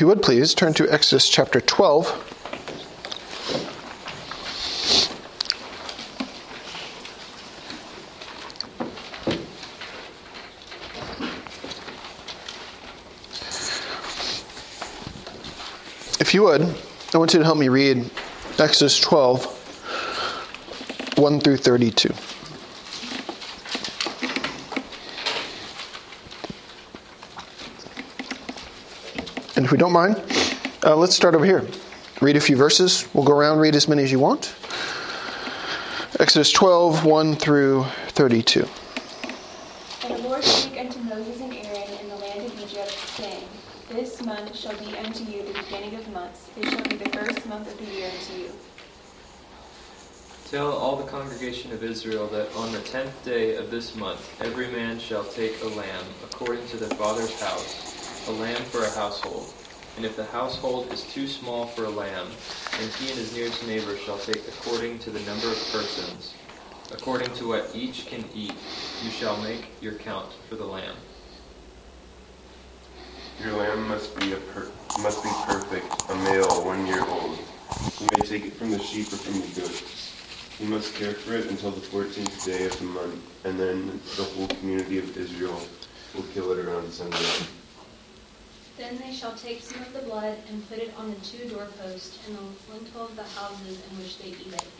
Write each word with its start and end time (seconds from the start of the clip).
If 0.00 0.02
you 0.02 0.08
would 0.08 0.22
please 0.22 0.54
turn 0.54 0.72
to 0.72 0.90
Exodus 0.90 1.28
chapter 1.28 1.60
12. 1.60 2.06
If 16.18 16.32
you 16.32 16.44
would, 16.44 16.62
I 16.62 17.18
want 17.18 17.34
you 17.34 17.40
to 17.40 17.44
help 17.44 17.58
me 17.58 17.68
read 17.68 18.10
Exodus 18.58 18.98
12, 18.98 19.44
1 21.18 21.40
through 21.40 21.58
32. 21.58 22.29
If 29.70 29.72
we 29.72 29.78
don't 29.78 29.92
mind, 29.92 30.20
uh, 30.82 30.96
let's 30.96 31.14
start 31.14 31.36
over 31.36 31.44
here. 31.44 31.64
Read 32.20 32.36
a 32.36 32.40
few 32.40 32.56
verses. 32.56 33.08
We'll 33.14 33.22
go 33.22 33.32
around, 33.32 33.60
read 33.60 33.76
as 33.76 33.86
many 33.86 34.02
as 34.02 34.10
you 34.10 34.18
want. 34.18 34.52
Exodus 36.18 36.50
12, 36.50 37.04
1 37.04 37.36
through 37.36 37.84
32. 38.08 38.66
And 40.02 40.14
the 40.16 40.28
Lord 40.28 40.42
spake 40.42 40.80
unto 40.80 40.98
Moses 40.98 41.40
and 41.40 41.52
Aaron 41.54 41.88
in 42.00 42.08
the 42.08 42.16
land 42.16 42.46
of 42.46 42.60
Egypt, 42.60 42.98
saying, 43.16 43.44
This 43.88 44.20
month 44.22 44.56
shall 44.56 44.76
be 44.76 44.96
unto 44.98 45.22
you 45.22 45.44
the 45.44 45.60
beginning 45.60 45.94
of 45.94 46.08
months. 46.08 46.50
It 46.56 46.66
shall 46.66 46.88
be 46.88 46.96
the 46.96 47.06
first 47.06 47.46
month 47.46 47.68
of 47.70 47.78
the 47.78 47.94
year 47.94 48.10
to 48.10 48.32
you. 48.32 48.50
Tell 50.46 50.72
all 50.72 50.96
the 50.96 51.04
congregation 51.04 51.72
of 51.72 51.84
Israel 51.84 52.26
that 52.30 52.52
on 52.54 52.72
the 52.72 52.80
tenth 52.80 53.22
day 53.22 53.54
of 53.54 53.70
this 53.70 53.94
month 53.94 54.34
every 54.40 54.66
man 54.66 54.98
shall 54.98 55.26
take 55.26 55.62
a 55.62 55.66
lamb 55.66 56.06
according 56.24 56.66
to 56.66 56.76
their 56.76 56.88
father's 56.88 57.38
house, 57.38 57.86
a 58.26 58.32
lamb 58.32 58.64
for 58.64 58.82
a 58.82 58.90
household. 58.90 59.59
And 59.96 60.06
if 60.06 60.16
the 60.16 60.26
household 60.26 60.92
is 60.92 61.06
too 61.06 61.28
small 61.28 61.66
for 61.68 61.84
a 61.84 61.90
lamb, 61.90 62.38
then 62.76 62.90
he 62.90 63.10
and 63.10 63.18
his 63.18 63.32
nearest 63.32 63.62
neighbor 63.64 63.96
shall 63.96 64.18
take 64.20 64.48
according 64.48 65.00
to 65.00 65.10
the 65.10 65.20
number 65.20 65.52
of 65.52 65.70
persons. 65.70 66.44
According 66.90 67.34
to 67.34 67.48
what 67.48 67.74
each 67.76 68.06
can 68.08 68.30
eat, 68.32 68.72
you 68.98 69.10
shall 69.10 69.40
make 69.40 69.80
your 69.82 69.98
count 69.98 70.34
for 70.48 70.56
the 70.56 70.66
lamb. 70.66 70.98
Your 73.38 73.54
lamb 73.56 73.88
must 73.88 74.16
be 74.16 74.32
a 74.32 74.38
per- 74.38 74.78
must 74.96 75.22
be 75.22 75.34
perfect, 75.34 76.08
a 76.08 76.14
male, 76.14 76.64
one 76.64 76.86
year 76.86 77.08
old. 77.08 77.48
You 77.98 78.08
may 78.10 78.22
take 78.22 78.44
it 78.44 78.56
from 78.56 78.70
the 78.70 78.78
sheep 78.78 79.12
or 79.12 79.18
from 79.18 79.40
the 79.40 79.48
goats. 79.48 80.22
You 80.58 80.66
must 80.66 80.94
care 80.96 81.14
for 81.14 81.34
it 81.34 81.48
until 81.48 81.72
the 81.72 81.82
fourteenth 81.82 82.44
day 82.44 82.66
of 82.66 82.78
the 82.78 82.84
month, 82.84 83.34
and 83.44 83.58
then 83.60 84.02
the 84.16 84.24
whole 84.24 84.48
community 84.48 84.98
of 84.98 85.16
Israel 85.16 85.68
will 86.14 86.24
kill 86.24 86.52
it 86.52 86.58
around 86.60 86.92
sundown. 86.92 87.59
Then 88.80 88.96
they 88.98 89.12
shall 89.12 89.36
take 89.36 89.60
some 89.60 89.82
of 89.82 89.92
the 89.92 90.00
blood 90.00 90.38
and 90.48 90.66
put 90.66 90.78
it 90.78 90.94
on 90.94 91.10
the 91.10 91.20
two 91.20 91.46
doorposts 91.50 92.18
and 92.24 92.34
the 92.34 92.40
lintel 92.66 93.08
of 93.08 93.14
the 93.14 93.22
houses 93.24 93.78
in 93.82 93.94
which 93.94 94.16
they 94.16 94.24
eat 94.24 94.54
it. 94.54 94.72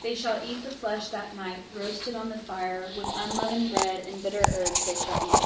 They 0.00 0.14
shall 0.14 0.42
eat 0.42 0.64
the 0.64 0.70
flesh 0.70 1.10
that 1.10 1.36
night, 1.36 1.58
roasted 1.74 2.14
on 2.14 2.30
the 2.30 2.38
fire, 2.38 2.94
with 2.96 3.12
unleavened 3.14 3.70
bread 3.70 4.06
and 4.08 4.22
bitter 4.22 4.40
herbs 4.40 4.86
they 4.86 4.94
shall 4.94 5.20
eat. 5.22 5.44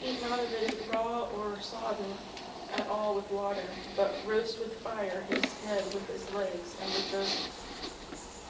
Eat 0.00 0.22
not 0.22 0.38
of 0.38 0.52
it 0.52 0.86
raw 0.86 1.24
or 1.24 1.58
sodden 1.58 2.16
at 2.70 2.86
all 2.86 3.16
with 3.16 3.28
water, 3.28 3.74
but 3.96 4.24
roast 4.24 4.60
with 4.60 4.80
fire 4.84 5.22
his 5.24 5.58
head 5.58 5.92
with 5.92 6.06
his 6.06 6.30
legs 6.30 6.76
and 6.80 6.94
with 6.94 7.10
the 7.10 7.26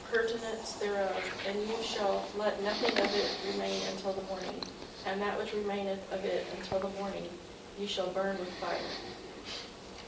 pertinence 0.03 0.75
thereof, 0.75 1.23
and 1.47 1.67
you 1.67 1.81
shall 1.81 2.29
let 2.35 2.61
nothing 2.61 2.99
of 2.99 3.15
it 3.15 3.39
remain 3.43 3.81
until 3.87 4.13
the 4.13 4.21
morning. 4.21 4.61
And 5.05 5.21
that 5.21 5.37
which 5.37 5.53
remaineth 5.53 6.11
of 6.11 6.25
it 6.25 6.47
until 6.51 6.79
the 6.79 6.89
morning 6.89 7.29
you 7.77 7.87
shall 7.87 8.11
burn 8.11 8.39
with 8.39 8.49
fire. 8.59 8.89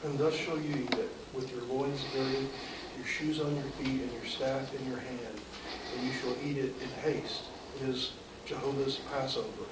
And 0.02 0.18
thus 0.18 0.34
shall 0.34 0.58
you 0.58 0.74
eat 0.76 0.98
it, 0.98 1.10
with 1.32 1.50
your 1.50 1.62
loins 1.62 2.04
girded, 2.04 2.50
your 2.96 3.04
shoes 3.04 3.40
on 3.40 3.56
your 3.56 3.66
feet, 3.66 4.02
and 4.02 4.12
your 4.12 4.24
staff 4.24 4.74
in 4.74 4.84
your 4.84 4.98
hand. 4.98 5.40
And 5.92 6.02
you 6.02 6.12
shall 6.12 6.36
eat 6.40 6.56
it 6.58 6.82
in 6.82 6.90
haste. 6.90 7.44
It 7.74 7.82
is 7.82 8.12
Jehovah's 8.44 8.98
Passover. 8.98 9.66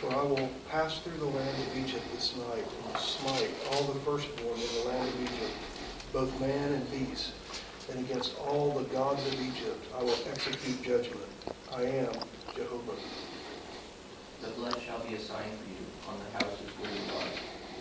For 0.00 0.14
I 0.14 0.22
will 0.22 0.48
pass 0.70 1.00
through 1.00 1.18
the 1.18 1.26
land 1.26 1.60
of 1.60 1.76
Egypt 1.76 2.10
this 2.12 2.34
night, 2.36 2.64
and 2.84 2.96
smite 2.96 3.60
all 3.68 3.84
the 3.84 4.00
firstborn 4.00 4.62
in 4.62 4.72
the 4.72 4.80
land 4.80 5.08
of 5.08 5.20
Egypt, 5.20 5.54
both 6.12 6.40
man 6.40 6.72
and 6.72 6.90
beast. 6.90 7.32
And 7.90 7.98
against 7.98 8.36
all 8.36 8.74
the 8.74 8.84
gods 8.84 9.26
of 9.26 9.40
Egypt 9.40 9.86
I 9.94 10.02
will 10.02 10.22
execute 10.26 10.82
judgment. 10.82 11.30
I 11.70 11.82
am 11.82 12.16
Jehovah. 12.54 12.96
The 14.40 14.48
blood 14.48 14.80
shall 14.80 15.00
be 15.00 15.14
a 15.14 15.20
sign 15.20 15.50
for 15.50 15.68
you 15.68 15.84
on 16.08 16.18
the 16.18 16.38
houses 16.38 16.72
where 16.78 16.90
you 16.90 17.14
are. 17.14 17.28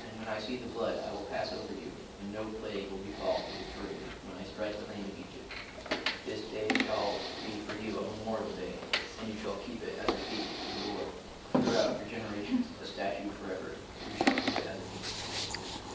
And 0.03 0.19
when 0.19 0.27
I 0.27 0.37
see 0.39 0.57
the 0.57 0.67
blood, 0.67 0.99
I 1.07 1.13
will 1.13 1.23
pass 1.31 1.53
over 1.53 1.73
you, 1.73 1.91
and 2.19 2.33
no 2.33 2.43
plague 2.59 2.91
will 2.91 2.97
befall 2.97 3.49
you 3.57 3.63
through 3.71 3.95
when 4.27 4.35
I 4.37 4.43
strike 4.43 4.77
the 4.77 4.85
land 4.91 5.07
of 5.07 5.17
Egypt. 5.17 5.47
This 6.25 6.41
day 6.51 6.83
shall 6.85 7.31
be 7.45 7.61
for 7.61 7.81
you 7.81 7.97
a 7.99 8.17
memorial 8.17 8.51
day, 8.51 8.75
and 9.21 9.31
you 9.31 9.39
shall 9.39 9.55
keep 9.65 9.83
it 9.83 9.97
as 9.99 10.09
a 10.13 10.17
feast 10.27 10.49
to 10.67 10.79
the 10.79 10.85
Lord. 10.85 11.07
Throughout 11.63 11.99
your 11.99 12.09
generations, 12.09 12.67
a 12.81 12.85
statute 12.85 13.33
forever. 13.35 13.77
You 14.11 14.17
shall 14.17 14.35
keep 14.43 14.59
it 14.59 14.67
as 14.67 14.79
a 14.79 14.89
feast. 14.91 15.15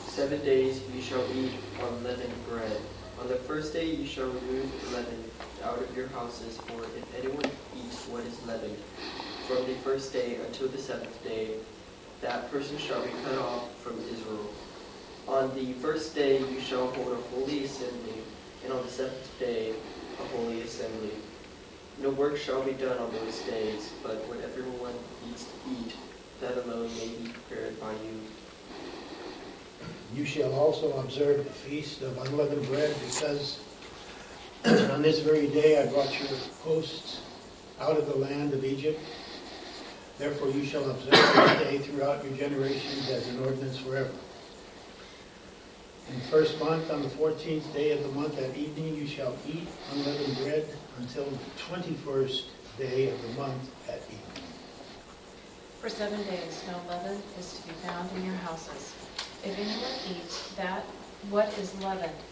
Seven 0.07 0.43
days 0.45 0.89
you 0.89 1.03
shall 1.03 1.29
eat 1.35 1.61
unleavened 1.79 2.43
bread. 2.47 2.94
On 3.17 3.29
the 3.29 3.37
first 3.37 3.73
day 3.73 3.87
you 3.87 4.05
shall 4.07 4.27
remove 4.27 4.73
leaven 4.93 5.31
out 5.63 5.81
of 5.83 5.97
your 5.97 6.09
houses, 6.09 6.59
for 6.59 6.83
if 6.83 7.15
anyone 7.15 7.51
eats 7.73 8.09
what 8.09 8.25
is 8.25 8.45
leavened, 8.45 8.83
from 9.47 9.67
the 9.67 9.75
first 9.75 10.13
day 10.13 10.37
until 10.37 10.69
the 10.69 10.79
seventh 10.79 11.23
day, 11.23 11.61
that 12.21 12.51
person 12.51 12.77
shall 12.77 13.03
be 13.03 13.13
cut 13.23 13.39
off 13.39 13.81
from 13.83 14.01
Israel. 14.01 14.51
On 15.29 15.55
the 15.55 15.75
first 15.75 16.15
day 16.15 16.39
you 16.39 16.59
shall 16.59 16.91
hold 16.91 17.13
a 17.13 17.17
holy 17.17 17.65
assembly, 17.65 18.25
and 18.65 18.73
on 18.73 18.83
the 18.83 18.91
seventh 18.91 19.39
day 19.39 19.77
a 20.19 20.25
holy 20.25 20.63
assembly. 20.63 21.19
No 21.97 22.11
work 22.11 22.37
shall 22.37 22.63
be 22.65 22.73
done 22.73 22.99
on 22.99 23.13
those 23.13 23.41
days, 23.43 23.93
but 24.03 24.27
what 24.27 24.41
everyone 24.41 24.99
needs 25.23 25.45
to 25.47 25.57
eat, 25.65 25.93
that 26.41 26.59
alone 26.59 26.97
may 26.97 27.09
be 27.09 27.29
prepared 27.29 27.79
by 27.81 27.93
you. 27.93 28.27
You 30.13 30.25
shall 30.25 30.53
also 30.53 30.93
observe 30.99 31.45
the 31.45 31.51
feast 31.51 32.03
of 32.03 32.19
unleavened 32.19 32.67
bread, 32.69 32.95
because 33.01 33.59
on 34.93 35.03
this 35.03 35.21
very 35.21 35.49
day 35.49 35.83
I 35.83 35.87
brought 35.87 36.19
your 36.21 36.29
hosts 36.63 37.23
out 37.81 37.97
of 37.97 38.07
the 38.07 38.15
land 38.17 38.53
of 38.53 38.65
Egypt. 38.65 39.01
Therefore 40.19 40.51
you 40.51 40.65
shall 40.65 40.89
observe 40.89 41.11
this 41.11 41.59
day 41.59 41.79
throughout 41.79 42.25
your 42.25 42.35
generations 42.35 43.09
as 43.11 43.27
an 43.29 43.41
ordinance 43.41 43.79
forever. 43.79 44.15
In 46.09 46.19
the 46.19 46.25
first 46.27 46.61
month, 46.61 46.91
on 46.91 47.03
the 47.03 47.09
fourteenth 47.09 47.73
day 47.73 47.91
of 47.91 48.03
the 48.03 48.11
month 48.11 48.39
at 48.39 48.55
evening, 48.57 48.95
you 48.95 49.07
shall 49.07 49.37
eat 49.45 49.71
unleavened 49.91 50.37
bread 50.37 50.79
until 50.99 51.25
the 51.31 51.39
twenty-first 51.57 52.51
day 52.79 53.09
of 53.09 53.23
the 53.23 53.29
month 53.29 53.71
at 53.89 54.03
evening. 54.11 54.45
For 55.81 55.89
seven 55.89 56.23
days 56.25 56.63
no 56.69 56.81
leaven 56.87 57.23
is 57.39 57.59
to 57.59 57.67
be 57.67 57.75
found 57.75 58.15
in 58.17 58.23
your 58.25 58.35
houses. 58.35 58.95
If 59.45 59.59
anyone 59.59 60.01
eats 60.07 60.49
that 60.57 60.87
what 61.21 61.59
is 61.59 61.75
leavened, 61.75 62.25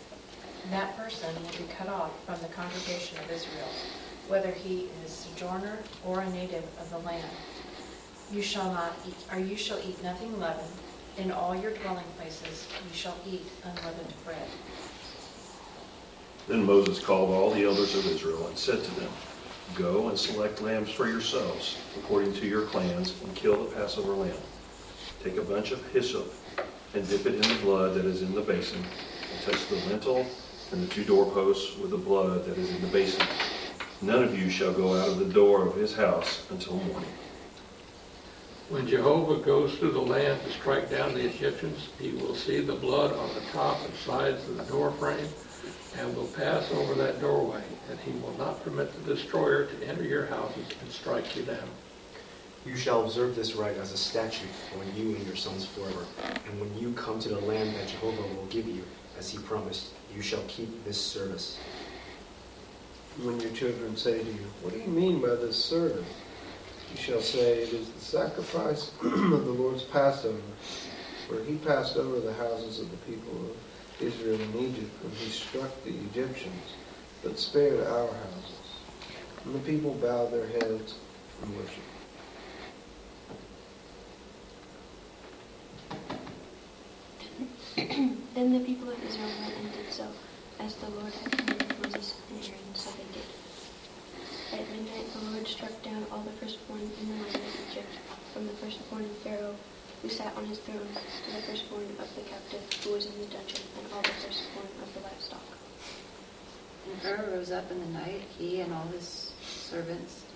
that 0.65 0.97
person 0.97 1.45
will 1.45 1.53
be 1.53 1.65
cut 1.65 1.89
off 1.89 2.25
from 2.25 2.41
the 2.41 2.49
congregation 2.49 3.21
of 3.21 3.31
Israel, 3.31 3.75
whether 4.27 4.51
he 4.53 4.87
is 4.87 5.03
a 5.05 5.15
sojourner 5.15 5.91
or 6.01 6.21
a 6.21 6.31
native 6.31 6.65
of 6.79 6.89
the 6.89 6.99
land. 6.99 7.37
You 8.31 8.41
shall 8.41 8.73
not 8.73 9.01
eat, 9.07 9.27
or 9.31 9.39
you 9.39 9.57
shall 9.57 9.79
eat 9.85 10.03
nothing 10.03 10.39
leavened. 10.39 10.81
In 11.19 11.31
all 11.31 11.55
your 11.55 11.75
dwelling 11.75 12.11
places 12.17 12.71
you 12.81 12.95
shall 12.95 13.21
eat 13.27 13.53
unleavened 13.63 14.15
bread. 14.25 14.49
Then 16.47 16.65
Moses 16.65 16.99
called 16.99 17.31
all 17.31 17.53
the 17.53 17.65
elders 17.65 17.95
of 17.95 18.07
Israel 18.07 18.47
and 18.47 18.59
said 18.59 18.85
to 18.85 18.91
them, 18.91 19.13
Go 19.75 20.09
and 20.09 20.19
select 20.19 20.63
lambs 20.63 20.91
for 20.91 21.07
yourselves, 21.07 21.85
according 21.95 22.33
to 22.35 22.47
your 22.47 22.67
clans, 22.67 23.21
and 23.21 23.37
kill 23.37 23.63
the 23.69 23.75
Passover 23.77 24.17
lamb. 24.17 24.43
Take 25.21 25.37
a 25.37 25.43
bunch 25.43 25.73
of 25.73 25.85
hyssop 25.93 26.42
and 26.95 27.09
dip 27.09 27.27
it 27.27 27.35
in 27.35 27.49
the 27.49 27.55
blood 27.63 27.95
that 27.95 28.05
is 28.05 28.23
in 28.23 28.35
the 28.35 28.41
basin, 28.41 28.85
and 29.31 29.41
touch 29.41 29.69
the 29.69 29.77
lintel 29.77 30.39
and 30.71 30.83
the 30.83 30.87
two 30.87 31.05
doorposts 31.05 31.77
with 31.79 31.91
the 31.91 31.99
blood 31.99 32.45
that 32.45 32.59
is 32.59 32.71
in 32.71 32.81
the 32.81 32.87
basin. 32.89 33.27
None 34.01 34.25
of 34.25 34.37
you 34.37 34.49
shall 34.51 34.73
go 34.73 35.01
out 35.01 35.09
of 35.09 35.19
the 35.19 35.33
door 35.33 35.67
of 35.67 35.77
his 35.77 35.95
house 35.95 36.47
until 36.51 36.77
morning. 36.77 37.13
When 38.69 38.87
Jehovah 38.87 39.43
goes 39.43 39.77
through 39.77 39.93
the 39.93 40.01
land 40.01 40.43
to 40.45 40.51
strike 40.51 40.91
down 40.91 41.15
the 41.15 41.27
Egyptians, 41.27 41.91
he 41.99 42.13
will 42.13 42.35
see 42.35 42.61
the 42.61 42.75
blood 42.75 43.13
on 43.13 43.35
the 43.35 43.51
top 43.53 43.85
and 43.85 43.95
sides 43.95 44.49
of 44.49 44.57
the 44.57 44.65
door 44.65 44.93
frame, 44.93 45.29
and 45.95 46.17
will 46.17 46.29
pass 46.29 46.71
over 46.71 46.95
that 46.95 47.21
doorway, 47.21 47.65
and 47.89 48.01
he 48.01 48.13
will 48.13 48.35
not 48.39 48.65
permit 48.65 48.95
the 48.95 49.15
destroyer 49.15 49.67
to 49.67 49.87
enter 49.87 50.03
your 50.03 50.27
houses 50.27 50.73
and 50.81 50.91
strike 50.91 51.37
you 51.37 51.43
down. 51.43 51.82
You 52.65 52.77
shall 52.77 53.05
observe 53.05 53.35
this 53.35 53.55
rite 53.55 53.77
as 53.77 53.93
a 53.93 53.99
statute 53.99 54.51
when 54.73 54.95
you 54.95 55.15
and 55.17 55.27
your 55.27 55.35
sons 55.37 55.67
forever. 55.67 56.07
And 56.47 56.61
when 56.61 56.77
you 56.77 56.93
come 56.93 57.19
to 57.21 57.29
the 57.29 57.41
land 57.41 57.75
that 57.75 57.89
Jehovah 57.89 58.23
will 58.23 58.47
give 58.47 58.67
you, 58.67 58.85
as 59.19 59.31
he 59.31 59.39
promised, 59.39 59.95
you 60.15 60.23
shall 60.23 60.45
keep 60.49 60.85
this 60.85 61.01
service. 61.05 61.61
When 63.17 63.41
your 63.41 63.51
children 63.53 63.97
say 63.97 64.23
to 64.25 64.33
you, 64.33 64.53
What 64.61 64.73
do 64.73 64.79
you 64.81 64.89
mean 64.89 65.21
by 65.21 65.35
this 65.37 65.63
service? 65.63 66.23
You 66.91 66.97
shall 66.97 67.21
say, 67.21 67.61
It 67.63 67.73
is 67.75 67.93
the 67.93 68.01
sacrifice 68.01 68.93
of 69.03 69.45
the 69.45 69.53
Lord's 69.53 69.85
Passover, 69.85 70.41
where 71.29 71.43
he 71.45 71.57
passed 71.57 71.97
over 71.97 72.21
the 72.21 72.35
houses 72.35 72.81
of 72.81 72.91
the 72.91 72.97
people 72.99 73.53
of 73.53 73.57
Israel 74.01 74.41
in 74.43 74.57
Egypt 74.57 75.03
when 75.03 75.15
he 75.17 75.29
struck 75.31 75.83
the 75.85 75.91
Egyptians, 75.91 76.77
but 77.23 77.39
spared 77.39 77.87
our 77.87 78.15
houses. 78.15 78.81
And 79.45 79.55
the 79.55 79.61
people 79.61 79.95
bowed 79.95 80.33
their 80.33 80.49
heads 80.49 80.97
and 81.41 81.57
worshiped. 81.57 81.92
then 87.77 88.53
the 88.53 88.61
people 88.65 88.91
of 88.91 89.03
Israel 89.03 89.33
went 89.33 89.57
and 89.57 89.73
did 89.73 89.93
so, 89.93 90.15
as 90.59 90.77
the 90.77 90.89
Lord 90.91 91.15
had 91.15 91.33
commanded 91.33 91.79
Moses 91.79 92.23
and 92.29 92.39
Aaron, 92.41 92.75
so 92.75 92.91
they 92.93 93.09
did. 93.09 93.33
At 94.53 94.71
midnight 94.71 95.13
the 95.13 95.21
Lord 95.21 95.47
struck 95.49 95.83
down 95.83 96.07
all 96.11 96.23
the 96.23 96.33
firstborn 96.33 96.93
in 96.99 97.09
the 97.09 97.17
land 97.17 97.45
of 97.45 97.55
Egypt, 97.59 97.99
from 98.33 98.47
the 98.47 98.55
firstborn 98.55 99.05
of 99.07 99.23
Pharaoh, 99.23 99.59
who 100.03 100.09
sat 100.09 100.37
on 100.37 100.47
his 100.47 100.59
throne, 100.61 100.99
to 101.23 101.31
the 101.33 101.43
firstborn 101.43 101.97
of 101.99 102.15
the 102.15 102.23
captive 102.23 102.65
who 102.83 102.91
was 102.91 103.07
in 103.07 103.19
the 103.19 103.27
dungeon, 103.27 103.63
and 103.77 103.93
all 103.93 104.03
the 104.03 104.15
firstborn 104.15 104.71
of 104.83 104.93
the 104.95 105.01
livestock. 105.01 105.59
And 106.85 107.01
Pharaoh 107.01 107.31
rose 107.37 107.51
up 107.53 107.71
in 107.71 107.81
the 107.81 107.87
night, 107.87 108.23
he 108.23 108.61
and 108.61 108.73
all 108.73 108.89
his 108.89 109.37
servants, 109.55 110.27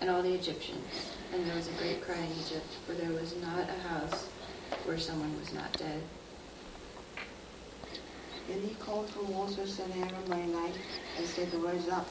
and 0.00 0.10
all 0.10 0.22
the 0.22 0.34
Egyptians. 0.34 1.16
And 1.32 1.46
there 1.46 1.54
was 1.54 1.68
a 1.68 1.72
great 1.72 2.02
cry 2.02 2.20
in 2.20 2.32
Egypt, 2.32 2.78
for 2.84 2.94
there 2.94 3.12
was 3.12 3.36
not 3.36 3.70
a 3.70 3.78
house 3.80 4.35
where 4.84 4.98
someone 4.98 5.36
was 5.36 5.52
not 5.52 5.76
dead. 5.76 6.08
Then 8.46 8.62
he 8.62 8.74
called 8.74 9.10
for 9.10 9.22
Moses 9.22 9.78
and 9.78 9.92
Aaron 9.94 10.28
by 10.28 10.46
night 10.46 10.78
and 11.16 11.28
said, 11.28 11.54
Rise 11.54 11.88
up 11.88 12.10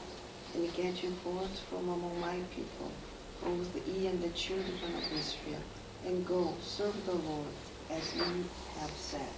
and 0.54 0.72
get 0.74 1.02
your 1.02 1.12
boards 1.12 1.60
from 1.60 1.88
among 1.88 2.20
my 2.20 2.42
people, 2.50 2.96
both 3.40 3.76
ye 3.86 4.06
and 4.08 4.22
the 4.22 4.30
children 4.30 4.94
of 4.94 5.12
Israel, 5.12 5.64
and 6.02 6.26
go 6.26 6.58
serve 6.60 7.04
the 7.04 7.14
Lord 7.14 7.56
as 7.90 8.14
ye 8.14 8.52
have 8.74 8.96
said. 8.96 9.36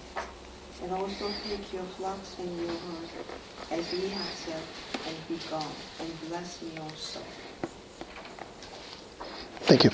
And 0.81 0.93
also 0.93 1.35
take 1.35 1.73
your 1.73 1.87
flocks 1.87 2.38
and 2.38 2.59
your 2.59 2.79
herds 2.79 3.14
as 3.71 3.93
ye 3.93 4.09
have 4.11 4.32
said, 4.35 4.69
and 5.05 5.26
be 5.26 5.38
gone, 5.38 5.82
and 5.99 6.21
bless 6.21 6.62
me 6.62 6.79
also. 6.79 7.26
Thank 9.62 9.85
you. 9.85 9.91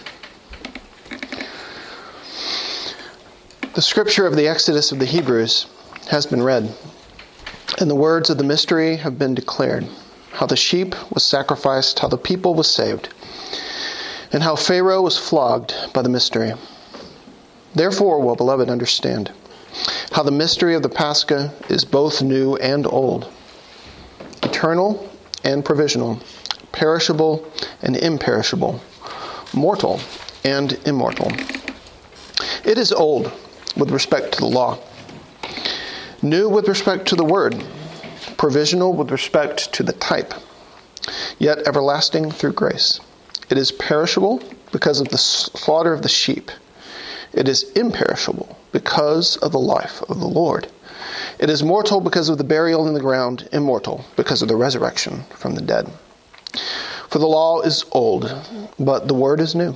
The 3.75 3.83
scripture 3.83 4.25
of 4.25 4.37
the 4.37 4.47
Exodus 4.47 4.93
of 4.93 5.01
the 5.01 5.05
Hebrews 5.05 5.67
has 6.07 6.27
been 6.27 6.45
read, 6.45 6.73
and 7.81 7.91
the 7.91 7.97
words 7.97 8.31
of 8.31 8.39
the 8.39 8.45
mystery 8.45 8.95
have 8.99 9.19
been 9.19 9.35
declared 9.35 9.89
how 10.31 10.47
the 10.47 10.55
sheep 10.55 10.95
was 11.13 11.25
sacrificed, 11.25 11.99
how 11.99 12.07
the 12.07 12.17
people 12.17 12.55
was 12.55 12.71
saved, 12.71 13.09
and 14.31 14.45
how 14.45 14.55
Pharaoh 14.55 15.03
was 15.03 15.19
flogged 15.19 15.75
by 15.93 16.03
the 16.03 16.09
mystery. 16.09 16.53
Therefore, 17.75 18.21
well, 18.21 18.37
beloved, 18.37 18.71
understand 18.71 19.33
how 20.13 20.23
the 20.23 20.31
mystery 20.31 20.77
of 20.77 20.85
the 20.85 20.89
Pascha 20.89 21.53
is 21.69 21.85
both 21.85 22.23
new 22.23 22.55
and 22.59 22.87
old, 22.87 23.29
eternal 24.45 25.11
and 25.43 25.65
provisional, 25.65 26.21
perishable 26.71 27.45
and 27.83 27.97
imperishable, 27.97 28.81
mortal 29.53 29.99
and 30.45 30.75
immortal. 30.87 31.33
It 32.65 32.79
is 32.79 32.93
old 32.93 33.33
with 33.77 33.91
respect 33.91 34.33
to 34.33 34.41
the 34.41 34.47
law, 34.47 34.79
new 36.23 36.49
with 36.49 36.69
respect 36.69 37.07
to 37.09 37.17
the 37.17 37.25
word, 37.25 37.63
provisional 38.37 38.93
with 38.93 39.11
respect 39.11 39.73
to 39.73 39.83
the 39.83 39.93
type, 39.93 40.35
yet 41.39 41.67
everlasting 41.67 42.31
through 42.31 42.53
grace. 42.53 43.01
It 43.51 43.59
is 43.59 43.73
perishable 43.73 44.43
because 44.73 45.01
of 45.01 45.09
the 45.09 45.19
slaughter 45.19 45.93
of 45.93 46.03
the 46.03 46.09
sheep. 46.09 46.51
It 47.33 47.49
is 47.49 47.71
imperishable 47.73 48.59
because 48.73 49.37
of 49.39 49.53
the 49.53 49.59
life 49.59 50.03
of 50.09 50.21
the 50.21 50.27
Lord. 50.27 50.69
It 51.39 51.51
is 51.51 51.63
mortal 51.63 52.01
because 52.01 52.29
of 52.29 52.39
the 52.39 52.45
burial 52.45 52.87
in 52.89 52.95
the 52.95 53.01
ground, 53.01 53.49
immortal 53.53 54.05
because 54.17 54.43
of 54.43 54.49
the 54.49 54.57
resurrection 54.57 55.25
from 55.31 55.55
the 55.55 55.63
dead. 55.63 55.91
For 57.09 57.19
the 57.19 57.27
law 57.27 57.61
is 57.61 57.85
old, 57.93 58.35
but 58.79 59.09
the 59.09 59.15
word 59.15 59.41
is 59.41 59.55
new. 59.55 59.75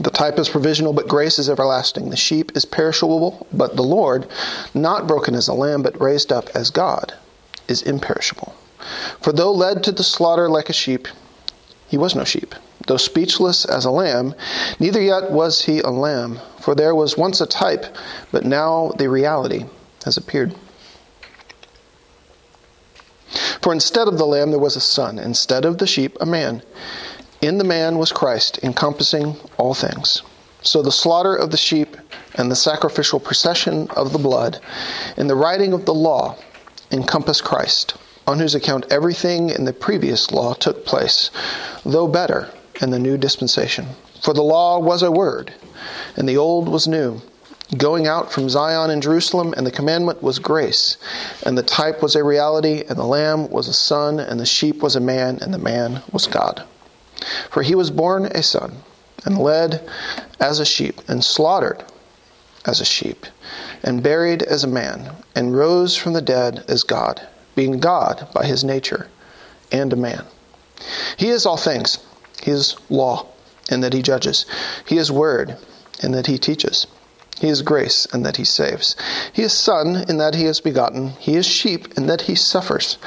The 0.00 0.10
type 0.10 0.38
is 0.38 0.48
provisional, 0.48 0.92
but 0.92 1.08
grace 1.08 1.38
is 1.38 1.48
everlasting. 1.48 2.10
The 2.10 2.16
sheep 2.16 2.56
is 2.56 2.64
perishable, 2.64 3.46
but 3.52 3.76
the 3.76 3.82
Lord, 3.82 4.26
not 4.74 5.06
broken 5.06 5.34
as 5.34 5.46
a 5.46 5.54
lamb, 5.54 5.82
but 5.82 6.00
raised 6.00 6.32
up 6.32 6.48
as 6.54 6.70
God, 6.70 7.14
is 7.68 7.82
imperishable. 7.82 8.54
For 9.20 9.32
though 9.32 9.52
led 9.52 9.84
to 9.84 9.92
the 9.92 10.02
slaughter 10.02 10.48
like 10.48 10.68
a 10.68 10.74
sheep, 10.74 11.06
he 11.86 11.96
was 11.96 12.14
no 12.14 12.24
sheep. 12.24 12.54
Though 12.86 12.96
speechless 12.96 13.64
as 13.64 13.84
a 13.84 13.90
lamb, 13.90 14.34
neither 14.78 15.00
yet 15.00 15.30
was 15.30 15.62
he 15.62 15.80
a 15.80 15.90
lamb. 15.90 16.40
For 16.60 16.74
there 16.74 16.94
was 16.94 17.16
once 17.16 17.40
a 17.40 17.46
type, 17.46 17.86
but 18.32 18.44
now 18.44 18.92
the 18.98 19.08
reality 19.08 19.66
has 20.04 20.16
appeared. 20.16 20.54
For 23.62 23.72
instead 23.72 24.08
of 24.08 24.18
the 24.18 24.26
lamb 24.26 24.50
there 24.50 24.60
was 24.60 24.76
a 24.76 24.80
son, 24.80 25.18
instead 25.18 25.64
of 25.64 25.78
the 25.78 25.86
sheep 25.86 26.16
a 26.20 26.26
man. 26.26 26.62
In 27.44 27.58
the 27.58 27.62
man 27.62 27.98
was 27.98 28.10
Christ, 28.10 28.58
encompassing 28.62 29.36
all 29.58 29.74
things. 29.74 30.22
So 30.62 30.80
the 30.80 30.90
slaughter 30.90 31.36
of 31.36 31.50
the 31.50 31.58
sheep 31.58 31.94
and 32.36 32.50
the 32.50 32.56
sacrificial 32.56 33.20
procession 33.20 33.86
of 33.90 34.14
the 34.14 34.18
blood 34.18 34.60
and 35.18 35.28
the 35.28 35.34
writing 35.34 35.74
of 35.74 35.84
the 35.84 35.92
law 35.92 36.36
encompass 36.90 37.42
Christ, 37.42 37.96
on 38.26 38.38
whose 38.38 38.54
account 38.54 38.90
everything 38.90 39.50
in 39.50 39.66
the 39.66 39.74
previous 39.74 40.32
law 40.32 40.54
took 40.54 40.86
place, 40.86 41.30
though 41.84 42.08
better 42.08 42.48
in 42.80 42.88
the 42.88 42.98
new 42.98 43.18
dispensation. 43.18 43.88
For 44.22 44.32
the 44.32 44.42
law 44.42 44.78
was 44.78 45.02
a 45.02 45.12
word, 45.12 45.52
and 46.16 46.26
the 46.26 46.38
old 46.38 46.66
was 46.66 46.88
new, 46.88 47.20
going 47.76 48.06
out 48.06 48.32
from 48.32 48.48
Zion 48.48 48.88
and 48.88 49.02
Jerusalem, 49.02 49.52
and 49.54 49.66
the 49.66 49.70
commandment 49.70 50.22
was 50.22 50.38
grace, 50.38 50.96
and 51.44 51.58
the 51.58 51.62
type 51.62 52.00
was 52.00 52.16
a 52.16 52.24
reality, 52.24 52.84
and 52.88 52.98
the 52.98 53.04
lamb 53.04 53.50
was 53.50 53.68
a 53.68 53.74
son, 53.74 54.18
and 54.18 54.40
the 54.40 54.46
sheep 54.46 54.82
was 54.82 54.96
a 54.96 55.00
man, 55.00 55.40
and 55.42 55.52
the 55.52 55.58
man 55.58 56.02
was 56.10 56.26
God. 56.26 56.64
For 57.50 57.62
he 57.62 57.74
was 57.74 57.90
born 57.90 58.26
a 58.26 58.42
son, 58.42 58.82
and 59.24 59.38
led 59.38 59.88
as 60.40 60.60
a 60.60 60.64
sheep, 60.64 61.00
and 61.08 61.24
slaughtered 61.24 61.84
as 62.64 62.80
a 62.80 62.84
sheep, 62.84 63.26
and 63.82 64.02
buried 64.02 64.42
as 64.42 64.64
a 64.64 64.68
man, 64.68 65.16
and 65.34 65.56
rose 65.56 65.96
from 65.96 66.12
the 66.12 66.22
dead 66.22 66.64
as 66.68 66.82
God, 66.82 67.26
being 67.54 67.78
God 67.78 68.28
by 68.34 68.46
his 68.46 68.64
nature, 68.64 69.08
and 69.70 69.92
a 69.92 69.96
man. 69.96 70.24
He 71.16 71.28
is 71.28 71.46
all 71.46 71.56
things. 71.56 71.98
He 72.42 72.50
is 72.50 72.76
law, 72.90 73.26
in 73.70 73.80
that 73.80 73.92
he 73.92 74.02
judges. 74.02 74.44
He 74.86 74.98
is 74.98 75.10
word, 75.10 75.56
in 76.02 76.12
that 76.12 76.26
he 76.26 76.38
teaches. 76.38 76.86
He 77.40 77.48
is 77.48 77.62
grace, 77.62 78.06
in 78.06 78.22
that 78.22 78.36
he 78.36 78.44
saves. 78.44 78.96
He 79.32 79.42
is 79.42 79.52
son, 79.52 80.04
in 80.08 80.18
that 80.18 80.34
he 80.34 80.44
is 80.44 80.60
begotten. 80.60 81.10
He 81.18 81.36
is 81.36 81.46
sheep, 81.46 81.96
in 81.96 82.06
that 82.06 82.22
he 82.22 82.34
suffers. 82.34 82.98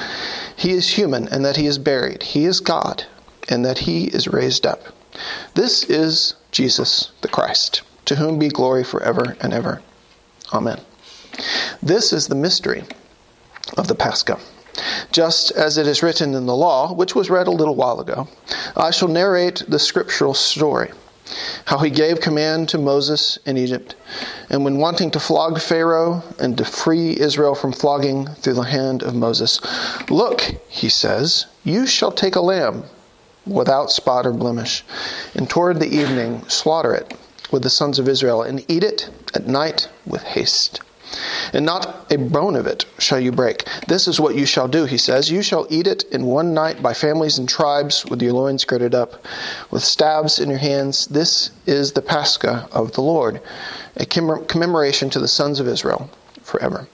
He 0.56 0.72
is 0.72 0.90
human, 0.90 1.28
in 1.28 1.42
that 1.42 1.56
he 1.56 1.66
is 1.66 1.78
buried. 1.78 2.22
He 2.22 2.44
is 2.44 2.60
God, 2.60 3.06
and 3.48 3.64
that 3.64 3.78
he 3.78 4.04
is 4.04 4.28
raised 4.28 4.66
up. 4.66 4.84
This 5.54 5.84
is 5.84 6.34
Jesus 6.52 7.10
the 7.22 7.28
Christ, 7.28 7.82
to 8.04 8.16
whom 8.16 8.38
be 8.38 8.48
glory 8.48 8.84
forever 8.84 9.36
and 9.40 9.52
ever. 9.52 9.82
Amen. 10.52 10.80
This 11.82 12.12
is 12.12 12.28
the 12.28 12.34
mystery 12.34 12.84
of 13.76 13.88
the 13.88 13.94
Pascha. 13.94 14.38
Just 15.10 15.50
as 15.52 15.76
it 15.76 15.86
is 15.86 16.02
written 16.02 16.34
in 16.34 16.46
the 16.46 16.54
law, 16.54 16.92
which 16.92 17.14
was 17.14 17.30
read 17.30 17.48
a 17.48 17.52
little 17.52 17.74
while 17.74 18.00
ago, 18.00 18.28
I 18.76 18.90
shall 18.90 19.08
narrate 19.08 19.64
the 19.68 19.78
scriptural 19.78 20.34
story. 20.34 20.90
How 21.66 21.78
he 21.78 21.90
gave 21.90 22.20
command 22.20 22.70
to 22.70 22.78
Moses 22.78 23.38
in 23.44 23.58
Egypt, 23.58 23.94
and 24.48 24.64
when 24.64 24.78
wanting 24.78 25.10
to 25.10 25.20
flog 25.20 25.60
Pharaoh 25.60 26.22
and 26.38 26.56
to 26.56 26.64
free 26.64 27.18
Israel 27.20 27.54
from 27.54 27.72
flogging 27.72 28.26
through 28.26 28.54
the 28.54 28.62
hand 28.62 29.02
of 29.02 29.14
Moses, 29.14 29.60
Look, 30.08 30.40
he 30.68 30.88
says, 30.88 31.46
you 31.64 31.86
shall 31.86 32.12
take 32.12 32.36
a 32.36 32.40
lamb 32.40 32.84
without 33.48 33.90
spot 33.90 34.26
or 34.26 34.32
blemish, 34.32 34.84
and 35.34 35.48
toward 35.48 35.80
the 35.80 35.88
evening 35.88 36.46
slaughter 36.48 36.94
it 36.94 37.14
with 37.50 37.62
the 37.62 37.70
sons 37.70 37.98
of 37.98 38.08
Israel, 38.08 38.42
and 38.42 38.64
eat 38.70 38.84
it 38.84 39.10
at 39.34 39.46
night 39.46 39.88
with 40.06 40.22
haste. 40.22 40.80
And 41.54 41.64
not 41.64 42.12
a 42.12 42.18
bone 42.18 42.54
of 42.54 42.66
it 42.66 42.84
shall 42.98 43.18
you 43.18 43.32
break. 43.32 43.66
This 43.86 44.06
is 44.06 44.20
what 44.20 44.34
you 44.34 44.44
shall 44.44 44.68
do, 44.68 44.84
he 44.84 44.98
says. 44.98 45.30
You 45.30 45.40
shall 45.40 45.66
eat 45.70 45.86
it 45.86 46.04
in 46.12 46.26
one 46.26 46.52
night 46.52 46.82
by 46.82 46.92
families 46.92 47.38
and 47.38 47.48
tribes, 47.48 48.04
with 48.04 48.20
your 48.20 48.34
loins 48.34 48.66
girded 48.66 48.94
up, 48.94 49.24
with 49.70 49.82
staves 49.82 50.38
in 50.38 50.50
your 50.50 50.58
hands. 50.58 51.06
This 51.06 51.50
is 51.66 51.92
the 51.92 52.02
Pascha 52.02 52.68
of 52.72 52.92
the 52.92 53.00
Lord, 53.00 53.40
a 53.96 54.04
commemoration 54.04 55.08
to 55.08 55.18
the 55.18 55.26
sons 55.26 55.60
of 55.60 55.66
Israel 55.66 56.10
forever. 56.42 56.86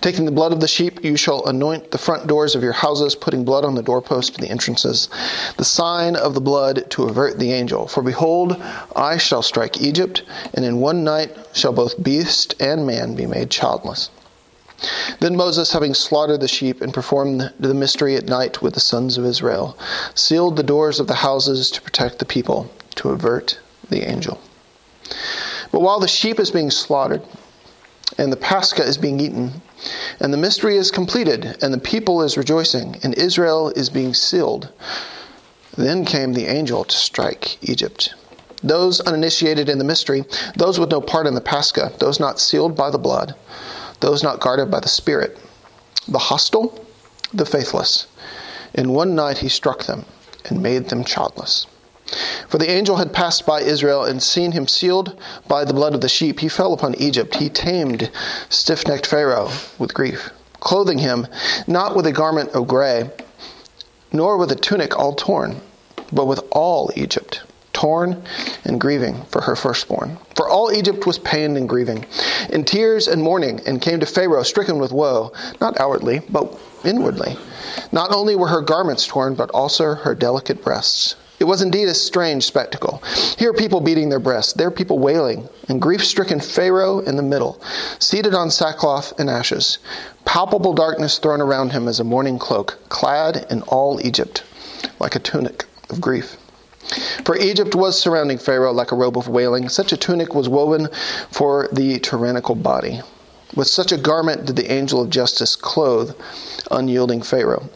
Taking 0.00 0.24
the 0.24 0.30
blood 0.30 0.52
of 0.52 0.60
the 0.60 0.68
sheep, 0.68 1.02
you 1.04 1.16
shall 1.16 1.44
anoint 1.46 1.90
the 1.90 1.98
front 1.98 2.26
doors 2.26 2.54
of 2.54 2.62
your 2.62 2.72
houses, 2.72 3.16
putting 3.16 3.44
blood 3.44 3.64
on 3.64 3.74
the 3.74 3.82
doorpost 3.82 4.36
of 4.36 4.40
the 4.40 4.48
entrances, 4.48 5.08
the 5.56 5.64
sign 5.64 6.14
of 6.14 6.34
the 6.34 6.40
blood 6.40 6.88
to 6.90 7.04
avert 7.04 7.38
the 7.38 7.52
angel. 7.52 7.88
For 7.88 8.02
behold, 8.02 8.62
I 8.94 9.16
shall 9.16 9.42
strike 9.42 9.80
Egypt, 9.80 10.22
and 10.54 10.64
in 10.64 10.80
one 10.80 11.02
night 11.02 11.36
shall 11.52 11.72
both 11.72 12.02
beast 12.02 12.54
and 12.60 12.86
man 12.86 13.14
be 13.16 13.26
made 13.26 13.50
childless. 13.50 14.10
Then 15.20 15.36
Moses, 15.36 15.72
having 15.72 15.94
slaughtered 15.94 16.40
the 16.40 16.48
sheep 16.48 16.80
and 16.80 16.94
performed 16.94 17.52
the 17.58 17.74
mystery 17.74 18.14
at 18.14 18.26
night 18.26 18.62
with 18.62 18.74
the 18.74 18.80
sons 18.80 19.18
of 19.18 19.24
Israel, 19.24 19.76
sealed 20.14 20.56
the 20.56 20.62
doors 20.62 21.00
of 21.00 21.06
the 21.06 21.14
houses 21.14 21.70
to 21.72 21.82
protect 21.82 22.18
the 22.18 22.24
people, 22.24 22.70
to 22.96 23.10
avert 23.10 23.58
the 23.88 24.08
angel. 24.08 24.38
But 25.72 25.80
while 25.80 25.98
the 25.98 26.08
sheep 26.08 26.38
is 26.38 26.50
being 26.50 26.70
slaughtered, 26.70 27.22
and 28.18 28.32
the 28.32 28.36
Pascha 28.36 28.82
is 28.82 28.98
being 28.98 29.20
eaten, 29.20 29.60
and 30.20 30.32
the 30.32 30.38
mystery 30.38 30.76
is 30.76 30.90
completed, 30.90 31.56
and 31.62 31.72
the 31.72 31.78
people 31.78 32.22
is 32.22 32.36
rejoicing, 32.36 32.96
and 33.02 33.14
Israel 33.14 33.70
is 33.70 33.90
being 33.90 34.14
sealed, 34.14 34.72
then 35.76 36.04
came 36.04 36.32
the 36.32 36.46
angel 36.46 36.84
to 36.84 36.96
strike 36.96 37.58
Egypt. 37.62 38.14
Those 38.62 39.00
uninitiated 39.00 39.68
in 39.68 39.78
the 39.78 39.84
mystery, 39.84 40.24
those 40.56 40.80
with 40.80 40.90
no 40.90 41.00
part 41.00 41.26
in 41.26 41.34
the 41.34 41.40
Pascha, 41.40 41.92
those 41.98 42.18
not 42.18 42.40
sealed 42.40 42.74
by 42.74 42.90
the 42.90 42.98
blood, 42.98 43.34
those 44.00 44.22
not 44.22 44.40
guarded 44.40 44.70
by 44.70 44.80
the 44.80 44.88
Spirit, 44.88 45.38
the 46.08 46.18
hostile, 46.18 46.84
the 47.34 47.44
faithless. 47.44 48.06
In 48.74 48.92
one 48.92 49.14
night 49.14 49.38
he 49.38 49.48
struck 49.48 49.84
them 49.84 50.06
and 50.46 50.62
made 50.62 50.88
them 50.88 51.04
childless. 51.04 51.66
For 52.48 52.58
the 52.58 52.70
angel 52.70 52.96
had 52.96 53.12
passed 53.12 53.44
by 53.44 53.62
Israel 53.62 54.04
and 54.04 54.22
seen 54.22 54.52
him 54.52 54.68
sealed 54.68 55.18
by 55.48 55.64
the 55.64 55.74
blood 55.74 55.94
of 55.94 56.00
the 56.00 56.08
sheep. 56.08 56.40
He 56.40 56.48
fell 56.48 56.72
upon 56.72 56.94
Egypt. 56.94 57.36
He 57.36 57.48
tamed 57.48 58.10
stiff 58.48 58.86
necked 58.86 59.06
Pharaoh 59.06 59.50
with 59.78 59.92
grief, 59.92 60.30
clothing 60.60 60.98
him 60.98 61.26
not 61.66 61.96
with 61.96 62.06
a 62.06 62.12
garment 62.12 62.50
of 62.50 62.68
gray, 62.68 63.10
nor 64.12 64.36
with 64.36 64.52
a 64.52 64.56
tunic 64.56 64.96
all 64.96 65.14
torn, 65.14 65.60
but 66.12 66.26
with 66.26 66.40
all 66.52 66.90
Egypt 66.94 67.42
torn 67.76 68.22
and 68.64 68.80
grieving 68.80 69.22
for 69.24 69.42
her 69.42 69.54
firstborn. 69.54 70.16
For 70.34 70.48
all 70.48 70.72
Egypt 70.72 71.06
was 71.06 71.18
pained 71.18 71.58
and 71.58 71.68
grieving, 71.68 72.06
in 72.48 72.64
tears 72.64 73.06
and 73.06 73.22
mourning, 73.22 73.60
and 73.66 73.82
came 73.82 74.00
to 74.00 74.06
Pharaoh 74.06 74.44
stricken 74.44 74.78
with 74.78 74.92
woe, 74.92 75.30
not 75.60 75.78
outwardly, 75.78 76.20
but 76.30 76.58
inwardly. 76.84 77.36
Not 77.92 78.14
only 78.14 78.34
were 78.34 78.48
her 78.48 78.62
garments 78.62 79.06
torn, 79.06 79.34
but 79.34 79.50
also 79.50 79.94
her 79.94 80.14
delicate 80.14 80.62
breasts. 80.62 81.16
It 81.38 81.44
was 81.44 81.60
indeed 81.60 81.88
a 81.88 81.94
strange 81.94 82.44
spectacle. 82.44 83.02
Here 83.38 83.52
people 83.52 83.80
beating 83.80 84.08
their 84.08 84.18
breasts, 84.18 84.54
there 84.54 84.70
people 84.70 84.98
wailing, 84.98 85.48
and 85.68 85.82
grief 85.82 86.04
stricken 86.04 86.40
Pharaoh 86.40 87.00
in 87.00 87.16
the 87.16 87.22
middle, 87.22 87.60
seated 87.98 88.34
on 88.34 88.50
sackcloth 88.50 89.12
and 89.18 89.28
ashes, 89.28 89.78
palpable 90.24 90.72
darkness 90.72 91.18
thrown 91.18 91.42
around 91.42 91.72
him 91.72 91.88
as 91.88 92.00
a 92.00 92.04
mourning 92.04 92.38
cloak, 92.38 92.78
clad 92.88 93.46
in 93.50 93.62
all 93.62 94.00
Egypt, 94.04 94.44
like 94.98 95.14
a 95.14 95.20
tunic 95.20 95.66
of 95.90 96.00
grief. 96.00 96.38
For 97.24 97.36
Egypt 97.36 97.74
was 97.74 97.98
surrounding 98.00 98.38
Pharaoh 98.38 98.72
like 98.72 98.92
a 98.92 98.96
robe 98.96 99.18
of 99.18 99.28
wailing. 99.28 99.68
Such 99.68 99.92
a 99.92 99.96
tunic 99.96 100.34
was 100.34 100.48
woven 100.48 100.88
for 101.30 101.68
the 101.72 101.98
tyrannical 101.98 102.54
body. 102.54 103.00
With 103.54 103.66
such 103.66 103.92
a 103.92 103.96
garment 103.96 104.46
did 104.46 104.56
the 104.56 104.72
angel 104.72 105.02
of 105.02 105.10
justice 105.10 105.56
clothe 105.56 106.14
unyielding 106.70 107.22
Pharaoh. 107.22 107.68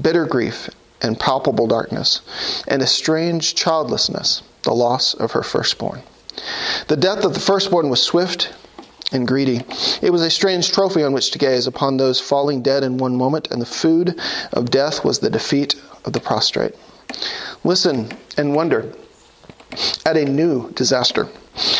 Bitter 0.00 0.24
grief 0.24 0.70
and 1.00 1.18
palpable 1.18 1.66
darkness, 1.66 2.20
and 2.66 2.82
a 2.82 2.86
strange 2.86 3.54
childlessness, 3.54 4.42
the 4.62 4.74
loss 4.74 5.14
of 5.14 5.32
her 5.32 5.42
firstborn. 5.42 6.02
The 6.88 6.96
death 6.96 7.24
of 7.24 7.34
the 7.34 7.40
firstborn 7.40 7.88
was 7.88 8.02
swift 8.02 8.52
and 9.12 9.26
greedy. 9.26 9.62
It 10.02 10.10
was 10.10 10.22
a 10.22 10.30
strange 10.30 10.70
trophy 10.70 11.02
on 11.02 11.12
which 11.12 11.30
to 11.30 11.38
gaze 11.38 11.66
upon 11.66 11.96
those 11.96 12.20
falling 12.20 12.62
dead 12.62 12.84
in 12.84 12.98
one 12.98 13.16
moment, 13.16 13.48
and 13.50 13.60
the 13.60 13.66
food 13.66 14.20
of 14.52 14.70
death 14.70 15.04
was 15.04 15.18
the 15.18 15.30
defeat 15.30 15.74
of 16.04 16.12
the 16.12 16.20
prostrate. 16.20 16.74
Listen 17.64 18.10
and 18.36 18.54
wonder 18.54 18.92
at 20.04 20.16
a 20.16 20.24
new 20.24 20.70
disaster. 20.72 21.28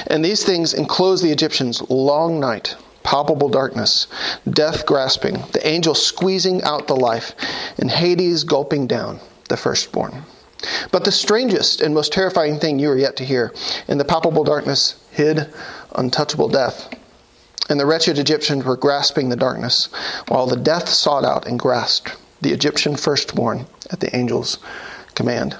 And 0.08 0.24
these 0.24 0.44
things 0.44 0.74
enclosed 0.74 1.22
the 1.22 1.30
Egyptians 1.30 1.82
long 1.88 2.40
night, 2.40 2.74
palpable 3.08 3.48
darkness, 3.48 4.06
death 4.50 4.84
grasping, 4.84 5.42
the 5.52 5.66
angel 5.66 5.94
squeezing 5.94 6.62
out 6.62 6.86
the 6.86 6.94
life, 6.94 7.32
and 7.78 7.90
Hades 7.90 8.44
gulping 8.44 8.86
down 8.86 9.18
the 9.48 9.56
firstborn. 9.56 10.24
But 10.92 11.04
the 11.04 11.10
strangest 11.10 11.80
and 11.80 11.94
most 11.94 12.12
terrifying 12.12 12.58
thing 12.60 12.78
you 12.78 12.90
are 12.90 12.98
yet 12.98 13.16
to 13.16 13.24
hear 13.24 13.54
in 13.88 13.96
the 13.96 14.04
palpable 14.04 14.44
darkness 14.44 14.96
hid 15.10 15.48
untouchable 15.94 16.50
death. 16.50 16.92
And 17.70 17.80
the 17.80 17.86
wretched 17.86 18.18
Egyptians 18.18 18.66
were 18.66 18.76
grasping 18.76 19.30
the 19.30 19.36
darkness, 19.36 19.88
while 20.26 20.46
the 20.46 20.56
death 20.56 20.90
sought 20.90 21.24
out 21.24 21.46
and 21.46 21.58
grasped 21.58 22.14
the 22.42 22.52
Egyptian 22.52 22.94
firstborn 22.94 23.64
at 23.90 24.00
the 24.00 24.14
angel's 24.14 24.58
command. 25.14 25.56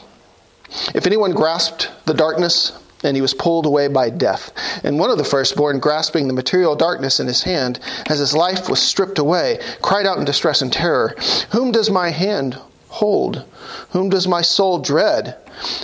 If 0.95 1.07
anyone 1.07 1.33
grasped 1.33 1.89
the 2.05 2.13
darkness, 2.13 2.73
and 3.05 3.17
he 3.17 3.23
was 3.23 3.35
pulled 3.35 3.67
away 3.67 3.89
by 3.89 4.11
death. 4.11 4.53
And 4.85 4.99
one 4.99 5.11
of 5.11 5.19
the 5.19 5.25
firstborn, 5.25 5.79
grasping 5.79 6.27
the 6.27 6.35
material 6.35 6.75
darkness 6.75 7.21
in 7.21 7.27
his 7.27 7.43
hand, 7.43 7.81
as 8.09 8.19
his 8.19 8.35
life 8.35 8.69
was 8.69 8.81
stripped 8.81 9.19
away, 9.19 9.61
cried 9.83 10.07
out 10.07 10.19
in 10.19 10.25
distress 10.25 10.63
and 10.63 10.73
terror 10.73 11.15
Whom 11.51 11.73
does 11.73 11.91
my 11.91 12.11
hand 12.11 12.59
hold? 12.89 13.45
Whom 13.91 14.09
does 14.09 14.27
my 14.27 14.43
soul 14.43 14.79
dread? 14.79 15.37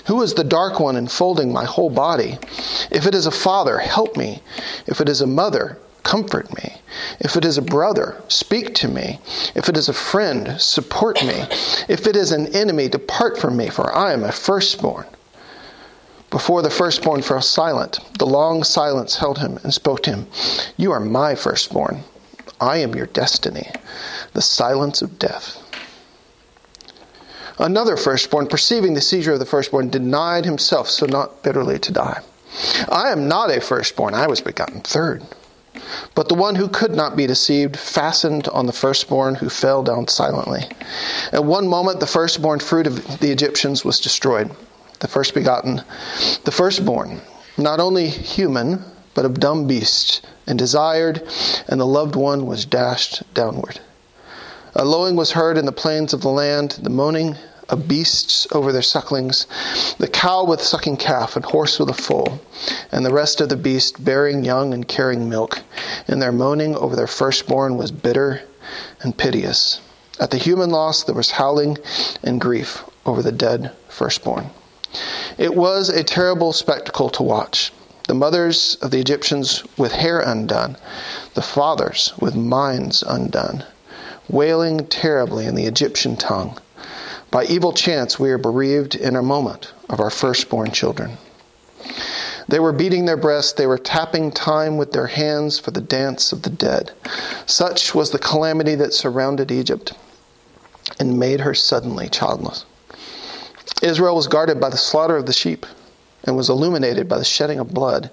Who 0.06 0.22
is 0.22 0.34
the 0.34 0.44
dark 0.44 0.80
one 0.80 0.96
enfolding 0.96 1.52
my 1.52 1.64
whole 1.64 1.90
body? 1.90 2.38
If 2.90 3.06
it 3.06 3.14
is 3.14 3.26
a 3.26 3.30
father, 3.30 3.78
help 3.78 4.16
me. 4.16 4.42
If 4.86 5.00
it 5.00 5.08
is 5.08 5.20
a 5.20 5.26
mother, 5.26 5.78
comfort 6.04 6.54
me. 6.56 6.76
If 7.20 7.36
it 7.36 7.44
is 7.44 7.58
a 7.58 7.62
brother, 7.62 8.22
speak 8.28 8.74
to 8.76 8.88
me. 8.88 9.20
If 9.54 9.68
it 9.68 9.76
is 9.76 9.88
a 9.88 9.92
friend, 9.92 10.60
support 10.60 11.24
me. 11.24 11.44
If 11.88 12.06
it 12.06 12.14
is 12.14 12.30
an 12.30 12.54
enemy, 12.54 12.88
depart 12.88 13.38
from 13.38 13.56
me, 13.56 13.68
for 13.68 13.94
I 13.94 14.12
am 14.12 14.22
a 14.22 14.32
firstborn. 14.32 15.06
Before 16.34 16.62
the 16.62 16.68
firstborn 16.68 17.22
fell 17.22 17.40
silent, 17.40 18.00
the 18.18 18.26
long 18.26 18.64
silence 18.64 19.14
held 19.14 19.38
him 19.38 19.60
and 19.62 19.72
spoke 19.72 20.02
to 20.02 20.10
him 20.10 20.26
You 20.76 20.90
are 20.90 20.98
my 20.98 21.36
firstborn. 21.36 22.02
I 22.60 22.78
am 22.78 22.92
your 22.92 23.06
destiny, 23.06 23.70
the 24.32 24.42
silence 24.42 25.00
of 25.00 25.16
death. 25.16 25.56
Another 27.60 27.96
firstborn, 27.96 28.48
perceiving 28.48 28.94
the 28.94 29.00
seizure 29.00 29.34
of 29.34 29.38
the 29.38 29.46
firstborn, 29.46 29.90
denied 29.90 30.44
himself 30.44 30.90
so 30.90 31.06
not 31.06 31.44
bitterly 31.44 31.78
to 31.78 31.92
die. 31.92 32.20
I 32.88 33.12
am 33.12 33.28
not 33.28 33.56
a 33.56 33.60
firstborn, 33.60 34.14
I 34.14 34.26
was 34.26 34.40
begotten 34.40 34.80
third. 34.80 35.22
But 36.16 36.28
the 36.28 36.34
one 36.34 36.56
who 36.56 36.66
could 36.66 36.96
not 36.96 37.14
be 37.14 37.28
deceived 37.28 37.76
fastened 37.76 38.48
on 38.48 38.66
the 38.66 38.72
firstborn 38.72 39.36
who 39.36 39.48
fell 39.48 39.84
down 39.84 40.08
silently. 40.08 40.64
At 41.30 41.44
one 41.44 41.68
moment, 41.68 42.00
the 42.00 42.08
firstborn 42.08 42.58
fruit 42.58 42.88
of 42.88 43.20
the 43.20 43.30
Egyptians 43.30 43.84
was 43.84 44.00
destroyed, 44.00 44.50
the 45.04 45.08
first 45.08 45.34
begotten, 45.34 45.82
the 46.44 46.50
firstborn, 46.50 47.20
not 47.58 47.78
only 47.78 48.08
human, 48.08 48.82
but 49.12 49.26
of 49.26 49.38
dumb 49.38 49.66
beasts, 49.66 50.22
and 50.46 50.58
desired, 50.58 51.22
and 51.68 51.78
the 51.78 51.86
loved 51.86 52.16
one 52.16 52.46
was 52.46 52.64
dashed 52.64 53.22
downward. 53.34 53.78
A 54.74 54.82
lowing 54.82 55.14
was 55.14 55.32
heard 55.32 55.58
in 55.58 55.66
the 55.66 55.72
plains 55.72 56.14
of 56.14 56.22
the 56.22 56.30
land, 56.30 56.78
the 56.82 56.88
moaning 56.88 57.36
of 57.68 57.86
beasts 57.86 58.46
over 58.52 58.72
their 58.72 58.80
sucklings, 58.80 59.46
the 59.98 60.08
cow 60.08 60.42
with 60.42 60.62
sucking 60.62 60.96
calf, 60.96 61.36
and 61.36 61.44
horse 61.44 61.78
with 61.78 61.90
a 61.90 61.92
foal, 61.92 62.40
and 62.90 63.04
the 63.04 63.12
rest 63.12 63.42
of 63.42 63.50
the 63.50 63.56
beasts 63.56 64.00
bearing 64.00 64.42
young 64.42 64.72
and 64.72 64.88
carrying 64.88 65.28
milk, 65.28 65.60
and 66.08 66.22
their 66.22 66.32
moaning 66.32 66.74
over 66.76 66.96
their 66.96 67.06
firstborn 67.06 67.76
was 67.76 67.92
bitter 67.92 68.40
and 69.02 69.18
piteous. 69.18 69.82
At 70.18 70.30
the 70.30 70.38
human 70.38 70.70
loss 70.70 71.04
there 71.04 71.14
was 71.14 71.32
howling 71.32 71.76
and 72.22 72.40
grief 72.40 72.82
over 73.04 73.20
the 73.20 73.32
dead 73.32 73.70
firstborn. 73.90 74.48
It 75.38 75.54
was 75.54 75.88
a 75.88 76.04
terrible 76.04 76.52
spectacle 76.52 77.10
to 77.10 77.22
watch. 77.22 77.72
The 78.06 78.14
mothers 78.14 78.76
of 78.82 78.90
the 78.90 79.00
Egyptians 79.00 79.64
with 79.76 79.92
hair 79.92 80.20
undone, 80.20 80.76
the 81.34 81.42
fathers 81.42 82.12
with 82.20 82.34
minds 82.34 83.02
undone 83.02 83.64
wailing 84.28 84.86
terribly 84.86 85.46
in 85.46 85.54
the 85.54 85.66
Egyptian 85.66 86.16
tongue. 86.16 86.58
By 87.30 87.44
evil 87.44 87.72
chance, 87.72 88.18
we 88.18 88.30
are 88.30 88.38
bereaved 88.38 88.94
in 88.94 89.16
a 89.16 89.22
moment 89.22 89.72
of 89.88 90.00
our 90.00 90.10
firstborn 90.10 90.70
children. 90.70 91.18
They 92.48 92.60
were 92.60 92.72
beating 92.72 93.06
their 93.06 93.16
breasts, 93.16 93.52
they 93.52 93.66
were 93.66 93.78
tapping 93.78 94.30
time 94.30 94.76
with 94.76 94.92
their 94.92 95.06
hands 95.06 95.58
for 95.58 95.70
the 95.70 95.80
dance 95.80 96.32
of 96.32 96.42
the 96.42 96.50
dead. 96.50 96.92
Such 97.46 97.94
was 97.94 98.10
the 98.10 98.18
calamity 98.18 98.74
that 98.76 98.92
surrounded 98.92 99.50
Egypt 99.50 99.92
and 101.00 101.18
made 101.18 101.40
her 101.40 101.54
suddenly 101.54 102.08
childless. 102.08 102.64
Israel 103.82 104.16
was 104.16 104.28
guarded 104.28 104.60
by 104.60 104.70
the 104.70 104.76
slaughter 104.76 105.16
of 105.16 105.26
the 105.26 105.32
sheep 105.32 105.66
and 106.24 106.36
was 106.36 106.48
illuminated 106.48 107.08
by 107.08 107.18
the 107.18 107.24
shedding 107.24 107.58
of 107.58 107.74
blood, 107.74 108.10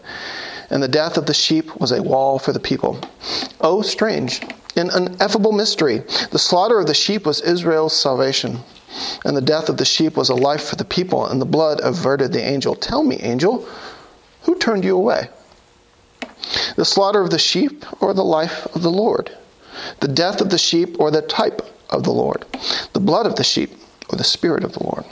and 0.69 0.81
the 0.81 0.87
death 0.87 1.17
of 1.17 1.25
the 1.25 1.33
sheep 1.33 1.75
was 1.79 1.91
a 1.91 2.01
wall 2.01 2.39
for 2.39 2.51
the 2.51 2.59
people. 2.59 2.99
Oh, 3.61 3.81
strange! 3.81 4.41
An 4.75 4.89
ineffable 4.95 5.51
mystery. 5.51 5.99
The 6.31 6.39
slaughter 6.39 6.79
of 6.79 6.87
the 6.87 6.93
sheep 6.93 7.25
was 7.25 7.41
Israel's 7.41 7.93
salvation, 7.93 8.59
and 9.25 9.35
the 9.35 9.41
death 9.41 9.69
of 9.69 9.77
the 9.77 9.85
sheep 9.85 10.15
was 10.15 10.29
a 10.29 10.35
life 10.35 10.63
for 10.63 10.75
the 10.75 10.85
people, 10.85 11.25
and 11.25 11.41
the 11.41 11.45
blood 11.45 11.79
averted 11.83 12.31
the 12.31 12.43
angel. 12.43 12.75
Tell 12.75 13.03
me, 13.03 13.17
angel, 13.17 13.67
who 14.43 14.55
turned 14.55 14.85
you 14.85 14.95
away? 14.95 15.29
The 16.75 16.85
slaughter 16.85 17.21
of 17.21 17.29
the 17.29 17.39
sheep 17.39 17.85
or 18.01 18.13
the 18.13 18.23
life 18.23 18.65
of 18.75 18.81
the 18.81 18.91
Lord? 18.91 19.31
The 19.99 20.07
death 20.07 20.41
of 20.41 20.49
the 20.49 20.57
sheep 20.57 20.99
or 20.99 21.11
the 21.11 21.21
type 21.21 21.61
of 21.89 22.03
the 22.03 22.11
Lord? 22.11 22.45
The 22.93 22.99
blood 22.99 23.25
of 23.25 23.35
the 23.35 23.43
sheep 23.43 23.71
or 24.09 24.17
the 24.17 24.23
spirit 24.23 24.63
of 24.63 24.73
the 24.73 24.83
Lord? 24.83 25.05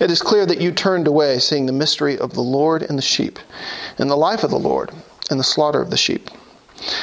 It 0.00 0.10
is 0.10 0.22
clear 0.22 0.46
that 0.46 0.60
you 0.60 0.72
turned 0.72 1.06
away, 1.06 1.38
seeing 1.38 1.66
the 1.66 1.72
mystery 1.72 2.18
of 2.18 2.32
the 2.32 2.40
Lord 2.40 2.82
and 2.82 2.98
the 2.98 3.02
sheep, 3.02 3.38
and 3.98 4.10
the 4.10 4.16
life 4.16 4.42
of 4.42 4.50
the 4.50 4.58
Lord 4.58 4.90
and 5.30 5.38
the 5.38 5.44
slaughter 5.44 5.80
of 5.80 5.90
the 5.90 5.96
sheep. 5.96 6.30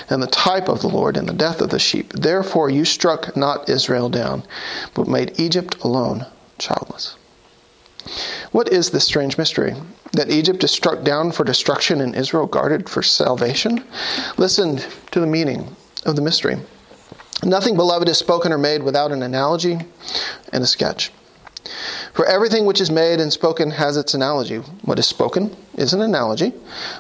and 0.10 0.22
the 0.22 0.28
type 0.28 0.68
of 0.68 0.82
the 0.82 0.88
Lord 0.88 1.18
and 1.18 1.28
the 1.28 1.34
death 1.34 1.62
of 1.62 1.70
the 1.70 1.80
sheep. 1.80 2.12
Therefore 2.14 2.70
you 2.70 2.86
struck 2.86 3.36
not 3.38 3.70
Israel 3.70 4.10
down, 4.10 4.44
but 4.94 5.08
made 5.08 5.40
Egypt 5.40 5.78
alone 5.84 6.26
childless. 6.58 7.16
What 8.52 8.72
is 8.72 8.90
this 8.90 9.06
strange 9.06 9.38
mystery? 9.38 9.76
That 10.14 10.32
Egypt 10.32 10.64
is 10.64 10.72
struck 10.72 11.04
down 11.04 11.32
for 11.32 11.44
destruction 11.44 12.02
and 12.02 12.16
Israel 12.16 12.48
guarded 12.48 12.90
for 12.90 13.04
salvation? 13.04 13.84
Listen 14.38 14.80
to 15.12 15.20
the 15.20 15.28
meaning 15.28 15.76
of 16.06 16.16
the 16.16 16.22
mystery. 16.22 16.58
Nothing, 17.44 17.76
beloved, 17.76 18.10
is 18.10 18.18
spoken 18.18 18.52
or 18.52 18.58
made 18.58 18.82
without 18.82 19.12
an 19.12 19.22
analogy 19.22 19.78
and 20.52 20.64
a 20.64 20.68
sketch. 20.68 21.12
For 22.14 22.26
everything 22.26 22.66
which 22.66 22.82
is 22.82 22.92
made 22.92 23.20
and 23.20 23.32
spoken 23.32 23.72
has 23.72 23.98
its 23.98 24.14
analogy. 24.14 24.58
What 24.84 25.00
is 25.00 25.08
spoken 25.08 25.56
is 25.76 25.94
an 25.94 26.02
analogy, 26.02 26.54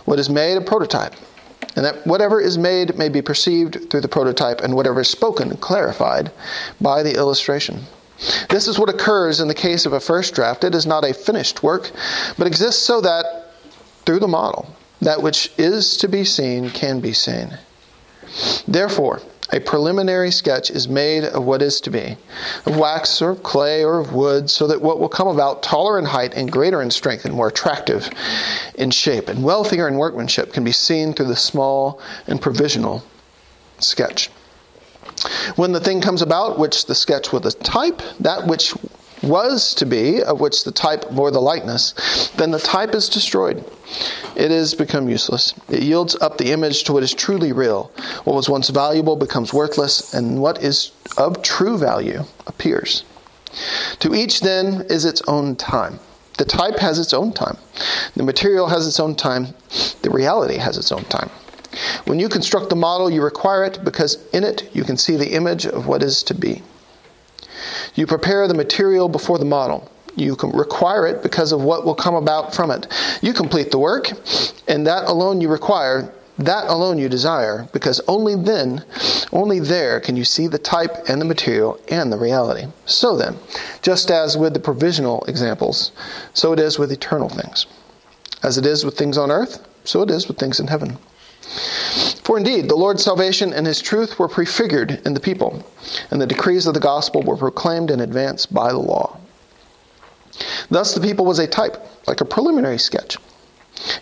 what 0.05 0.19
is 0.19 0.29
made, 0.29 0.57
a 0.57 0.61
prototype. 0.61 1.13
And 1.75 1.85
that 1.85 2.05
whatever 2.07 2.41
is 2.41 2.57
made 2.57 2.97
may 2.97 3.09
be 3.09 3.21
perceived 3.21 3.89
through 3.89 4.01
the 4.01 4.07
prototype, 4.07 4.61
and 4.61 4.75
whatever 4.75 5.01
is 5.01 5.09
spoken, 5.09 5.55
clarified 5.57 6.31
by 6.81 7.03
the 7.03 7.15
illustration. 7.15 7.83
This 8.49 8.67
is 8.67 8.79
what 8.79 8.89
occurs 8.89 9.39
in 9.39 9.47
the 9.47 9.53
case 9.53 9.85
of 9.85 9.93
a 9.93 9.99
first 9.99 10.33
draft. 10.33 10.63
It 10.63 10.73
is 10.73 10.87
not 10.87 11.05
a 11.05 11.13
finished 11.13 11.61
work, 11.61 11.91
but 12.37 12.47
exists 12.47 12.81
so 12.83 12.99
that, 13.01 13.53
through 14.05 14.19
the 14.19 14.27
model, 14.27 14.67
that 15.01 15.21
which 15.21 15.51
is 15.57 15.97
to 15.97 16.07
be 16.07 16.23
seen 16.23 16.71
can 16.71 16.99
be 16.99 17.13
seen. 17.13 17.57
Therefore, 18.67 19.21
a 19.53 19.59
preliminary 19.59 20.31
sketch 20.31 20.69
is 20.69 20.87
made 20.87 21.23
of 21.23 21.43
what 21.43 21.61
is 21.61 21.79
to 21.81 21.89
be, 21.89 22.17
of 22.65 22.77
wax 22.77 23.21
or 23.21 23.31
of 23.31 23.43
clay 23.43 23.83
or 23.83 23.99
of 23.99 24.13
wood, 24.13 24.49
so 24.49 24.67
that 24.67 24.81
what 24.81 24.99
will 24.99 25.09
come 25.09 25.27
about, 25.27 25.63
taller 25.63 25.97
in 25.97 26.05
height 26.05 26.33
and 26.33 26.51
greater 26.51 26.81
in 26.81 26.91
strength 26.91 27.25
and 27.25 27.33
more 27.33 27.47
attractive 27.47 28.09
in 28.75 28.91
shape 28.91 29.29
and 29.29 29.43
wealthier 29.43 29.87
in 29.87 29.95
workmanship, 29.95 30.51
can 30.51 30.63
be 30.63 30.71
seen 30.71 31.13
through 31.13 31.27
the 31.27 31.35
small 31.35 32.01
and 32.27 32.41
provisional 32.41 33.03
sketch. 33.79 34.29
When 35.55 35.71
the 35.71 35.79
thing 35.79 36.01
comes 36.01 36.21
about, 36.21 36.59
which 36.59 36.85
the 36.85 36.95
sketch 36.95 37.31
a 37.31 37.39
type, 37.39 38.01
that 38.19 38.45
which 38.47 38.73
was 39.23 39.73
to 39.75 39.85
be, 39.85 40.21
of 40.21 40.39
which 40.39 40.63
the 40.63 40.71
type 40.71 41.09
bore 41.11 41.31
the 41.31 41.39
likeness, 41.39 42.29
then 42.37 42.51
the 42.51 42.59
type 42.59 42.93
is 42.93 43.09
destroyed. 43.09 43.63
It 44.35 44.51
is 44.51 44.75
become 44.75 45.09
useless. 45.09 45.53
It 45.69 45.83
yields 45.83 46.15
up 46.15 46.37
the 46.37 46.51
image 46.51 46.83
to 46.85 46.93
what 46.93 47.03
is 47.03 47.13
truly 47.13 47.51
real. 47.51 47.91
What 48.23 48.35
was 48.35 48.49
once 48.49 48.69
valuable 48.69 49.15
becomes 49.15 49.53
worthless, 49.53 50.13
and 50.13 50.41
what 50.41 50.63
is 50.63 50.91
of 51.17 51.41
true 51.41 51.77
value 51.77 52.23
appears. 52.45 53.03
To 53.99 54.13
each, 54.13 54.41
then, 54.41 54.85
is 54.89 55.05
its 55.05 55.21
own 55.27 55.55
time. 55.55 55.99
The 56.37 56.45
type 56.45 56.77
has 56.79 56.99
its 56.99 57.13
own 57.13 57.33
time. 57.33 57.57
The 58.15 58.23
material 58.23 58.67
has 58.67 58.85
its 58.85 58.99
own 58.99 59.15
time. 59.15 59.55
The 60.03 60.11
reality 60.11 60.57
has 60.57 60.77
its 60.77 60.91
own 60.91 61.05
time. 61.05 61.29
When 62.05 62.19
you 62.19 62.29
construct 62.29 62.69
the 62.69 62.75
model, 62.75 63.09
you 63.09 63.23
require 63.23 63.63
it 63.63 63.83
because 63.83 64.23
in 64.31 64.43
it 64.43 64.69
you 64.73 64.83
can 64.83 64.97
see 64.97 65.15
the 65.15 65.33
image 65.33 65.65
of 65.65 65.87
what 65.87 66.03
is 66.03 66.23
to 66.23 66.33
be. 66.33 66.61
You 67.97 68.05
prepare 68.05 68.47
the 68.47 68.53
material 68.53 69.09
before 69.09 69.39
the 69.39 69.45
model. 69.45 69.91
You 70.15 70.37
require 70.53 71.07
it 71.07 71.23
because 71.23 71.51
of 71.51 71.63
what 71.63 71.83
will 71.83 71.95
come 71.95 72.13
about 72.13 72.53
from 72.53 72.69
it. 72.69 72.87
You 73.23 73.33
complete 73.33 73.71
the 73.71 73.79
work, 73.79 74.11
and 74.67 74.85
that 74.85 75.05
alone 75.05 75.41
you 75.41 75.49
require, 75.49 76.13
that 76.37 76.67
alone 76.67 76.99
you 76.99 77.09
desire, 77.09 77.67
because 77.73 77.99
only 78.07 78.35
then, 78.35 78.85
only 79.31 79.59
there 79.59 79.99
can 79.99 80.15
you 80.15 80.23
see 80.23 80.45
the 80.45 80.59
type 80.59 81.09
and 81.09 81.19
the 81.19 81.25
material 81.25 81.79
and 81.89 82.13
the 82.13 82.19
reality. 82.19 82.67
So 82.85 83.17
then, 83.17 83.35
just 83.81 84.11
as 84.11 84.37
with 84.37 84.53
the 84.53 84.59
provisional 84.59 85.25
examples, 85.27 85.91
so 86.35 86.53
it 86.53 86.59
is 86.59 86.77
with 86.77 86.91
eternal 86.91 87.29
things. 87.29 87.65
As 88.43 88.59
it 88.59 88.65
is 88.67 88.85
with 88.85 88.95
things 88.95 89.17
on 89.17 89.31
earth, 89.31 89.67
so 89.83 90.03
it 90.03 90.11
is 90.11 90.27
with 90.27 90.37
things 90.37 90.59
in 90.59 90.67
heaven. 90.67 90.99
For 92.23 92.37
indeed, 92.37 92.69
the 92.69 92.75
Lord's 92.75 93.03
salvation 93.03 93.53
and 93.53 93.65
his 93.65 93.81
truth 93.81 94.19
were 94.19 94.27
prefigured 94.27 95.01
in 95.05 95.13
the 95.13 95.19
people, 95.19 95.63
and 96.11 96.21
the 96.21 96.27
decrees 96.27 96.67
of 96.67 96.73
the 96.73 96.79
gospel 96.79 97.21
were 97.23 97.37
proclaimed 97.37 97.89
in 97.89 98.01
advance 98.01 98.45
by 98.45 98.71
the 98.71 98.77
law. 98.77 99.17
Thus, 100.69 100.93
the 100.93 101.01
people 101.01 101.25
was 101.25 101.39
a 101.39 101.47
type, 101.47 101.77
like 102.05 102.21
a 102.21 102.25
preliminary 102.25 102.77
sketch, 102.77 103.17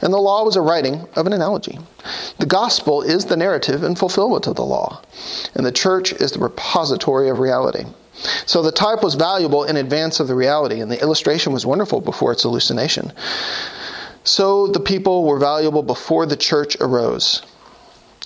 and 0.01 0.11
the 0.11 0.17
law 0.17 0.43
was 0.43 0.55
a 0.55 0.61
writing 0.61 1.07
of 1.15 1.27
an 1.27 1.33
analogy. 1.33 1.79
The 2.39 2.45
gospel 2.45 3.01
is 3.01 3.25
the 3.25 3.38
narrative 3.38 3.84
and 3.84 3.97
fulfillment 3.97 4.47
of 4.47 4.55
the 4.55 4.65
law, 4.65 5.01
and 5.53 5.65
the 5.65 5.71
church 5.71 6.13
is 6.13 6.31
the 6.31 6.39
repository 6.39 7.29
of 7.29 7.39
reality. 7.39 7.86
So 8.45 8.62
the 8.62 8.71
type 8.71 9.03
was 9.03 9.15
valuable 9.15 9.65
in 9.65 9.77
advance 9.77 10.19
of 10.19 10.27
the 10.27 10.36
reality, 10.36 10.79
and 10.79 10.89
the 10.91 11.01
illustration 11.01 11.53
was 11.53 11.65
wonderful 11.65 12.01
before 12.01 12.31
its 12.31 12.43
hallucination. 12.43 13.12
So 14.25 14.65
the 14.65 14.79
people 14.79 15.23
were 15.23 15.38
valuable 15.38 15.83
before 15.83 16.25
the 16.25 16.35
church 16.35 16.75
arose. 16.81 17.43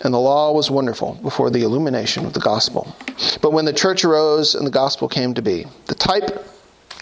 And 0.01 0.13
the 0.13 0.19
law 0.19 0.53
was 0.53 0.71
wonderful 0.71 1.19
before 1.21 1.49
the 1.49 1.63
illumination 1.63 2.25
of 2.25 2.31
the 2.31 2.39
gospel. 2.39 2.95
But 3.41 3.51
when 3.51 3.65
the 3.65 3.73
church 3.73 4.05
arose 4.05 4.55
and 4.55 4.65
the 4.65 4.71
gospel 4.71 5.09
came 5.09 5.33
to 5.33 5.41
be, 5.41 5.65
the 5.87 5.95
type 5.95 6.45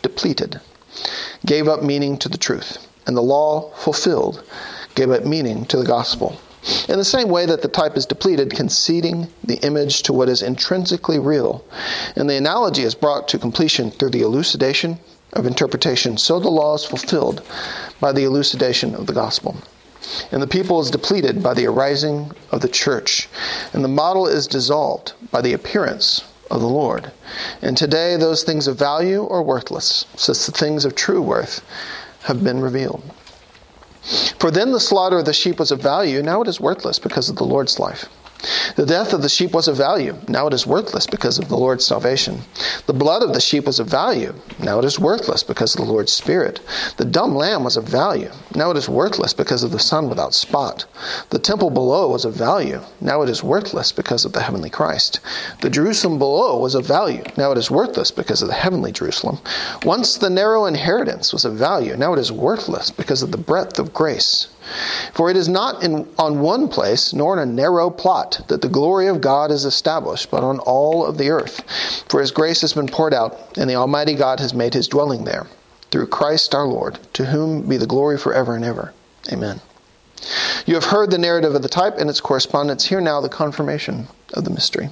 depleted, 0.01 0.60
gave 1.45 1.67
up 1.67 1.83
meaning 1.83 2.17
to 2.17 2.27
the 2.27 2.39
truth, 2.39 2.88
and 3.05 3.15
the 3.15 3.21
law 3.21 3.71
fulfilled 3.75 4.43
gave 4.95 5.12
up 5.12 5.25
meaning 5.25 5.65
to 5.65 5.77
the 5.77 5.86
gospel. 5.86 6.39
In 6.89 6.97
the 6.97 7.05
same 7.05 7.29
way 7.29 7.45
that 7.45 7.62
the 7.62 7.67
type 7.67 7.95
is 7.97 8.07
depleted, 8.07 8.51
conceding 8.51 9.27
the 9.43 9.63
image 9.65 10.01
to 10.03 10.12
what 10.13 10.27
is 10.27 10.41
intrinsically 10.41 11.19
real, 11.19 11.63
and 12.15 12.27
the 12.27 12.36
analogy 12.36 12.81
is 12.81 12.95
brought 12.95 13.27
to 13.27 13.38
completion 13.38 13.91
through 13.91 14.10
the 14.10 14.23
elucidation 14.23 14.97
of 15.33 15.45
interpretation, 15.45 16.17
so 16.17 16.39
the 16.39 16.49
law 16.49 16.73
is 16.73 16.83
fulfilled 16.83 17.43
by 17.99 18.12
the 18.12 18.23
elucidation 18.23 18.95
of 18.95 19.07
the 19.07 19.13
gospel. 19.13 19.55
And 20.31 20.41
the 20.41 20.47
people 20.47 20.79
is 20.79 20.91
depleted 20.91 21.41
by 21.41 21.53
the 21.53 21.65
arising 21.65 22.31
of 22.51 22.62
the 22.62 22.67
church, 22.67 23.27
and 23.73 23.83
the 23.83 23.89
model 23.89 24.27
is 24.27 24.47
dissolved 24.47 25.13
by 25.31 25.41
the 25.41 25.53
appearance 25.53 26.23
of 26.49 26.62
the 26.62 26.67
Lord. 26.67 27.12
And 27.62 27.75
today, 27.75 28.15
those 28.15 28.43
things 28.43 28.67
of 28.67 28.77
value 28.77 29.27
are 29.27 29.41
worthless, 29.41 30.05
since 30.15 30.45
the 30.45 30.51
things 30.51 30.86
of 30.86 30.95
true 30.95 31.21
worth 31.21 31.63
have 32.23 32.43
been 32.43 32.62
revealed. 32.62 33.03
For 34.39 34.51
then 34.51 34.71
the 34.71 34.79
slaughter 34.79 35.19
of 35.19 35.25
the 35.25 35.33
sheep 35.33 35.60
was 35.60 35.71
of 35.71 35.81
value, 35.81 36.21
now 36.21 36.41
it 36.41 36.47
is 36.47 36.62
worthless 36.62 36.99
because 36.99 37.29
of 37.29 37.36
the 37.36 37.43
Lord's 37.43 37.79
life. 37.79 38.05
The 38.76 38.86
death 38.86 39.13
of 39.13 39.23
the 39.23 39.30
sheep 39.30 39.54
was 39.54 39.67
of 39.67 39.78
value. 39.78 40.15
Now 40.28 40.45
it 40.45 40.54
is 40.54 40.67
worthless 40.67 41.08
because 41.08 41.39
of 41.39 41.50
the 41.50 41.58
Lord's 41.58 41.86
salvation. 41.86 42.41
The 42.86 42.93
blood 42.93 43.23
of 43.23 43.34
the 43.34 43.41
sheep 43.41 43.65
was 43.65 43.80
of 43.80 43.88
value. 43.88 44.36
Now 44.60 44.78
it 44.78 44.86
is 44.86 45.00
worthless 45.00 45.41
because 45.41 45.73
of 45.73 45.84
the 45.84 45.91
Lord's 45.91 46.12
Spirit. 46.12 46.60
The 46.97 47.06
dumb 47.06 47.36
lamb 47.36 47.63
was 47.63 47.78
of 47.78 47.86
value. 47.86 48.30
Now 48.54 48.69
it 48.69 48.78
is 48.78 48.88
worthless 48.88 49.34
because 49.34 49.63
of 49.63 49.71
the 49.71 49.80
Son 49.80 50.08
without 50.08 50.36
spot. 50.36 50.86
The 51.32 51.39
temple 51.39 51.71
below 51.71 52.10
was 52.10 52.26
of 52.26 52.36
value. 52.36 52.82
Now 53.02 53.23
it 53.23 53.30
is 53.30 53.43
worthless 53.43 53.91
because 53.91 54.23
of 54.23 54.34
the 54.34 54.41
heavenly 54.41 54.69
Christ. 54.69 55.19
The 55.62 55.69
Jerusalem 55.71 56.19
below 56.19 56.60
was 56.60 56.76
of 56.76 56.86
value. 56.86 57.23
Now 57.38 57.52
it 57.52 57.58
is 57.58 57.71
worthless 57.71 58.12
because 58.12 58.43
of 58.43 58.47
the 58.47 58.54
heavenly 58.54 58.91
Jerusalem. 58.91 59.39
Once 59.84 60.17
the 60.17 60.30
narrow 60.30 60.65
inheritance 60.65 61.34
was 61.34 61.45
of 61.45 61.56
value. 61.56 61.97
Now 61.97 62.13
it 62.13 62.19
is 62.19 62.32
worthless 62.32 62.91
because 62.91 63.23
of 63.23 63.32
the 63.32 63.38
breadth 63.38 63.80
of 63.80 63.93
grace. 63.93 64.47
For 65.13 65.30
it 65.30 65.38
is 65.38 65.47
not 65.47 65.84
in, 65.84 66.08
on 66.17 66.39
one 66.39 66.67
place, 66.67 67.13
nor 67.13 67.34
in 67.34 67.39
a 67.39 67.51
narrow 67.51 67.89
plot, 67.89 68.41
that 68.47 68.62
the 68.62 68.69
glory 68.69 69.08
of 69.08 69.21
God 69.21 69.51
is 69.51 69.65
established, 69.65 70.30
but 70.30 70.43
on 70.43 70.60
all 70.60 71.06
of 71.06 71.17
the 71.17 71.30
earth. 71.30 71.62
For 72.10 72.19
his 72.19 72.32
grace 72.32 72.62
has 72.62 72.73
been 72.73 72.88
poured 72.88 73.13
out, 73.13 73.58
and 73.58 73.69
the 73.69 73.75
Almighty 73.75 74.15
God 74.15 74.39
has 74.39 74.53
made 74.53 74.73
his 74.73 74.88
dwelling 74.88 75.23
there, 75.23 75.47
through 75.91 76.08
Christ 76.08 76.53
our 76.53 76.67
Lord, 76.67 76.99
to 77.13 77.25
whom 77.25 77.67
be 77.67 77.77
the 77.77 77.88
glory 77.88 78.17
forever 78.17 78.56
and 78.56 78.65
ever. 78.65 78.93
Amen. 79.32 79.62
You 80.65 80.73
have 80.75 80.86
heard 80.86 81.12
the 81.12 81.17
narrative 81.17 81.56
of 81.56 81.62
the 81.62 81.69
type 81.69 81.97
and 81.97 82.10
its 82.10 82.19
correspondence. 82.19 82.86
Hear 82.86 83.01
now 83.01 83.21
the 83.21 83.30
confirmation 83.30 84.08
of 84.34 84.43
the 84.43 84.49
mystery. 84.49 84.89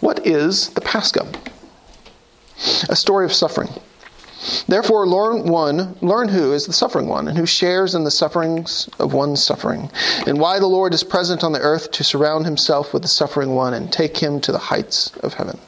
What 0.00 0.26
is 0.26 0.70
the 0.70 0.80
Pascha? 0.80 1.30
A 2.88 2.96
story 2.96 3.24
of 3.24 3.32
suffering. 3.32 3.70
Therefore, 4.66 5.06
learn 5.06 5.44
one, 5.44 5.96
learn 6.00 6.28
who 6.28 6.52
is 6.52 6.66
the 6.66 6.72
suffering 6.72 7.08
one, 7.08 7.28
and 7.28 7.36
who 7.36 7.46
shares 7.46 7.94
in 7.94 8.04
the 8.04 8.10
sufferings 8.10 8.88
of 8.98 9.12
one's 9.12 9.42
suffering, 9.42 9.90
and 10.26 10.40
why 10.40 10.58
the 10.58 10.66
Lord 10.66 10.94
is 10.94 11.04
present 11.04 11.44
on 11.44 11.52
the 11.52 11.60
earth 11.60 11.90
to 11.92 12.04
surround 12.04 12.46
himself 12.46 12.94
with 12.94 13.02
the 13.02 13.08
suffering 13.08 13.54
one 13.54 13.74
and 13.74 13.92
take 13.92 14.16
him 14.16 14.40
to 14.40 14.52
the 14.52 14.58
heights 14.58 15.12
of 15.22 15.34
heaven. 15.34 15.58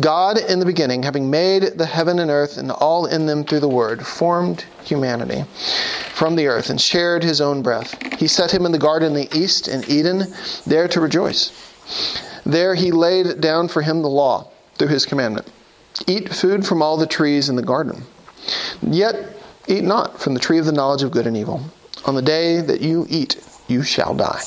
God, 0.00 0.38
in 0.38 0.58
the 0.58 0.66
beginning, 0.66 1.02
having 1.02 1.30
made 1.30 1.78
the 1.78 1.86
heaven 1.86 2.18
and 2.18 2.30
earth 2.30 2.58
and 2.58 2.70
all 2.70 3.06
in 3.06 3.26
them 3.26 3.44
through 3.44 3.60
the 3.60 3.68
Word, 3.68 4.06
formed 4.06 4.64
humanity 4.84 5.44
from 6.12 6.36
the 6.36 6.48
earth 6.48 6.70
and 6.70 6.80
shared 6.80 7.22
his 7.22 7.40
own 7.40 7.62
breath. 7.62 7.96
He 8.18 8.26
set 8.26 8.52
him 8.52 8.66
in 8.66 8.72
the 8.72 8.78
garden 8.78 9.16
in 9.16 9.28
the 9.28 9.38
east 9.38 9.68
in 9.68 9.88
Eden, 9.88 10.24
there 10.66 10.88
to 10.88 11.00
rejoice. 11.00 11.52
There 12.44 12.74
he 12.74 12.90
laid 12.90 13.40
down 13.40 13.68
for 13.68 13.82
him 13.82 14.02
the 14.02 14.08
law 14.08 14.48
through 14.76 14.88
his 14.88 15.06
commandment. 15.06 15.48
Eat 16.06 16.32
food 16.32 16.66
from 16.66 16.82
all 16.82 16.96
the 16.96 17.06
trees 17.06 17.48
in 17.48 17.56
the 17.56 17.62
garden. 17.62 18.04
Yet 18.82 19.16
eat 19.66 19.84
not 19.84 20.20
from 20.20 20.34
the 20.34 20.40
tree 20.40 20.58
of 20.58 20.66
the 20.66 20.72
knowledge 20.72 21.02
of 21.02 21.10
good 21.10 21.26
and 21.26 21.36
evil. 21.36 21.62
On 22.06 22.14
the 22.14 22.22
day 22.22 22.60
that 22.60 22.80
you 22.80 23.06
eat, 23.08 23.36
you 23.66 23.82
shall 23.82 24.14
die. 24.14 24.40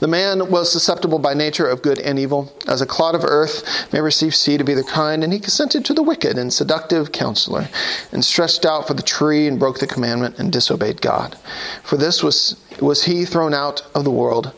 The 0.00 0.08
man 0.08 0.50
was 0.50 0.72
susceptible 0.72 1.18
by 1.18 1.34
nature 1.34 1.66
of 1.66 1.82
good 1.82 1.98
and 1.98 2.18
evil, 2.18 2.52
as 2.66 2.80
a 2.80 2.86
clod 2.86 3.14
of 3.14 3.24
earth 3.24 3.62
may 3.92 4.00
receive 4.00 4.34
seed 4.34 4.60
of 4.60 4.68
either 4.68 4.82
kind, 4.82 5.22
and 5.22 5.32
he 5.32 5.38
consented 5.38 5.84
to 5.84 5.94
the 5.94 6.02
wicked 6.02 6.38
and 6.38 6.52
seductive 6.52 7.12
counselor, 7.12 7.68
and 8.10 8.24
stretched 8.24 8.64
out 8.64 8.86
for 8.86 8.94
the 8.94 9.02
tree, 9.02 9.46
and 9.46 9.58
broke 9.58 9.78
the 9.78 9.86
commandment, 9.86 10.38
and 10.38 10.52
disobeyed 10.52 11.02
God. 11.02 11.36
For 11.82 11.96
this 11.96 12.22
was, 12.22 12.56
was 12.80 13.04
he 13.04 13.24
thrown 13.24 13.52
out 13.52 13.82
of 13.94 14.04
the 14.04 14.10
world, 14.10 14.52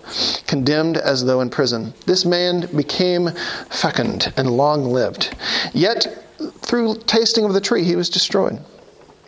condemned 0.46 0.96
as 0.96 1.24
though 1.24 1.40
in 1.40 1.50
prison. 1.50 1.94
This 2.06 2.24
man 2.24 2.68
became 2.74 3.30
fecund 3.70 4.32
and 4.36 4.50
long 4.50 4.84
lived. 4.92 5.34
Yet 5.72 6.24
through 6.60 6.96
tasting 7.06 7.44
of 7.44 7.54
the 7.54 7.60
tree 7.60 7.84
he 7.84 7.96
was 7.96 8.08
destroyed 8.08 8.60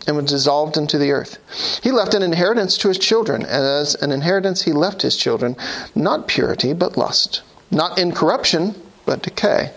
and 0.06 0.16
was 0.16 0.26
dissolved 0.26 0.76
into 0.76 0.98
the 0.98 1.10
earth. 1.10 1.38
He 1.82 1.90
left 1.90 2.14
an 2.14 2.22
inheritance 2.22 2.76
to 2.78 2.88
his 2.88 2.98
children, 2.98 3.42
and 3.42 3.64
as 3.64 3.94
an 3.96 4.12
inheritance 4.12 4.62
he 4.62 4.72
left 4.72 5.02
his 5.02 5.16
children 5.16 5.56
not 5.94 6.28
purity, 6.28 6.72
but 6.72 6.96
lust, 6.96 7.42
not 7.70 7.98
incorruption, 7.98 8.74
but 9.06 9.22
decay, 9.22 9.70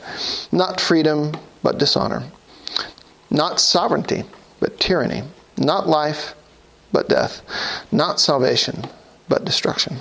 not 0.51 0.79
freedom, 0.79 1.33
but 1.63 1.77
dishonor, 1.77 2.23
not 3.29 3.59
sovereignty, 3.59 4.23
but 4.59 4.79
tyranny, 4.79 5.23
not 5.57 5.87
life, 5.87 6.33
but 6.91 7.09
death, 7.09 7.41
not 7.91 8.19
salvation, 8.19 8.85
but 9.27 9.45
destruction. 9.45 9.97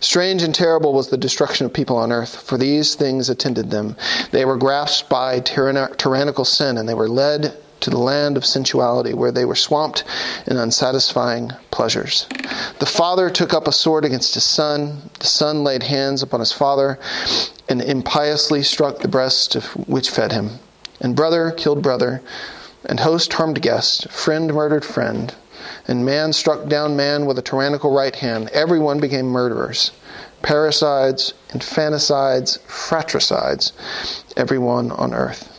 Strange 0.00 0.42
and 0.42 0.54
terrible 0.54 0.92
was 0.92 1.08
the 1.08 1.16
destruction 1.16 1.66
of 1.66 1.72
people 1.72 1.96
on 1.96 2.10
earth, 2.10 2.34
for 2.34 2.56
these 2.56 2.94
things 2.94 3.28
attended 3.28 3.70
them. 3.70 3.94
They 4.30 4.44
were 4.44 4.56
grasped 4.56 5.08
by 5.08 5.40
tyrann- 5.40 5.96
tyrannical 5.96 6.44
sin, 6.44 6.78
and 6.78 6.88
they 6.88 6.94
were 6.94 7.08
led 7.08 7.54
to 7.80 7.90
the 7.90 7.98
land 7.98 8.36
of 8.36 8.44
sensuality, 8.44 9.14
where 9.14 9.32
they 9.32 9.44
were 9.44 9.54
swamped 9.54 10.04
in 10.46 10.56
unsatisfying 10.56 11.52
pleasures. 11.70 12.26
The 12.78 12.86
father 12.86 13.30
took 13.30 13.52
up 13.52 13.66
a 13.66 13.72
sword 13.72 14.04
against 14.04 14.34
his 14.34 14.44
son. 14.44 15.10
The 15.18 15.26
son 15.26 15.64
laid 15.64 15.82
hands 15.82 16.22
upon 16.22 16.40
his 16.40 16.52
father 16.52 16.98
and 17.68 17.80
impiously 17.80 18.62
struck 18.62 18.98
the 18.98 19.08
breast 19.08 19.54
which 19.86 20.10
fed 20.10 20.32
him. 20.32 20.58
And 21.00 21.16
brother 21.16 21.50
killed 21.52 21.82
brother, 21.82 22.22
and 22.84 23.00
host 23.00 23.32
harmed 23.32 23.62
guest, 23.62 24.10
friend 24.10 24.52
murdered 24.52 24.84
friend, 24.84 25.34
and 25.86 26.04
man 26.04 26.32
struck 26.32 26.68
down 26.68 26.96
man 26.96 27.26
with 27.26 27.38
a 27.38 27.42
tyrannical 27.42 27.92
right 27.92 28.14
hand. 28.14 28.48
Everyone 28.50 29.00
became 29.00 29.26
murderers, 29.26 29.92
parricides, 30.42 31.32
infanticides, 31.50 32.58
fratricides, 32.66 33.72
everyone 34.36 34.90
on 34.92 35.14
earth. 35.14 35.49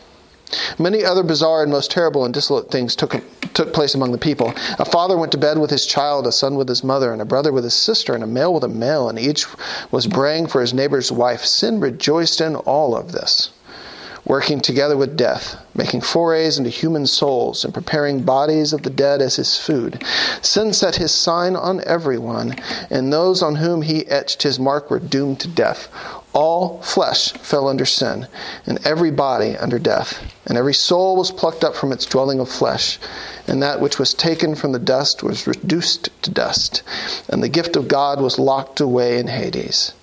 Many 0.77 1.05
other 1.05 1.23
bizarre 1.23 1.63
and 1.63 1.71
most 1.71 1.91
terrible 1.91 2.25
and 2.25 2.33
dissolute 2.33 2.69
things 2.69 2.95
took, 2.95 3.15
took 3.53 3.73
place 3.73 3.95
among 3.95 4.11
the 4.11 4.17
people. 4.17 4.53
A 4.79 4.85
father 4.85 5.17
went 5.17 5.31
to 5.31 5.37
bed 5.37 5.57
with 5.57 5.69
his 5.69 5.85
child, 5.85 6.27
a 6.27 6.31
son 6.31 6.55
with 6.55 6.67
his 6.67 6.83
mother, 6.83 7.13
and 7.13 7.21
a 7.21 7.25
brother 7.25 7.51
with 7.51 7.63
his 7.63 7.73
sister, 7.73 8.13
and 8.13 8.23
a 8.23 8.27
male 8.27 8.53
with 8.53 8.63
a 8.63 8.67
male, 8.67 9.07
and 9.09 9.17
each 9.17 9.45
was 9.91 10.07
braying 10.07 10.47
for 10.47 10.61
his 10.61 10.73
neighbor's 10.73 11.11
wife. 11.11 11.45
Sin 11.45 11.79
rejoiced 11.79 12.41
in 12.41 12.55
all 12.55 12.95
of 12.95 13.11
this, 13.11 13.49
working 14.25 14.59
together 14.59 14.95
with 14.95 15.17
death, 15.17 15.55
making 15.73 16.01
forays 16.01 16.57
into 16.57 16.69
human 16.69 17.07
souls, 17.07 17.65
and 17.65 17.73
preparing 17.73 18.21
bodies 18.21 18.71
of 18.73 18.83
the 18.83 18.89
dead 18.89 19.21
as 19.21 19.35
his 19.35 19.57
food. 19.57 20.03
Sin 20.41 20.73
set 20.73 20.95
his 20.95 21.11
sign 21.11 21.55
on 21.55 21.83
everyone, 21.85 22.55
and 22.89 23.11
those 23.11 23.41
on 23.41 23.55
whom 23.55 23.81
he 23.81 24.07
etched 24.07 24.43
his 24.43 24.59
mark 24.59 24.91
were 24.91 24.99
doomed 24.99 25.39
to 25.39 25.47
death. 25.47 25.87
All 26.33 26.81
flesh 26.81 27.33
fell 27.33 27.67
under 27.67 27.85
sin, 27.85 28.27
and 28.65 28.79
every 28.85 29.11
body 29.11 29.57
under 29.57 29.79
death. 29.79 30.19
And 30.45 30.57
every 30.57 30.73
soul 30.73 31.17
was 31.17 31.31
plucked 31.31 31.63
up 31.63 31.75
from 31.75 31.91
its 31.91 32.05
dwelling 32.05 32.39
of 32.39 32.47
flesh, 32.47 32.99
and 33.47 33.61
that 33.61 33.81
which 33.81 33.99
was 33.99 34.13
taken 34.13 34.55
from 34.55 34.71
the 34.71 34.79
dust 34.79 35.23
was 35.23 35.47
reduced 35.47 36.09
to 36.21 36.31
dust, 36.31 36.83
and 37.27 37.43
the 37.43 37.49
gift 37.49 37.75
of 37.75 37.87
God 37.87 38.21
was 38.21 38.39
locked 38.39 38.79
away 38.79 39.17
in 39.19 39.27
Hades. 39.27 39.93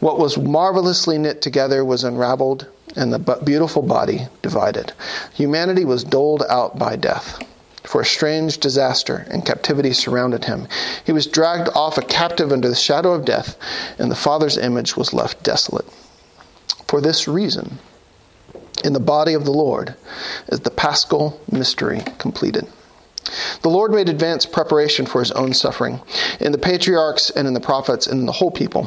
What 0.00 0.18
was 0.18 0.38
marvelously 0.38 1.18
knit 1.18 1.42
together 1.42 1.84
was 1.84 2.04
unraveled, 2.04 2.66
and 2.94 3.12
the 3.12 3.18
beautiful 3.44 3.82
body 3.82 4.28
divided. 4.42 4.92
Humanity 5.34 5.84
was 5.84 6.04
doled 6.04 6.42
out 6.48 6.78
by 6.78 6.96
death 6.96 7.42
for 7.86 8.00
a 8.00 8.06
strange 8.06 8.58
disaster 8.58 9.26
and 9.30 9.46
captivity 9.46 9.92
surrounded 9.92 10.44
him. 10.44 10.66
He 11.04 11.12
was 11.12 11.26
dragged 11.26 11.68
off 11.74 11.98
a 11.98 12.02
captive 12.02 12.52
under 12.52 12.68
the 12.68 12.74
shadow 12.74 13.12
of 13.12 13.24
death, 13.24 13.56
and 13.98 14.10
the 14.10 14.16
Father's 14.16 14.58
image 14.58 14.96
was 14.96 15.14
left 15.14 15.42
desolate. 15.42 15.86
For 16.88 17.00
this 17.00 17.28
reason, 17.28 17.78
in 18.84 18.92
the 18.92 19.00
body 19.00 19.34
of 19.34 19.44
the 19.44 19.52
Lord 19.52 19.94
is 20.48 20.60
the 20.60 20.70
paschal 20.70 21.40
mystery 21.50 22.02
completed. 22.18 22.66
The 23.62 23.70
Lord 23.70 23.90
made 23.90 24.08
advance 24.08 24.46
preparation 24.46 25.06
for 25.06 25.20
his 25.20 25.32
own 25.32 25.52
suffering. 25.52 26.00
In 26.38 26.52
the 26.52 26.58
patriarchs 26.58 27.30
and 27.30 27.48
in 27.48 27.54
the 27.54 27.60
prophets 27.60 28.06
and 28.06 28.20
in 28.20 28.26
the 28.26 28.32
whole 28.32 28.52
people, 28.52 28.86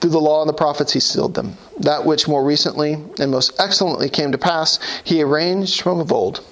through 0.00 0.10
the 0.10 0.20
law 0.20 0.42
and 0.42 0.48
the 0.48 0.54
prophets, 0.54 0.92
he 0.92 1.00
sealed 1.00 1.34
them. 1.34 1.56
That 1.78 2.04
which 2.04 2.28
more 2.28 2.44
recently 2.44 2.94
and 3.18 3.30
most 3.30 3.58
excellently 3.60 4.08
came 4.08 4.32
to 4.32 4.38
pass, 4.38 4.78
he 5.04 5.22
arranged 5.22 5.80
from 5.80 6.00
of 6.00 6.12
old. 6.12 6.44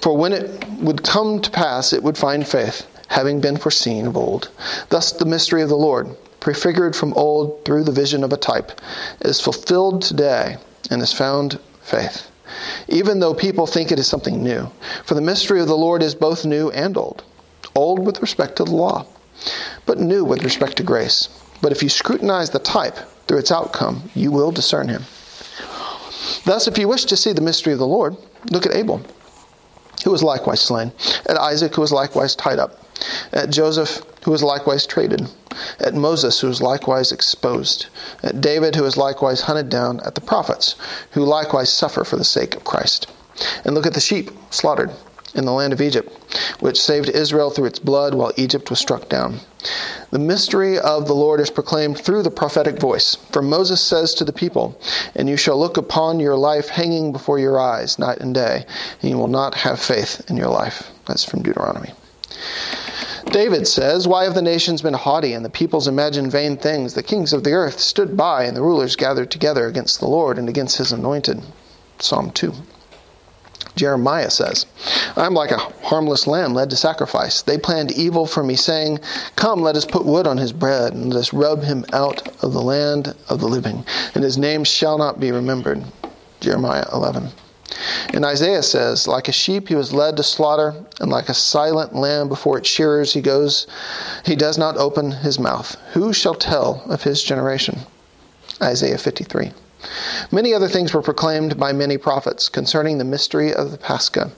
For 0.00 0.16
when 0.16 0.32
it 0.32 0.64
would 0.80 1.02
come 1.02 1.40
to 1.40 1.50
pass, 1.50 1.92
it 1.92 2.02
would 2.02 2.16
find 2.16 2.46
faith, 2.46 2.86
having 3.08 3.40
been 3.40 3.56
foreseen 3.56 4.06
of 4.06 4.16
old. 4.16 4.50
Thus, 4.88 5.12
the 5.12 5.24
mystery 5.24 5.62
of 5.62 5.68
the 5.68 5.76
Lord, 5.76 6.08
prefigured 6.40 6.94
from 6.94 7.12
old 7.14 7.64
through 7.64 7.84
the 7.84 7.92
vision 7.92 8.22
of 8.22 8.32
a 8.32 8.36
type, 8.36 8.80
is 9.20 9.40
fulfilled 9.40 10.02
today 10.02 10.56
and 10.90 11.02
is 11.02 11.12
found 11.12 11.58
faith. 11.82 12.28
Even 12.88 13.18
though 13.18 13.34
people 13.34 13.66
think 13.66 13.90
it 13.90 13.98
is 13.98 14.06
something 14.06 14.42
new. 14.42 14.70
For 15.04 15.14
the 15.14 15.20
mystery 15.20 15.60
of 15.60 15.66
the 15.66 15.76
Lord 15.76 16.02
is 16.02 16.14
both 16.14 16.44
new 16.44 16.70
and 16.70 16.96
old. 16.96 17.24
Old 17.74 18.06
with 18.06 18.22
respect 18.22 18.56
to 18.56 18.64
the 18.64 18.74
law, 18.74 19.06
but 19.84 19.98
new 19.98 20.24
with 20.24 20.42
respect 20.42 20.76
to 20.76 20.82
grace. 20.82 21.28
But 21.60 21.72
if 21.72 21.82
you 21.82 21.88
scrutinize 21.88 22.50
the 22.50 22.58
type 22.58 22.96
through 23.26 23.38
its 23.38 23.52
outcome, 23.52 24.10
you 24.14 24.30
will 24.30 24.50
discern 24.50 24.88
him. 24.88 25.04
Thus, 26.44 26.68
if 26.68 26.78
you 26.78 26.88
wish 26.88 27.04
to 27.06 27.16
see 27.16 27.32
the 27.32 27.40
mystery 27.40 27.72
of 27.72 27.78
the 27.78 27.86
Lord, 27.86 28.16
look 28.50 28.66
at 28.66 28.74
Abel, 28.74 29.00
who 30.04 30.10
was 30.10 30.22
likewise 30.22 30.60
slain, 30.60 30.92
at 31.28 31.36
Isaac, 31.36 31.74
who 31.74 31.80
was 31.80 31.92
likewise 31.92 32.36
tied 32.36 32.58
up, 32.58 32.84
at 33.32 33.50
Joseph, 33.50 34.02
who 34.24 34.30
was 34.30 34.42
likewise 34.42 34.86
traded, 34.86 35.28
at 35.80 35.94
Moses, 35.94 36.40
who 36.40 36.48
was 36.48 36.62
likewise 36.62 37.12
exposed, 37.12 37.86
at 38.22 38.40
David, 38.40 38.76
who 38.76 38.82
was 38.82 38.96
likewise 38.96 39.42
hunted 39.42 39.68
down, 39.68 40.00
at 40.00 40.14
the 40.14 40.20
prophets, 40.20 40.76
who 41.12 41.24
likewise 41.24 41.72
suffer 41.72 42.04
for 42.04 42.16
the 42.16 42.24
sake 42.24 42.54
of 42.54 42.64
Christ. 42.64 43.08
And 43.64 43.74
look 43.74 43.86
at 43.86 43.94
the 43.94 44.00
sheep 44.00 44.30
slaughtered 44.50 44.90
in 45.34 45.44
the 45.44 45.52
land 45.52 45.72
of 45.72 45.80
Egypt, 45.80 46.10
which 46.60 46.80
saved 46.80 47.08
Israel 47.08 47.50
through 47.50 47.66
its 47.66 47.78
blood 47.78 48.14
while 48.14 48.32
Egypt 48.36 48.70
was 48.70 48.78
struck 48.78 49.08
down. 49.08 49.40
The 50.10 50.18
mystery 50.18 50.78
of 50.78 51.06
the 51.06 51.14
Lord 51.14 51.40
is 51.40 51.50
proclaimed 51.50 51.98
through 51.98 52.22
the 52.22 52.30
prophetic 52.30 52.78
voice. 52.78 53.16
For 53.32 53.42
Moses 53.42 53.80
says 53.80 54.14
to 54.14 54.24
the 54.24 54.32
people, 54.32 54.78
And 55.14 55.28
you 55.28 55.36
shall 55.36 55.58
look 55.58 55.76
upon 55.76 56.20
your 56.20 56.36
life 56.36 56.68
hanging 56.68 57.12
before 57.12 57.38
your 57.38 57.58
eyes 57.58 57.98
night 57.98 58.18
and 58.18 58.32
day, 58.32 58.64
and 59.02 59.10
you 59.10 59.18
will 59.18 59.28
not 59.28 59.54
have 59.54 59.80
faith 59.80 60.22
in 60.28 60.36
your 60.36 60.48
life. 60.48 60.90
That's 61.06 61.24
from 61.24 61.42
Deuteronomy. 61.42 61.92
David 63.26 63.66
says, 63.66 64.06
Why 64.06 64.24
have 64.24 64.34
the 64.34 64.42
nations 64.42 64.82
been 64.82 64.94
haughty 64.94 65.32
and 65.32 65.44
the 65.44 65.50
peoples 65.50 65.88
imagined 65.88 66.30
vain 66.30 66.56
things? 66.56 66.94
The 66.94 67.02
kings 67.02 67.32
of 67.32 67.42
the 67.42 67.52
earth 67.52 67.80
stood 67.80 68.16
by 68.16 68.44
and 68.44 68.56
the 68.56 68.62
rulers 68.62 68.94
gathered 68.94 69.30
together 69.30 69.66
against 69.66 69.98
the 69.98 70.06
Lord 70.06 70.38
and 70.38 70.48
against 70.48 70.78
his 70.78 70.92
anointed. 70.92 71.42
Psalm 71.98 72.30
2. 72.30 72.52
Jeremiah 73.76 74.30
says, 74.30 74.64
I'm 75.16 75.34
like 75.34 75.50
a 75.50 75.58
harmless 75.58 76.26
lamb 76.26 76.54
led 76.54 76.70
to 76.70 76.76
sacrifice. 76.76 77.42
They 77.42 77.58
planned 77.58 77.92
evil 77.92 78.26
for 78.26 78.42
me, 78.42 78.56
saying, 78.56 79.00
Come, 79.36 79.60
let 79.60 79.76
us 79.76 79.84
put 79.84 80.06
wood 80.06 80.26
on 80.26 80.38
his 80.38 80.52
bread, 80.52 80.94
and 80.94 81.12
let 81.12 81.20
us 81.20 81.34
rub 81.34 81.62
him 81.62 81.84
out 81.92 82.26
of 82.42 82.54
the 82.54 82.62
land 82.62 83.14
of 83.28 83.38
the 83.40 83.48
living, 83.48 83.84
and 84.14 84.24
his 84.24 84.38
name 84.38 84.64
shall 84.64 84.96
not 84.96 85.20
be 85.20 85.30
remembered. 85.30 85.84
Jeremiah 86.40 86.86
11. 86.92 87.28
And 88.14 88.24
Isaiah 88.24 88.62
says, 88.62 89.06
Like 89.06 89.28
a 89.28 89.32
sheep 89.32 89.68
he 89.68 89.74
was 89.74 89.92
led 89.92 90.16
to 90.16 90.22
slaughter, 90.22 90.74
and 90.98 91.10
like 91.10 91.28
a 91.28 91.34
silent 91.34 91.94
lamb 91.94 92.28
before 92.28 92.56
its 92.58 92.68
shearers 92.68 93.12
he 93.12 93.20
goes, 93.20 93.66
he 94.24 94.36
does 94.36 94.56
not 94.56 94.78
open 94.78 95.10
his 95.10 95.38
mouth. 95.38 95.76
Who 95.92 96.14
shall 96.14 96.34
tell 96.34 96.82
of 96.86 97.02
his 97.02 97.22
generation? 97.22 97.80
Isaiah 98.62 98.96
53. 98.96 99.52
Many 100.32 100.54
other 100.54 100.68
things 100.68 100.92
were 100.92 101.02
proclaimed 101.02 101.58
by 101.58 101.72
many 101.72 101.98
prophets 101.98 102.48
concerning 102.48 102.98
the 102.98 103.04
mystery 103.04 103.52
of 103.52 103.70
the 103.70 103.78
Pascha, 103.78 104.32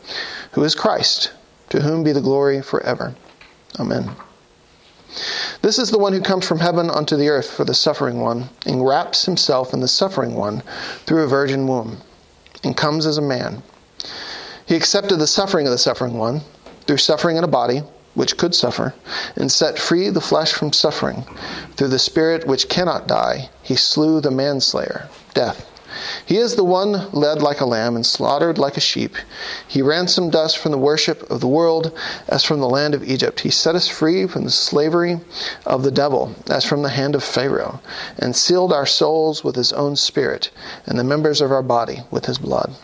who 0.53 0.65
is 0.65 0.75
Christ, 0.75 1.33
to 1.71 1.81
whom 1.81 2.03
be 2.03 2.13
the 2.13 2.21
glory 2.21 2.61
forever. 2.61 3.15
Amen. 3.79 4.11
This 5.63 5.79
is 5.79 5.91
the 5.91 5.99
one 5.99 6.13
who 6.13 6.21
comes 6.21 6.47
from 6.47 6.59
heaven 6.59 6.91
unto 6.91 7.17
the 7.17 7.29
earth 7.29 7.51
for 7.51 7.65
the 7.65 7.75
suffering 7.75 8.21
one, 8.21 8.51
and 8.67 8.87
wraps 8.87 9.25
himself 9.25 9.73
in 9.73 9.81
the 9.81 9.89
suffering 9.89 10.35
one 10.35 10.63
through 11.07 11.23
a 11.23 11.29
virgin 11.29 11.67
womb, 11.67 11.99
and 12.63 12.77
comes 12.77 13.07
as 13.07 13.19
a 13.19 13.23
man. 13.23 13.63
He 14.67 14.77
accepted 14.77 15.17
the 15.17 15.27
suffering 15.27 15.67
of 15.67 15.73
the 15.73 15.79
suffering 15.79 16.19
one 16.19 16.43
through 16.87 16.99
suffering 16.99 17.37
in 17.37 17.45
a 17.45 17.49
body 17.49 17.83
which 18.15 18.37
could 18.37 18.55
suffer, 18.55 18.95
and 19.37 19.51
set 19.51 19.79
free 19.79 20.11
the 20.11 20.21
flesh 20.21 20.53
from 20.53 20.73
suffering. 20.73 21.25
Through 21.77 21.89
the 21.89 21.99
Spirit 21.99 22.47
which 22.47 22.69
cannot 22.69 23.07
die, 23.07 23.49
he 23.63 23.77
slew 23.77 24.21
the 24.21 24.31
manslayer, 24.31 25.09
death, 25.39 25.71
He 26.27 26.37
is 26.37 26.57
the 26.57 26.65
one 26.65 27.13
led 27.13 27.43
like 27.43 27.61
a 27.61 27.65
lamb 27.65 27.95
and 27.95 28.05
slaughtered 28.05 28.59
like 28.59 28.77
a 28.77 28.81
sheep. 28.81 29.15
He 29.69 29.81
ransomed 29.83 30.35
us 30.35 30.53
from 30.53 30.73
the 30.73 30.79
worship 30.79 31.31
of 31.31 31.41
the 31.41 31.47
world 31.47 31.97
as 32.29 32.43
from 32.43 32.59
the 32.59 32.69
land 32.69 32.93
of 32.93 33.05
Egypt. 33.05 33.39
He 33.41 33.51
set 33.51 33.77
us 33.77 33.87
free 33.87 34.27
from 34.27 34.43
the 34.43 34.51
slavery 34.51 35.21
of 35.65 35.85
the 35.85 35.93
devil 35.93 36.35
as 36.51 36.65
from 36.65 36.83
the 36.83 36.89
hand 36.89 37.15
of 37.15 37.23
Pharaoh, 37.23 37.81
and 38.19 38.35
sealed 38.35 38.73
our 38.73 38.85
souls 38.85 39.45
with 39.45 39.55
his 39.55 39.73
own 39.73 39.95
spirit 39.95 40.51
and 40.87 40.99
the 40.99 41.05
members 41.05 41.41
of 41.41 41.53
our 41.53 41.63
body 41.63 42.01
with 42.11 42.27
his 42.27 42.39
blood. 42.39 42.75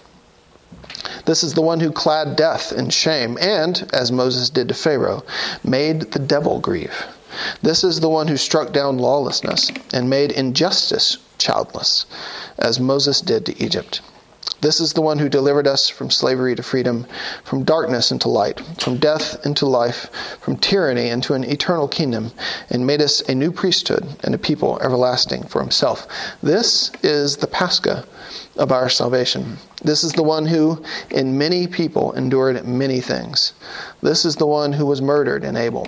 This 1.25 1.43
is 1.43 1.55
the 1.55 1.61
one 1.61 1.81
who 1.81 1.91
clad 1.91 2.37
death 2.37 2.73
in 2.73 2.89
shame 2.89 3.37
and, 3.41 3.91
as 3.93 4.13
Moses 4.13 4.49
did 4.49 4.69
to 4.69 4.75
Pharaoh, 4.75 5.25
made 5.65 6.13
the 6.13 6.21
devil 6.21 6.61
grieve. 6.61 7.05
This 7.63 7.83
is 7.83 7.99
the 7.99 8.09
one 8.09 8.29
who 8.29 8.37
struck 8.37 8.73
down 8.73 8.99
lawlessness 8.99 9.73
and 9.93 10.09
made 10.09 10.31
injustice 10.31 11.19
childless, 11.45 12.07
as 12.59 12.81
Moses 12.81 13.21
did 13.21 13.45
to 13.47 13.63
Egypt. 13.63 14.01
This 14.65 14.81
is 14.81 14.95
the 14.95 15.03
one 15.03 15.19
who 15.19 15.29
delivered 15.29 15.67
us 15.67 15.91
from 15.91 16.11
slavery 16.11 16.55
to 16.55 16.63
freedom, 16.63 17.07
from 17.45 17.65
darkness 17.65 18.11
into 18.11 18.31
light, 18.31 18.63
from 18.79 18.97
death 18.97 19.45
into 19.45 19.67
life, 19.67 20.09
from 20.41 20.57
tyranny 20.57 21.11
into 21.11 21.35
an 21.35 21.45
eternal 21.45 21.87
kingdom, 21.87 22.33
and 22.71 22.87
made 22.87 23.03
us 23.03 23.21
a 23.29 23.35
new 23.35 23.53
priesthood 23.53 24.07
and 24.25 24.35
a 24.35 24.39
people 24.39 24.79
everlasting 24.81 25.43
for 25.43 25.61
himself. 25.61 26.09
This 26.43 26.91
is 27.03 27.37
the 27.37 27.47
Pascha 27.47 28.07
of 28.57 28.73
our 28.73 28.89
salvation. 28.89 29.59
This 29.83 30.03
is 30.03 30.15
the 30.15 30.23
one 30.23 30.47
who, 30.47 30.83
in 31.11 31.37
many 31.37 31.67
people, 31.67 32.13
endured 32.13 32.65
many 32.67 33.03
things. 33.03 33.53
This 34.01 34.25
is 34.25 34.37
the 34.37 34.47
one 34.47 34.73
who 34.73 34.87
was 34.87 35.03
murdered 35.03 35.45
in 35.45 35.59
Abel 35.59 35.87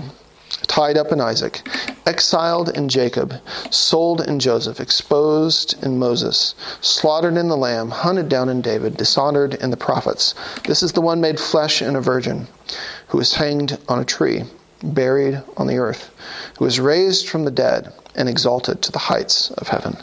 tied 0.66 0.96
up 0.96 1.12
in 1.12 1.20
Isaac, 1.20 1.68
exiled 2.06 2.68
in 2.70 2.88
Jacob, 2.88 3.35
sold 3.70 4.20
in 4.20 4.38
Joseph, 4.38 4.80
exposed 4.80 5.82
in 5.85 5.98
Moses, 5.98 6.54
slaughtered 6.80 7.37
in 7.37 7.48
the 7.48 7.56
Lamb, 7.56 7.90
hunted 7.90 8.28
down 8.28 8.48
in 8.48 8.61
David, 8.61 8.96
dishonored 8.96 9.54
in 9.54 9.70
the 9.70 9.76
prophets. 9.76 10.35
This 10.64 10.82
is 10.82 10.92
the 10.92 11.00
one 11.00 11.20
made 11.20 11.40
flesh 11.40 11.82
in 11.82 11.96
a 11.96 12.00
virgin, 12.00 12.46
who 13.09 13.18
was 13.18 13.35
hanged 13.35 13.78
on 13.88 13.98
a 13.98 14.04
tree, 14.04 14.44
buried 14.82 15.42
on 15.56 15.66
the 15.66 15.78
earth, 15.78 16.11
who 16.59 16.64
was 16.64 16.80
raised 16.80 17.28
from 17.28 17.44
the 17.44 17.50
dead 17.50 17.92
and 18.16 18.29
exalted 18.29 18.83
to 18.83 18.92
the 18.92 18.98
heights 18.98 19.50
of 19.52 19.68
heaven. 19.68 19.96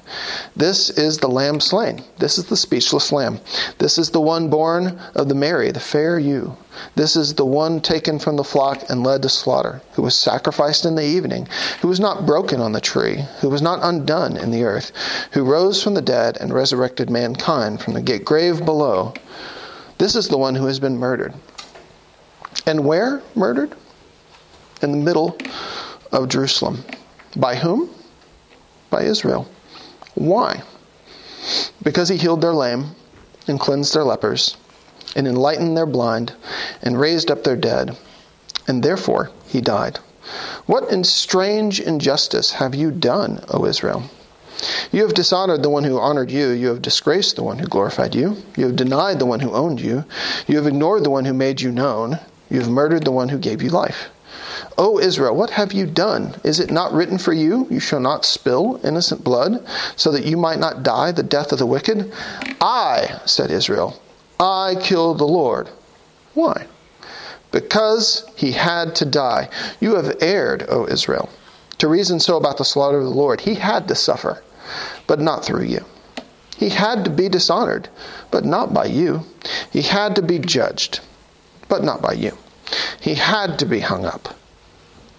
This 0.55 0.89
is 0.91 1.17
the 1.17 1.27
Lamb 1.27 1.59
slain. 1.59 2.03
This 2.19 2.37
is 2.37 2.45
the 2.45 2.57
speechless 2.57 3.11
Lamb. 3.11 3.39
This 3.79 3.97
is 3.97 4.11
the 4.11 4.21
one 4.21 4.49
born 4.49 4.99
of 5.15 5.29
the 5.29 5.35
Mary, 5.35 5.71
the 5.71 5.79
fair 5.79 6.19
ewe. 6.19 6.55
This 6.95 7.15
is 7.15 7.35
the 7.35 7.45
one 7.45 7.81
taken 7.81 8.19
from 8.19 8.35
the 8.35 8.43
flock 8.43 8.89
and 8.89 9.03
led 9.03 9.21
to 9.23 9.29
slaughter, 9.29 9.81
who 9.93 10.01
was 10.01 10.17
sacrificed 10.17 10.85
in 10.85 10.95
the 10.95 11.05
evening, 11.05 11.47
who 11.81 11.87
was 11.87 11.99
not 11.99 12.25
broken 12.25 12.59
on 12.59 12.71
the 12.71 12.81
tree, 12.81 13.23
who 13.41 13.49
was 13.49 13.61
not 13.61 13.79
undone 13.83 14.37
in 14.37 14.51
the 14.51 14.63
earth, 14.63 14.91
who 15.31 15.43
rose 15.43 15.83
from 15.83 15.93
the 15.93 16.01
dead 16.01 16.37
and 16.39 16.53
resurrected 16.53 17.09
mankind 17.09 17.81
from 17.81 17.93
the 17.93 18.19
grave 18.19 18.65
below. 18.65 19.13
This 19.97 20.15
is 20.15 20.27
the 20.27 20.37
one 20.37 20.55
who 20.55 20.65
has 20.65 20.79
been 20.79 20.97
murdered. 20.97 21.33
And 22.65 22.85
where 22.85 23.21
murdered? 23.35 23.75
In 24.81 24.91
the 24.91 24.97
middle 24.97 25.37
of 26.11 26.29
Jerusalem. 26.29 26.83
By 27.35 27.55
whom? 27.55 27.89
By 28.93 29.05
Israel. 29.05 29.49
Why? 30.13 30.61
Because 31.81 32.09
he 32.09 32.17
healed 32.17 32.41
their 32.41 32.53
lame 32.53 32.91
and 33.47 33.59
cleansed 33.59 33.95
their 33.95 34.03
lepers 34.03 34.55
and 35.15 35.27
enlightened 35.27 35.75
their 35.75 35.87
blind 35.87 36.33
and 36.83 36.99
raised 36.99 37.31
up 37.31 37.43
their 37.43 37.55
dead, 37.55 37.97
and 38.67 38.83
therefore 38.83 39.31
he 39.47 39.61
died. 39.61 39.97
What 40.67 40.91
in 40.91 41.03
strange 41.03 41.79
injustice 41.79 42.51
have 42.51 42.75
you 42.75 42.91
done, 42.91 43.43
O 43.49 43.65
Israel? 43.65 44.03
You 44.91 45.01
have 45.01 45.15
dishonored 45.15 45.63
the 45.63 45.71
one 45.71 45.85
who 45.85 45.99
honored 45.99 46.29
you. 46.29 46.49
You 46.49 46.67
have 46.67 46.83
disgraced 46.83 47.35
the 47.35 47.43
one 47.43 47.57
who 47.57 47.65
glorified 47.65 48.13
you. 48.13 48.37
You 48.55 48.67
have 48.67 48.75
denied 48.75 49.17
the 49.17 49.25
one 49.25 49.39
who 49.39 49.53
owned 49.53 49.81
you. 49.81 50.05
You 50.45 50.57
have 50.57 50.67
ignored 50.67 51.03
the 51.03 51.09
one 51.09 51.25
who 51.25 51.33
made 51.33 51.61
you 51.61 51.71
known. 51.71 52.19
You 52.51 52.59
have 52.59 52.69
murdered 52.69 53.05
the 53.05 53.11
one 53.11 53.29
who 53.29 53.39
gave 53.39 53.63
you 53.63 53.71
life. 53.71 54.09
O 54.77 54.99
Israel, 54.99 55.35
what 55.35 55.51
have 55.51 55.73
you 55.73 55.85
done? 55.85 56.35
Is 56.43 56.59
it 56.59 56.71
not 56.71 56.93
written 56.93 57.17
for 57.17 57.33
you, 57.33 57.67
You 57.69 57.79
shall 57.79 57.99
not 57.99 58.25
spill 58.25 58.79
innocent 58.83 59.23
blood, 59.23 59.65
so 59.95 60.11
that 60.11 60.25
you 60.25 60.37
might 60.37 60.59
not 60.59 60.83
die 60.83 61.11
the 61.11 61.23
death 61.23 61.51
of 61.51 61.59
the 61.59 61.65
wicked? 61.65 62.11
I, 62.59 63.19
said 63.25 63.51
Israel, 63.51 63.99
I 64.39 64.75
killed 64.81 65.19
the 65.19 65.25
Lord. 65.27 65.69
Why? 66.33 66.67
Because 67.51 68.25
he 68.35 68.51
had 68.53 68.95
to 68.95 69.05
die. 69.05 69.49
You 69.79 69.95
have 69.95 70.17
erred, 70.21 70.65
O 70.69 70.87
Israel. 70.87 71.29
To 71.77 71.87
reason 71.87 72.19
so 72.19 72.37
about 72.37 72.57
the 72.57 72.65
slaughter 72.65 72.97
of 72.97 73.03
the 73.03 73.09
Lord, 73.09 73.41
he 73.41 73.55
had 73.55 73.87
to 73.89 73.95
suffer, 73.95 74.41
but 75.05 75.19
not 75.19 75.45
through 75.45 75.63
you. 75.63 75.85
He 76.57 76.69
had 76.69 77.03
to 77.05 77.11
be 77.11 77.29
dishonored, 77.29 77.89
but 78.31 78.45
not 78.45 78.73
by 78.73 78.85
you. 78.85 79.25
He 79.71 79.81
had 79.81 80.15
to 80.15 80.21
be 80.21 80.39
judged, 80.39 81.01
but 81.67 81.83
not 81.83 82.01
by 82.01 82.13
you. 82.13 82.37
He 82.99 83.15
had 83.15 83.59
to 83.59 83.65
be 83.65 83.81
hung 83.81 84.05
up, 84.05 84.33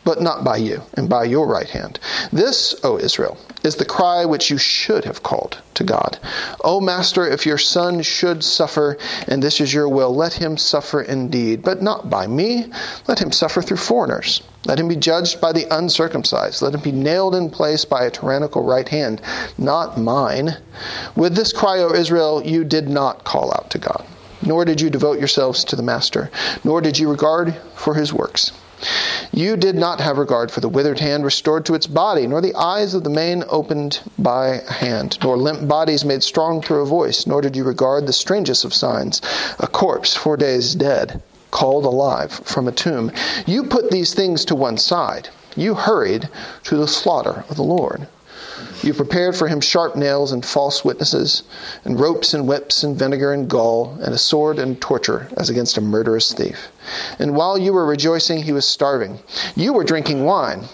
but 0.05 0.21
not 0.21 0.45
by 0.45 0.57
you 0.57 0.83
and 0.95 1.09
by 1.09 1.25
your 1.25 1.47
right 1.47 1.71
hand. 1.71 1.99
This, 2.33 2.75
O 2.85 2.99
Israel, 2.99 3.37
is 3.65 3.77
the 3.77 3.85
cry 3.85 4.25
which 4.25 4.51
you 4.51 4.59
should 4.59 5.05
have 5.05 5.23
called 5.23 5.59
to 5.75 5.85
God. 5.85 6.19
O 6.63 6.81
Master, 6.81 7.27
if 7.27 7.47
your 7.47 7.59
son 7.59 8.03
should 8.03 8.45
suffer, 8.45 8.99
and 9.27 9.43
this 9.43 9.61
is 9.61 9.73
your 9.73 9.89
will, 9.89 10.15
let 10.15 10.35
him 10.35 10.57
suffer 10.57 11.01
indeed, 11.01 11.63
but 11.63 11.83
not 11.83 12.11
by 12.11 12.27
me. 12.27 12.67
Let 13.09 13.19
him 13.19 13.33
suffer 13.33 13.63
through 13.63 13.79
foreigners. 13.79 14.43
Let 14.67 14.79
him 14.79 14.89
be 14.89 14.97
judged 14.97 15.41
by 15.41 15.53
the 15.53 15.67
uncircumcised. 15.75 16.63
Let 16.63 16.75
him 16.75 16.81
be 16.81 16.93
nailed 16.93 17.35
in 17.35 17.51
place 17.51 17.85
by 17.85 18.05
a 18.05 18.11
tyrannical 18.11 18.63
right 18.63 18.89
hand, 18.89 19.21
not 19.59 19.99
mine. 19.99 20.57
With 21.17 21.35
this 21.35 21.53
cry, 21.53 21.79
O 21.81 21.93
Israel, 21.93 22.43
you 22.45 22.65
did 22.65 22.89
not 22.89 23.25
call 23.25 23.53
out 23.53 23.71
to 23.71 23.79
God, 23.79 24.07
nor 24.43 24.65
did 24.65 24.81
you 24.81 24.91
devote 24.91 25.19
yourselves 25.19 25.65
to 25.65 25.77
the 25.77 25.83
Master, 25.83 26.31
nor 26.63 26.81
did 26.81 26.99
you 26.99 27.11
regard 27.11 27.55
for 27.75 27.95
his 27.95 28.13
works. 28.13 28.53
You 29.33 29.57
did 29.57 29.75
not 29.75 30.01
have 30.01 30.19
regard 30.19 30.51
for 30.51 30.61
the 30.61 30.69
withered 30.69 31.01
hand 31.01 31.25
restored 31.25 31.65
to 31.67 31.75
its 31.75 31.87
body, 31.87 32.27
nor 32.27 32.41
the 32.41 32.55
eyes 32.55 32.95
of 32.95 33.03
the 33.03 33.11
man 33.11 33.45
opened 33.49 34.01
by 34.19 34.63
hand, 34.69 35.19
nor 35.23 35.37
limp 35.37 35.67
bodies 35.67 36.05
made 36.05 36.23
strong 36.23 36.63
through 36.63 36.83
a 36.83 36.87
voice, 36.87 37.27
nor 37.27 37.41
did 37.41 37.57
you 37.57 37.65
regard 37.65 38.07
the 38.07 38.13
strangest 38.13 38.65
of 38.65 38.73
signs, 38.73 39.21
a 39.59 39.67
corpse 39.67 40.15
four 40.15 40.37
days 40.37 40.75
dead, 40.75 41.21
called 41.51 41.85
alive 41.85 42.33
from 42.45 42.69
a 42.69 42.73
tomb. 42.73 43.11
You 43.47 43.65
put 43.65 43.91
these 43.91 44.15
things 44.15 44.45
to 44.47 44.55
one 44.55 44.77
side. 44.77 45.29
You 45.57 45.75
hurried 45.75 46.29
to 46.65 46.77
the 46.77 46.89
slaughter 46.89 47.45
of 47.49 47.57
the 47.57 47.63
Lord. 47.63 48.09
You 48.83 48.93
prepared 48.93 49.37
for 49.37 49.49
him 49.49 49.61
sharp 49.61 49.97
nails 49.97 50.33
and 50.33 50.45
false 50.45 50.85
witnesses, 50.85 51.43
and 51.85 51.99
ropes 51.99 52.35
and 52.35 52.47
whips 52.49 52.83
and 52.83 52.99
vinegar 52.99 53.33
and 53.33 53.49
gall, 53.49 53.97
and 54.01 54.15
a 54.15 54.19
sword 54.19 54.59
and 54.59 54.81
torture 54.81 55.29
as 55.37 55.51
against 55.51 55.79
a 55.79 55.81
murderous 55.81 56.33
thief. 56.33 56.69
And 57.19 57.37
while 57.37 57.57
you 57.57 57.73
were 57.73 57.87
rejoicing, 57.87 58.43
he 58.43 58.53
was 58.53 58.67
starving. 58.67 59.21
You 59.55 59.73
were 59.73 59.85
drinking 59.85 60.25
wine 60.25 60.65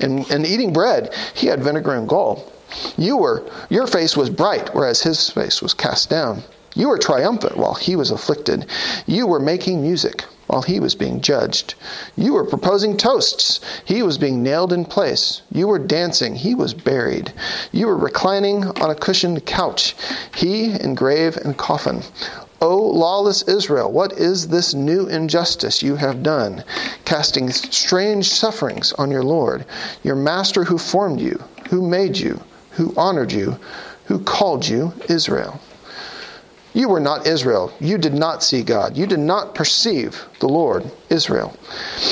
and, 0.00 0.28
and 0.30 0.46
eating 0.46 0.72
bread. 0.72 1.14
He 1.34 1.46
had 1.46 1.62
vinegar 1.62 1.94
and 1.94 2.08
gall. 2.08 2.52
You 2.96 3.18
were, 3.18 3.48
your 3.70 3.86
face 3.86 4.16
was 4.16 4.30
bright, 4.30 4.74
whereas 4.74 5.02
his 5.02 5.30
face 5.30 5.62
was 5.62 5.74
cast 5.74 6.10
down. 6.10 6.42
You 6.76 6.88
were 6.88 6.98
triumphant 6.98 7.56
while 7.56 7.74
he 7.74 7.94
was 7.94 8.10
afflicted. 8.10 8.66
You 9.06 9.28
were 9.28 9.38
making 9.38 9.80
music 9.80 10.24
while 10.48 10.62
he 10.62 10.80
was 10.80 10.96
being 10.96 11.20
judged. 11.20 11.74
You 12.16 12.32
were 12.32 12.44
proposing 12.44 12.96
toasts. 12.96 13.60
He 13.84 14.02
was 14.02 14.18
being 14.18 14.42
nailed 14.42 14.72
in 14.72 14.84
place. 14.84 15.42
You 15.52 15.68
were 15.68 15.78
dancing. 15.78 16.34
He 16.34 16.54
was 16.54 16.74
buried. 16.74 17.32
You 17.70 17.86
were 17.86 17.96
reclining 17.96 18.64
on 18.64 18.90
a 18.90 18.94
cushioned 18.94 19.46
couch. 19.46 19.94
He 20.34 20.72
in 20.72 20.96
grave 20.96 21.36
and 21.36 21.56
coffin. 21.56 22.02
O 22.60 22.76
lawless 22.76 23.42
Israel, 23.42 23.92
what 23.92 24.12
is 24.14 24.48
this 24.48 24.74
new 24.74 25.06
injustice 25.06 25.82
you 25.82 25.96
have 25.96 26.22
done, 26.22 26.64
casting 27.04 27.50
strange 27.50 28.28
sufferings 28.28 28.92
on 28.94 29.10
your 29.10 29.22
Lord, 29.22 29.64
your 30.02 30.16
master 30.16 30.64
who 30.64 30.78
formed 30.78 31.20
you, 31.20 31.42
who 31.70 31.86
made 31.86 32.18
you, 32.18 32.42
who 32.72 32.92
honored 32.96 33.32
you, 33.32 33.58
who 34.06 34.18
called 34.18 34.66
you 34.66 34.92
Israel? 35.08 35.60
You 36.76 36.88
were 36.88 36.98
not 36.98 37.24
Israel. 37.24 37.72
You 37.78 37.98
did 37.98 38.14
not 38.14 38.42
see 38.42 38.64
God. 38.64 38.96
You 38.96 39.06
did 39.06 39.20
not 39.20 39.54
perceive 39.54 40.26
the 40.40 40.48
Lord, 40.48 40.90
Israel. 41.08 41.56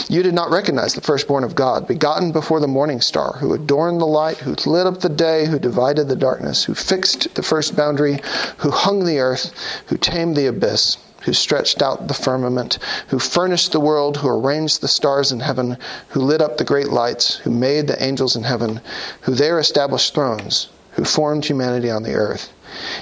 You 0.09 0.23
did 0.23 0.35
not 0.35 0.53
recognize 0.53 0.95
the 0.95 1.01
firstborn 1.01 1.43
of 1.43 1.57
God, 1.57 1.89
begotten 1.89 2.31
before 2.31 2.61
the 2.61 2.69
morning 2.69 3.01
star, 3.01 3.33
who 3.39 3.55
adorned 3.55 4.01
the 4.01 4.07
light, 4.07 4.37
who 4.37 4.55
lit 4.65 4.87
up 4.87 5.01
the 5.01 5.09
day, 5.09 5.47
who 5.47 5.59
divided 5.59 6.07
the 6.07 6.15
darkness, 6.15 6.63
who 6.63 6.75
fixed 6.75 7.35
the 7.35 7.43
first 7.43 7.75
boundary, 7.75 8.21
who 8.59 8.71
hung 8.71 9.05
the 9.05 9.19
earth, 9.19 9.53
who 9.87 9.97
tamed 9.97 10.37
the 10.37 10.47
abyss, 10.47 10.97
who 11.23 11.33
stretched 11.33 11.83
out 11.83 12.07
the 12.07 12.15
firmament, 12.15 12.79
who 13.09 13.19
furnished 13.19 13.73
the 13.73 13.81
world, 13.81 14.19
who 14.19 14.29
arranged 14.29 14.81
the 14.81 14.87
stars 14.87 15.33
in 15.33 15.41
heaven, 15.41 15.77
who 16.11 16.21
lit 16.21 16.41
up 16.41 16.57
the 16.57 16.65
great 16.65 16.91
lights, 16.91 17.35
who 17.39 17.51
made 17.51 17.89
the 17.89 18.01
angels 18.01 18.37
in 18.37 18.45
heaven, 18.45 18.81
who 19.23 19.35
there 19.35 19.59
established 19.59 20.15
thrones, 20.15 20.69
who 20.93 21.05
formed 21.05 21.45
humanity 21.45 21.91
on 21.91 22.03
the 22.03 22.15
earth 22.15 22.53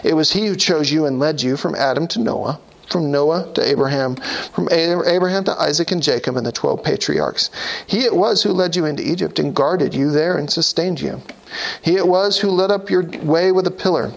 it 0.03 0.15
was 0.15 0.33
he 0.33 0.47
who 0.47 0.57
chose 0.57 0.91
you 0.91 1.07
and 1.07 1.21
led 1.21 1.43
you 1.43 1.57
from 1.57 1.77
Adam 1.77 2.09
to 2.09 2.21
Noah, 2.21 2.59
from 2.89 3.11
Noah 3.11 3.53
to 3.55 3.63
Abraham, 3.63 4.17
from 4.53 4.69
Abraham 4.73 5.45
to 5.45 5.61
Isaac 5.61 5.93
and 5.93 6.03
Jacob 6.03 6.37
and 6.37 6.45
the 6.45 6.53
12 6.53 6.83
patriarchs. 6.83 7.51
He 7.87 8.05
it 8.05 8.17
was 8.17 8.43
who 8.43 8.51
led 8.51 8.75
you 8.75 8.85
into 8.85 9.09
Egypt 9.09 9.39
and 9.39 9.55
guarded 9.55 9.95
you 9.95 10.11
there 10.11 10.37
and 10.37 10.51
sustained 10.51 11.01
you. 11.01 11.23
He 11.83 11.97
it 11.97 12.07
was 12.07 12.39
who 12.39 12.51
led 12.51 12.71
up 12.71 12.91
your 12.91 13.05
way 13.23 13.53
with 13.53 13.67
a 13.67 13.71
pillar 13.71 14.13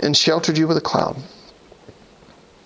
and 0.00 0.16
sheltered 0.16 0.58
you 0.58 0.68
with 0.68 0.76
a 0.76 0.82
cloud. 0.82 1.16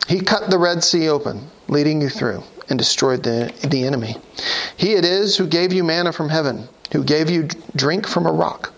He 0.06 0.20
cut 0.20 0.50
the 0.50 0.58
Red 0.58 0.84
Sea 0.84 1.08
open, 1.08 1.50
leading 1.68 2.00
you 2.00 2.08
through, 2.08 2.42
and 2.68 2.78
destroyed 2.78 3.22
the, 3.22 3.52
the 3.68 3.84
enemy. 3.84 4.16
He 4.76 4.92
it 4.92 5.04
is 5.04 5.36
who 5.36 5.46
gave 5.46 5.72
you 5.72 5.82
manna 5.82 6.12
from 6.12 6.28
heaven, 6.28 6.68
who 6.92 7.02
gave 7.02 7.28
you 7.28 7.48
drink 7.74 8.06
from 8.06 8.26
a 8.26 8.32
rock, 8.32 8.72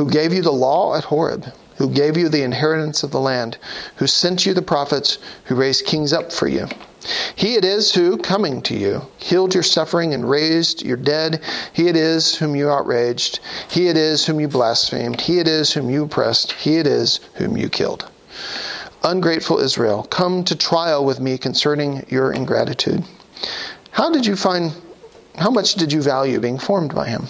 who 0.00 0.08
gave 0.08 0.32
you 0.32 0.40
the 0.40 0.50
law 0.50 0.96
at 0.96 1.04
Horeb, 1.04 1.44
who 1.76 1.86
gave 1.90 2.16
you 2.16 2.30
the 2.30 2.42
inheritance 2.42 3.02
of 3.02 3.10
the 3.10 3.20
land, 3.20 3.58
who 3.96 4.06
sent 4.06 4.46
you 4.46 4.54
the 4.54 4.62
prophets, 4.62 5.18
who 5.44 5.54
raised 5.54 5.84
kings 5.84 6.10
up 6.10 6.32
for 6.32 6.48
you. 6.48 6.66
He 7.36 7.56
it 7.56 7.66
is 7.66 7.92
who, 7.92 8.16
coming 8.16 8.62
to 8.62 8.74
you, 8.74 9.02
healed 9.18 9.52
your 9.52 9.62
suffering 9.62 10.14
and 10.14 10.30
raised 10.30 10.82
your 10.82 10.96
dead. 10.96 11.42
He 11.74 11.86
it 11.86 11.96
is 11.96 12.34
whom 12.34 12.56
you 12.56 12.70
outraged. 12.70 13.40
He 13.68 13.88
it 13.88 13.98
is 13.98 14.24
whom 14.24 14.40
you 14.40 14.48
blasphemed. 14.48 15.20
He 15.20 15.38
it 15.38 15.46
is 15.46 15.70
whom 15.70 15.90
you 15.90 16.04
oppressed. 16.04 16.52
He 16.52 16.78
it 16.78 16.86
is 16.86 17.20
whom 17.34 17.58
you 17.58 17.68
killed. 17.68 18.08
Ungrateful 19.04 19.58
Israel, 19.58 20.04
come 20.04 20.44
to 20.44 20.56
trial 20.56 21.04
with 21.04 21.20
me 21.20 21.36
concerning 21.36 22.06
your 22.08 22.32
ingratitude. 22.32 23.04
How 23.90 24.10
did 24.10 24.24
you 24.24 24.34
find, 24.34 24.72
how 25.36 25.50
much 25.50 25.74
did 25.74 25.92
you 25.92 26.00
value 26.00 26.40
being 26.40 26.58
formed 26.58 26.94
by 26.94 27.06
him? 27.06 27.28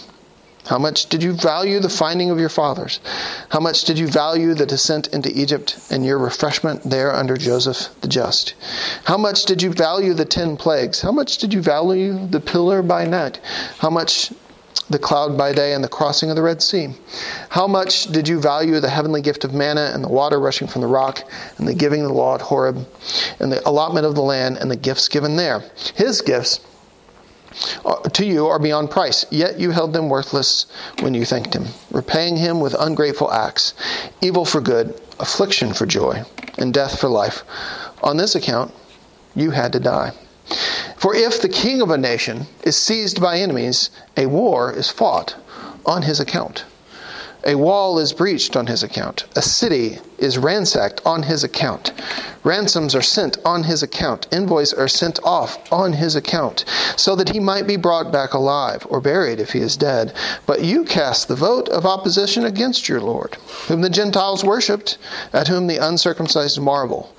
How 0.70 0.78
much 0.78 1.06
did 1.06 1.20
you 1.20 1.33
value 1.33 1.80
the 1.80 1.88
finding 1.88 2.30
of 2.30 2.38
your 2.38 2.48
fathers? 2.48 3.00
How 3.48 3.59
much 3.59 3.83
did 3.83 3.98
you 3.98 4.06
value 4.06 4.54
the 4.54 4.66
descent 4.66 5.09
into 5.09 5.37
Egypt 5.37 5.76
and 5.90 6.06
your 6.06 6.16
refreshment 6.16 6.85
there 6.85 7.12
under 7.12 7.37
Joseph 7.37 7.88
the 8.02 8.06
just? 8.06 8.54
How 9.02 9.16
much 9.16 9.46
did 9.46 9.62
you 9.62 9.72
value 9.72 10.14
the 10.14 10.24
ten 10.24 10.56
plagues? 10.56 11.00
How 11.00 11.11
much 11.11 11.38
did 11.38 11.52
you 11.52 11.61
value 11.61 12.24
the 12.28 12.38
pillar 12.38 12.83
by 12.83 13.04
night? 13.04 13.40
How 13.78 13.90
much 13.90 14.33
the 14.88 15.00
cloud 15.00 15.37
by 15.37 15.52
day 15.52 15.74
and 15.74 15.83
the 15.83 15.88
crossing 15.88 16.30
of 16.30 16.37
the 16.37 16.42
Red 16.42 16.62
Sea? 16.62 16.94
How 17.48 17.66
much 17.66 18.04
did 18.04 18.28
you 18.28 18.40
value 18.40 18.78
the 18.78 18.90
heavenly 18.90 19.22
gift 19.22 19.42
of 19.42 19.52
manna 19.52 19.90
and 19.92 20.04
the 20.04 20.09
water 20.09 20.38
rushing 20.38 20.68
from 20.68 20.83
the 20.83 20.87
rock 20.87 21.24
and 21.59 21.66
the 21.66 21.74
giving 21.74 22.02
of 22.02 22.06
the 22.06 22.14
law 22.14 22.37
at 22.37 22.42
Horeb 22.42 22.87
and 23.40 23.50
the 23.50 23.68
allotment 23.68 24.06
of 24.06 24.14
the 24.14 24.22
land 24.22 24.59
and 24.59 24.70
the 24.70 24.76
gifts 24.76 25.09
given 25.09 25.35
there? 25.35 25.64
His 25.96 26.22
gifts 26.22 26.61
Uh, 27.84 27.96
to 28.10 28.24
you 28.24 28.46
are 28.46 28.58
beyond 28.58 28.90
price, 28.90 29.26
yet 29.30 29.58
you 29.58 29.70
held 29.70 29.92
them 29.92 30.08
worthless 30.08 30.66
when 31.00 31.14
you 31.14 31.24
thanked 31.24 31.54
him, 31.54 31.66
repaying 31.90 32.36
him 32.36 32.60
with 32.60 32.74
ungrateful 32.78 33.32
acts, 33.32 33.74
evil 34.20 34.44
for 34.44 34.60
good, 34.60 35.00
affliction 35.18 35.72
for 35.72 35.86
joy, 35.86 36.22
and 36.58 36.72
death 36.72 37.00
for 37.00 37.08
life. 37.08 37.42
On 38.02 38.16
this 38.16 38.34
account, 38.34 38.72
you 39.34 39.50
had 39.50 39.72
to 39.72 39.80
die. 39.80 40.12
For 40.96 41.14
if 41.14 41.40
the 41.40 41.48
king 41.48 41.80
of 41.80 41.90
a 41.90 41.98
nation 41.98 42.46
is 42.62 42.76
seized 42.76 43.20
by 43.20 43.38
enemies, 43.38 43.90
a 44.16 44.26
war 44.26 44.72
is 44.72 44.90
fought 44.90 45.34
on 45.86 46.02
his 46.02 46.20
account. 46.20 46.64
A 47.44 47.55
wall 47.55 47.98
is 47.98 48.12
breached 48.12 48.55
on 48.55 48.66
his 48.66 48.83
account. 48.83 49.24
A 49.35 49.40
city 49.40 49.98
is 50.18 50.37
ransacked 50.37 51.00
on 51.07 51.22
his 51.22 51.42
account. 51.42 51.92
Ransoms 52.44 52.94
are 52.94 53.00
sent 53.00 53.38
on 53.46 53.62
his 53.62 53.83
account. 53.83 54.26
Envoys 54.31 54.74
are 54.74 54.88
sent 54.88 55.18
off 55.24 55.59
on 55.72 55.94
his 55.94 56.16
account, 56.16 56.66
so 56.96 57.16
that 57.16 57.31
he 57.31 57.40
might 57.40 57.66
be 57.66 57.76
brought 57.76 58.12
back 58.12 58.35
alive 58.35 58.87
or 58.90 59.00
buried 59.00 59.40
if 59.40 59.53
he 59.53 59.61
is 59.61 59.76
dead. 59.76 60.12
But 60.44 60.64
you 60.64 60.85
cast 60.85 61.29
the 61.29 61.35
vote 61.35 61.70
of 61.70 61.87
opposition 61.87 62.44
against 62.44 62.88
your 62.88 63.00
Lord, 63.00 63.37
whom 63.68 63.81
the 63.81 63.88
Gentiles 63.88 64.44
worshipped, 64.44 64.98
at 65.33 65.48
whom 65.48 65.66
the 65.66 65.79
uncircumcised 65.79 66.61
marvel, 66.61 67.14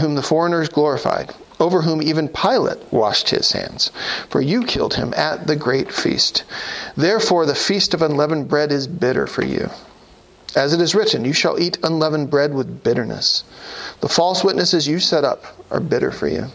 whom 0.00 0.14
the 0.14 0.22
foreigners 0.22 0.70
glorified 0.70 1.34
over 1.62 1.82
whom 1.82 2.02
even 2.02 2.28
Pilate 2.28 2.92
washed 2.92 3.30
his 3.30 3.52
hands. 3.52 3.92
For 4.28 4.40
you 4.40 4.64
killed 4.64 4.94
him 4.94 5.14
at 5.16 5.46
the 5.46 5.56
great 5.56 5.92
feast. 5.92 6.42
Therefore, 6.96 7.46
the 7.46 7.54
feast 7.54 7.94
of 7.94 8.02
unleavened 8.02 8.48
bread 8.48 8.72
is 8.72 8.86
bitter 8.86 9.26
for 9.26 9.44
you. 9.44 9.70
As 10.54 10.74
it 10.74 10.80
is 10.82 10.94
written, 10.94 11.24
You 11.24 11.32
shall 11.32 11.58
eat 11.58 11.78
unleavened 11.82 12.28
bread 12.28 12.52
with 12.52 12.82
bitterness. 12.82 13.44
The 14.00 14.08
false 14.08 14.44
witnesses 14.44 14.86
you 14.86 14.98
set 14.98 15.24
up 15.24 15.44
are 15.70 15.80
bitter 15.80 16.10
for 16.10 16.28
you. 16.28 16.48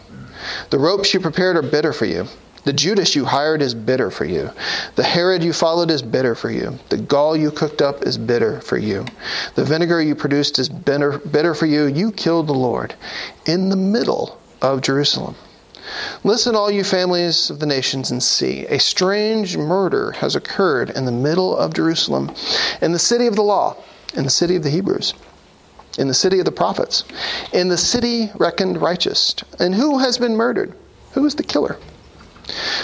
The 0.70 0.78
ropes 0.78 1.12
you 1.12 1.20
prepared 1.20 1.56
are 1.56 1.62
bitter 1.62 1.92
for 1.92 2.04
you. 2.04 2.28
The 2.64 2.72
Judas 2.72 3.16
you 3.16 3.24
hired 3.24 3.62
is 3.62 3.74
bitter 3.74 4.10
for 4.10 4.26
you. 4.26 4.50
The 4.96 5.02
Herod 5.02 5.42
you 5.42 5.52
followed 5.52 5.90
is 5.90 6.02
bitter 6.02 6.34
for 6.34 6.50
you. 6.50 6.78
The 6.90 6.98
gall 6.98 7.34
you 7.34 7.50
cooked 7.50 7.80
up 7.80 8.02
is 8.02 8.18
bitter 8.18 8.60
for 8.60 8.76
you. 8.76 9.06
The 9.54 9.64
vinegar 9.64 10.02
you 10.02 10.14
produced 10.14 10.58
is 10.58 10.68
bitter, 10.68 11.18
bitter 11.18 11.54
for 11.54 11.66
you. 11.66 11.86
You 11.86 12.12
killed 12.12 12.46
the 12.46 12.52
Lord 12.52 12.94
in 13.46 13.70
the 13.70 13.76
middle 13.76 14.38
of 14.60 14.80
Jerusalem. 14.80 15.34
Listen, 16.24 16.54
all 16.54 16.70
you 16.70 16.84
families 16.84 17.50
of 17.50 17.60
the 17.60 17.66
nations, 17.66 18.10
and 18.10 18.22
see. 18.22 18.66
A 18.66 18.78
strange 18.78 19.56
murder 19.56 20.12
has 20.12 20.36
occurred 20.36 20.90
in 20.90 21.04
the 21.04 21.12
middle 21.12 21.56
of 21.56 21.74
Jerusalem, 21.74 22.30
in 22.82 22.92
the 22.92 22.98
city 22.98 23.26
of 23.26 23.36
the 23.36 23.42
law, 23.42 23.76
in 24.14 24.24
the 24.24 24.30
city 24.30 24.56
of 24.56 24.62
the 24.62 24.70
Hebrews, 24.70 25.14
in 25.98 26.08
the 26.08 26.14
city 26.14 26.38
of 26.38 26.44
the 26.44 26.52
prophets, 26.52 27.04
in 27.52 27.68
the 27.68 27.78
city 27.78 28.30
reckoned 28.34 28.82
righteous. 28.82 29.34
And 29.58 29.74
who 29.74 29.98
has 29.98 30.18
been 30.18 30.36
murdered? 30.36 30.74
Who 31.12 31.24
is 31.24 31.34
the 31.34 31.42
killer? 31.42 31.78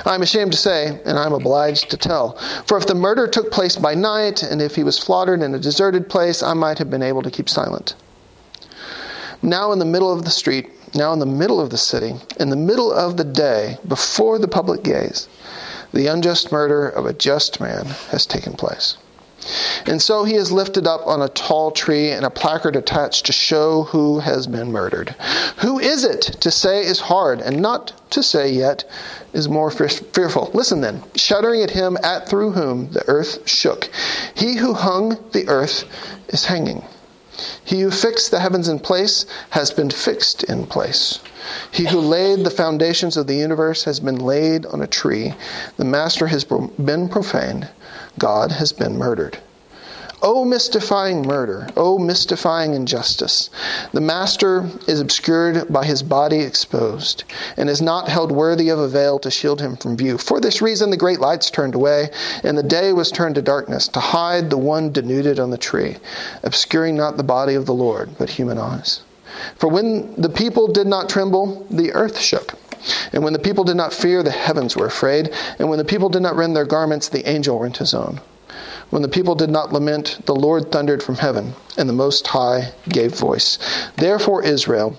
I'm 0.05 0.23
ashamed 0.23 0.53
to 0.53 0.59
say, 0.59 1.01
and 1.05 1.19
I'm 1.19 1.33
obliged 1.33 1.91
to 1.91 1.97
tell, 1.97 2.39
for 2.67 2.77
if 2.77 2.87
the 2.87 2.95
murder 2.95 3.27
took 3.27 3.51
place 3.51 3.77
by 3.77 3.95
night, 3.95 4.43
and 4.43 4.61
if 4.61 4.75
he 4.75 4.85
was 4.85 4.97
slaughtered 4.97 5.43
in 5.43 5.55
a 5.55 5.59
deserted 5.59 6.09
place, 6.09 6.43
I 6.43 6.53
might 6.55 6.79
have 6.79 6.91
been 6.91 7.03
able 7.03 7.23
to 7.23 7.31
keep 7.31 7.49
silent. 7.49 7.95
Now, 9.43 9.73
in 9.73 9.79
the 9.79 9.85
middle 9.85 10.13
of 10.13 10.25
the 10.25 10.31
street, 10.31 10.71
now 10.95 11.13
in 11.13 11.19
the 11.19 11.27
middle 11.27 11.61
of 11.61 11.71
the 11.71 11.79
city, 11.79 12.15
in 12.39 12.51
the 12.51 12.57
middle 12.57 12.93
of 12.93 13.17
the 13.17 13.25
day, 13.25 13.79
before 13.87 14.39
the 14.39 14.49
public 14.49 14.83
gaze, 14.83 15.29
the 15.93 16.07
unjust 16.07 16.51
murder 16.51 16.89
of 16.89 17.07
a 17.07 17.13
just 17.13 17.61
man 17.61 17.87
has 18.11 18.27
taken 18.27 18.53
place. 18.55 18.97
And 19.87 20.01
so 20.01 20.25
he 20.25 20.35
is 20.35 20.51
lifted 20.51 20.87
up 20.87 21.07
on 21.07 21.21
a 21.21 21.29
tall 21.29 21.71
tree 21.71 22.11
and 22.11 22.25
a 22.25 22.31
placard 22.31 22.77
attached 22.77 23.27
to 23.27 23.33
show 23.33 23.83
who 23.83 24.21
has 24.21 24.47
been 24.47 24.73
murdered. 24.73 25.15
Who 25.59 25.79
is 25.79 26.05
it 26.05 26.23
to 26.41 26.51
say 26.51 26.81
is 26.81 27.01
hard 27.01 27.41
and 27.41 27.61
not 27.61 27.93
to 28.13 28.23
say 28.23 28.51
yet 28.51 28.85
is 29.35 29.49
more 29.49 29.71
fearful? 29.71 30.51
Listen 30.55 30.81
then, 30.81 31.03
shuddering 31.15 31.63
at 31.63 31.71
him 31.71 31.99
at 32.03 32.27
through 32.29 32.53
whom 32.53 32.91
the 32.93 33.07
earth 33.07 33.47
shook. 33.47 33.91
He 34.35 34.57
who 34.57 34.73
hung 34.73 35.19
the 35.33 35.47
earth 35.49 35.85
is 36.29 36.47
hanging. 36.47 36.83
He 37.65 37.81
who 37.81 37.91
fixed 37.91 38.31
the 38.31 38.41
heavens 38.41 38.69
in 38.69 38.79
place 38.79 39.27
has 39.51 39.71
been 39.71 39.91
fixed 39.91 40.45
in 40.45 40.67
place. 40.67 41.19
He 41.71 41.87
who 41.87 42.01
laid 42.01 42.45
the 42.45 42.51
foundations 42.51 43.17
of 43.17 43.27
the 43.27 43.37
universe 43.37 43.85
has 43.85 44.01
been 44.01 44.19
laid 44.19 44.67
on 44.67 44.83
a 44.83 44.87
tree. 44.87 45.35
The 45.77 45.85
master 45.85 46.27
has 46.29 46.45
been 46.45 47.09
profaned. 47.09 47.69
God 48.19 48.53
has 48.53 48.73
been 48.73 48.97
murdered. 48.97 49.39
O 50.27 50.37
oh, 50.37 50.45
mystifying 50.47 51.21
murder, 51.21 51.69
O 51.77 51.97
oh, 51.97 51.99
mystifying 51.99 52.73
injustice. 52.73 53.51
The 53.93 54.01
master 54.01 54.71
is 54.89 54.99
obscured 54.99 55.71
by 55.71 55.85
his 55.85 56.03
body 56.03 56.41
exposed, 56.41 57.25
and 57.59 57.69
is 57.69 57.83
not 57.83 58.09
held 58.09 58.33
worthy 58.33 58.71
of 58.71 58.79
a 58.79 58.89
veil 58.89 59.19
to 59.19 59.31
shield 59.31 59.61
him 59.61 59.77
from 59.77 59.99
view. 59.99 60.17
For 60.17 60.41
this 60.41 60.63
reason 60.63 60.89
the 60.89 60.97
great 60.97 61.21
lights 61.21 61.51
turned 61.51 61.75
away, 61.75 62.09
and 62.43 62.57
the 62.57 62.63
day 62.63 62.95
was 62.95 63.13
turned 63.13 63.35
to 63.35 63.43
darkness, 63.43 63.87
to 63.89 64.01
hide 64.01 64.49
the 64.49 64.57
one 64.57 64.93
denuded 64.93 65.39
on 65.39 65.51
the 65.51 65.59
tree, 65.59 65.99
obscuring 66.43 66.97
not 66.97 67.19
the 67.19 67.23
body 67.23 67.53
of 67.53 67.67
the 67.67 67.75
Lord, 67.75 68.17
but 68.17 68.31
human 68.31 68.57
eyes. 68.57 69.01
For 69.57 69.69
when 69.69 70.15
the 70.17 70.31
people 70.31 70.69
did 70.69 70.87
not 70.87 71.11
tremble, 71.11 71.67
the 71.71 71.93
earth 71.93 72.19
shook. 72.19 72.55
And 73.13 73.23
when 73.23 73.35
the 73.35 73.39
people 73.39 73.65
did 73.65 73.77
not 73.77 73.93
fear, 73.93 74.23
the 74.23 74.31
heavens 74.31 74.75
were 74.75 74.87
afraid. 74.87 75.35
And 75.59 75.69
when 75.69 75.79
the 75.79 75.85
people 75.85 76.09
did 76.09 76.23
not 76.23 76.37
rend 76.37 76.57
their 76.57 76.65
garments, 76.65 77.11
the 77.11 77.29
angel 77.29 77.59
rent 77.59 77.77
his 77.77 77.93
own. 77.93 78.23
When 78.91 79.03
the 79.03 79.09
people 79.09 79.35
did 79.35 79.51
not 79.51 79.73
lament, 79.73 80.19
the 80.27 80.35
Lord 80.35 80.71
thundered 80.71 81.03
from 81.03 81.17
heaven, 81.17 81.55
and 81.77 81.89
the 81.89 81.93
Most 81.93 82.27
High 82.29 82.73
gave 82.89 83.15
voice. 83.15 83.59
Therefore, 83.97 84.43
Israel, 84.43 84.97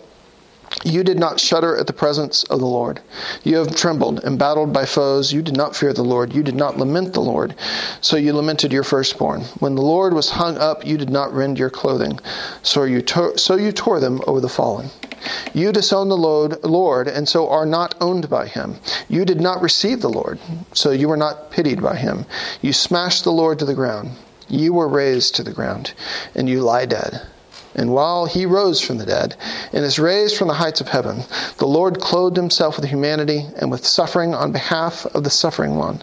you 0.83 1.03
did 1.03 1.17
not 1.17 1.39
shudder 1.39 1.77
at 1.77 1.87
the 1.87 1.93
presence 1.93 2.43
of 2.45 2.59
the 2.59 2.65
Lord. 2.65 3.01
You 3.43 3.57
have 3.57 3.75
trembled, 3.75 4.23
embattled 4.23 4.73
by 4.73 4.85
foes. 4.85 5.31
You 5.31 5.41
did 5.41 5.55
not 5.55 5.75
fear 5.75 5.93
the 5.93 6.03
Lord. 6.03 6.33
You 6.33 6.43
did 6.43 6.55
not 6.55 6.77
lament 6.77 7.13
the 7.13 7.21
Lord. 7.21 7.55
So 8.01 8.17
you 8.17 8.33
lamented 8.33 8.71
your 8.73 8.83
firstborn. 8.83 9.41
When 9.59 9.75
the 9.75 9.81
Lord 9.81 10.13
was 10.13 10.29
hung 10.29 10.57
up, 10.57 10.85
you 10.85 10.97
did 10.97 11.09
not 11.09 11.33
rend 11.33 11.57
your 11.57 11.69
clothing. 11.69 12.19
So 12.61 12.83
you, 12.83 13.01
tore, 13.01 13.37
so 13.37 13.55
you 13.55 13.71
tore 13.71 13.99
them 13.99 14.21
over 14.27 14.41
the 14.41 14.49
fallen. 14.49 14.89
You 15.53 15.71
disowned 15.71 16.11
the 16.11 16.15
Lord, 16.15 17.07
and 17.07 17.27
so 17.27 17.49
are 17.49 17.65
not 17.65 17.95
owned 17.99 18.29
by 18.29 18.47
him. 18.47 18.75
You 19.09 19.25
did 19.25 19.41
not 19.41 19.61
receive 19.61 20.01
the 20.01 20.09
Lord, 20.09 20.39
so 20.73 20.91
you 20.91 21.07
were 21.07 21.17
not 21.17 21.49
pitied 21.49 21.81
by 21.81 21.95
him. 21.95 22.25
You 22.61 22.73
smashed 22.73 23.23
the 23.23 23.31
Lord 23.31 23.57
to 23.59 23.65
the 23.65 23.73
ground. 23.73 24.11
You 24.47 24.73
were 24.73 24.87
razed 24.87 25.35
to 25.35 25.43
the 25.43 25.53
ground, 25.53 25.93
and 26.35 26.47
you 26.47 26.61
lie 26.61 26.85
dead. 26.85 27.21
And 27.77 27.93
while 27.93 28.25
he 28.25 28.45
rose 28.45 28.79
from 28.79 28.97
the 28.97 29.05
dead 29.05 29.35
and 29.73 29.83
is 29.83 29.99
raised 29.99 30.37
from 30.37 30.47
the 30.47 30.53
heights 30.53 30.79
of 30.79 30.87
heaven, 30.87 31.25
the 31.57 31.67
Lord 31.67 31.99
clothed 31.99 32.37
himself 32.37 32.77
with 32.77 32.89
humanity 32.89 33.47
and 33.57 33.69
with 33.69 33.85
suffering 33.85 34.33
on 34.33 34.53
behalf 34.53 35.05
of 35.07 35.25
the 35.25 35.29
suffering 35.29 35.75
one, 35.75 36.01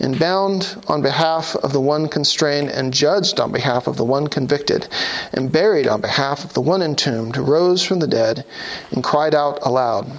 and 0.00 0.18
bound 0.18 0.82
on 0.88 1.02
behalf 1.02 1.54
of 1.56 1.72
the 1.72 1.80
one 1.80 2.08
constrained, 2.08 2.68
and 2.68 2.92
judged 2.92 3.38
on 3.38 3.52
behalf 3.52 3.86
of 3.86 3.96
the 3.96 4.04
one 4.04 4.26
convicted, 4.26 4.88
and 5.32 5.52
buried 5.52 5.86
on 5.86 6.00
behalf 6.00 6.44
of 6.44 6.52
the 6.54 6.60
one 6.60 6.82
entombed, 6.82 7.36
rose 7.36 7.82
from 7.82 8.00
the 8.00 8.08
dead 8.08 8.44
and 8.90 9.04
cried 9.04 9.34
out 9.34 9.58
aloud. 9.62 10.10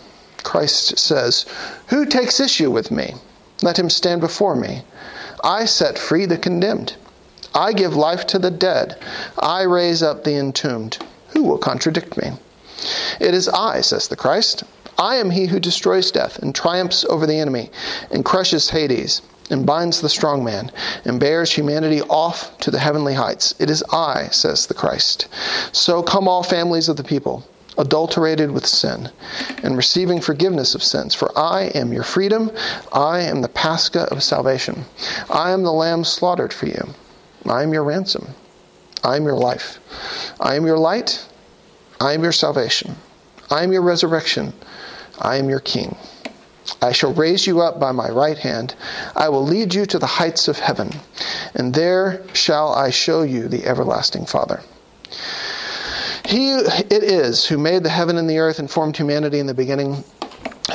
Christ 0.43 0.97
says, 0.97 1.45
Who 1.87 2.05
takes 2.05 2.39
issue 2.39 2.71
with 2.71 2.89
me? 2.89 3.15
Let 3.61 3.77
him 3.79 3.89
stand 3.89 4.21
before 4.21 4.55
me. 4.55 4.83
I 5.43 5.65
set 5.65 5.99
free 5.99 6.25
the 6.25 6.37
condemned. 6.37 6.95
I 7.55 7.71
give 7.71 7.95
life 7.95 8.27
to 8.27 8.39
the 8.39 8.51
dead. 8.51 8.97
I 9.39 9.63
raise 9.63 10.03
up 10.03 10.25
the 10.25 10.35
entombed. 10.35 10.97
Who 11.29 11.43
will 11.43 11.57
contradict 11.57 12.17
me? 12.17 12.33
It 13.21 13.33
is 13.33 13.47
I, 13.47 13.79
says 13.79 14.09
the 14.09 14.17
Christ. 14.17 14.65
I 14.97 15.15
am 15.15 15.29
he 15.29 15.45
who 15.45 15.59
destroys 15.59 16.11
death 16.11 16.37
and 16.39 16.53
triumphs 16.53 17.05
over 17.05 17.25
the 17.25 17.39
enemy 17.39 17.71
and 18.11 18.25
crushes 18.25 18.69
Hades 18.69 19.21
and 19.49 19.65
binds 19.65 20.01
the 20.01 20.09
strong 20.09 20.43
man 20.43 20.69
and 21.05 21.19
bears 21.19 21.51
humanity 21.51 22.01
off 22.03 22.57
to 22.59 22.71
the 22.71 22.79
heavenly 22.79 23.13
heights. 23.13 23.55
It 23.57 23.69
is 23.69 23.83
I, 23.91 24.27
says 24.31 24.67
the 24.67 24.73
Christ. 24.73 25.27
So 25.71 26.03
come 26.03 26.27
all 26.27 26.43
families 26.43 26.89
of 26.89 26.97
the 26.97 27.03
people, 27.03 27.45
adulterated 27.77 28.51
with 28.51 28.65
sin, 28.65 29.09
and 29.63 29.77
receiving 29.77 30.19
forgiveness 30.19 30.75
of 30.75 30.83
sins. 30.83 31.15
For 31.15 31.31
I 31.37 31.71
am 31.75 31.93
your 31.93 32.03
freedom. 32.03 32.51
I 32.91 33.21
am 33.21 33.41
the 33.41 33.49
Pascha 33.49 34.03
of 34.11 34.23
salvation. 34.23 34.83
I 35.29 35.51
am 35.51 35.63
the 35.63 35.71
lamb 35.71 36.03
slaughtered 36.03 36.51
for 36.51 36.65
you. 36.65 36.93
I 37.47 37.63
am 37.63 37.73
your 37.73 37.83
ransom. 37.83 38.27
I 39.03 39.15
am 39.15 39.23
your 39.23 39.35
life. 39.35 39.79
I 40.39 40.55
am 40.55 40.65
your 40.65 40.77
light. 40.77 41.25
I 41.99 42.13
am 42.13 42.23
your 42.23 42.31
salvation. 42.31 42.95
I 43.49 43.63
am 43.63 43.71
your 43.71 43.81
resurrection. 43.81 44.53
I 45.19 45.37
am 45.37 45.49
your 45.49 45.59
king. 45.59 45.95
I 46.81 46.91
shall 46.91 47.13
raise 47.13 47.45
you 47.45 47.61
up 47.61 47.79
by 47.79 47.91
my 47.91 48.09
right 48.09 48.37
hand. 48.37 48.75
I 49.15 49.29
will 49.29 49.43
lead 49.43 49.73
you 49.73 49.85
to 49.85 49.99
the 49.99 50.07
heights 50.07 50.47
of 50.47 50.57
heaven, 50.57 50.89
and 51.53 51.73
there 51.73 52.23
shall 52.33 52.73
I 52.73 52.89
show 52.89 53.21
you 53.21 53.47
the 53.47 53.65
everlasting 53.65 54.25
Father. 54.25 54.61
He 56.25 56.53
it 56.53 57.03
is 57.03 57.45
who 57.45 57.59
made 57.59 57.83
the 57.83 57.89
heaven 57.89 58.17
and 58.17 58.27
the 58.27 58.39
earth 58.39 58.57
and 58.57 58.69
formed 58.69 58.97
humanity 58.97 59.37
in 59.37 59.45
the 59.45 59.53
beginning, 59.53 60.03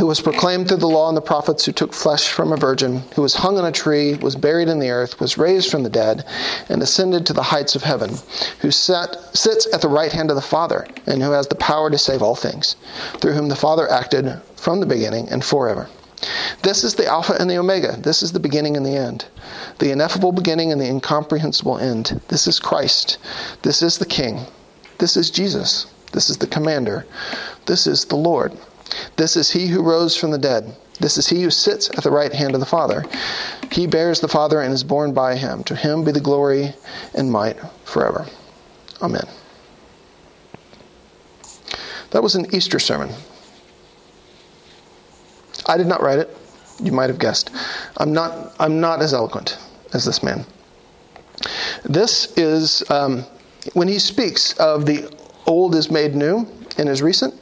who 0.00 0.06
was 0.06 0.22
proclaimed 0.22 0.66
through 0.66 0.78
the 0.78 0.88
law 0.88 1.08
and 1.08 1.16
the 1.16 1.20
prophets, 1.20 1.66
who 1.66 1.72
took 1.72 1.92
flesh 1.92 2.30
from 2.30 2.52
a 2.52 2.56
virgin, 2.56 3.02
who 3.14 3.20
was 3.20 3.34
hung 3.34 3.58
on 3.58 3.66
a 3.66 3.70
tree, 3.70 4.14
was 4.14 4.34
buried 4.34 4.66
in 4.66 4.78
the 4.78 4.88
earth, 4.88 5.20
was 5.20 5.36
raised 5.36 5.70
from 5.70 5.82
the 5.82 5.90
dead, 5.90 6.24
and 6.70 6.82
ascended 6.82 7.26
to 7.26 7.34
the 7.34 7.42
heights 7.42 7.74
of 7.76 7.82
heaven, 7.82 8.14
who 8.60 8.70
sat, 8.70 9.14
sits 9.36 9.68
at 9.74 9.82
the 9.82 9.88
right 9.88 10.10
hand 10.10 10.30
of 10.30 10.36
the 10.36 10.40
Father, 10.40 10.86
and 11.06 11.22
who 11.22 11.32
has 11.32 11.48
the 11.48 11.54
power 11.54 11.90
to 11.90 11.98
save 11.98 12.22
all 12.22 12.34
things, 12.34 12.76
through 13.18 13.34
whom 13.34 13.50
the 13.50 13.54
Father 13.54 13.90
acted 13.90 14.40
from 14.56 14.80
the 14.80 14.86
beginning 14.86 15.28
and 15.28 15.44
forever. 15.44 15.86
This 16.62 16.82
is 16.82 16.94
the 16.94 17.06
Alpha 17.06 17.36
and 17.38 17.50
the 17.50 17.58
Omega. 17.58 17.98
This 17.98 18.22
is 18.22 18.32
the 18.32 18.40
beginning 18.40 18.78
and 18.78 18.86
the 18.86 18.96
end. 18.96 19.26
The 19.80 19.90
ineffable 19.90 20.32
beginning 20.32 20.72
and 20.72 20.80
the 20.80 20.88
incomprehensible 20.88 21.76
end. 21.76 22.22
This 22.28 22.46
is 22.46 22.58
Christ. 22.58 23.18
This 23.60 23.82
is 23.82 23.98
the 23.98 24.06
King. 24.06 24.46
This 24.96 25.18
is 25.18 25.30
Jesus. 25.30 25.92
This 26.12 26.30
is 26.30 26.38
the 26.38 26.46
Commander. 26.46 27.04
This 27.66 27.86
is 27.86 28.06
the 28.06 28.16
Lord. 28.16 28.56
This 29.16 29.36
is 29.36 29.50
He 29.50 29.66
who 29.66 29.82
rose 29.82 30.16
from 30.16 30.30
the 30.30 30.38
dead. 30.38 30.74
This 30.98 31.16
is 31.16 31.28
He 31.28 31.42
who 31.42 31.50
sits 31.50 31.88
at 31.90 32.04
the 32.04 32.10
right 32.10 32.32
hand 32.32 32.54
of 32.54 32.60
the 32.60 32.66
Father. 32.66 33.04
He 33.70 33.86
bears 33.86 34.20
the 34.20 34.28
Father 34.28 34.60
and 34.60 34.72
is 34.72 34.84
born 34.84 35.12
by 35.12 35.36
Him. 35.36 35.64
To 35.64 35.74
Him 35.74 36.04
be 36.04 36.12
the 36.12 36.20
glory 36.20 36.74
and 37.14 37.30
might 37.30 37.56
forever. 37.84 38.26
Amen. 39.02 39.26
That 42.10 42.22
was 42.22 42.34
an 42.34 42.54
Easter 42.54 42.78
sermon. 42.78 43.10
I 45.66 45.76
did 45.76 45.86
not 45.86 46.02
write 46.02 46.18
it. 46.18 46.36
You 46.82 46.92
might 46.92 47.10
have 47.10 47.18
guessed. 47.18 47.50
I'm 47.98 48.12
not, 48.12 48.54
I'm 48.58 48.80
not 48.80 49.02
as 49.02 49.14
eloquent 49.14 49.58
as 49.92 50.04
this 50.04 50.22
man. 50.22 50.44
This 51.84 52.32
is 52.36 52.88
um, 52.90 53.24
when 53.74 53.88
he 53.88 53.98
speaks 53.98 54.52
of 54.54 54.86
the 54.86 55.14
old 55.46 55.74
is 55.74 55.90
made 55.90 56.14
new 56.14 56.46
and 56.78 56.88
is 56.88 57.02
recent. 57.02 57.34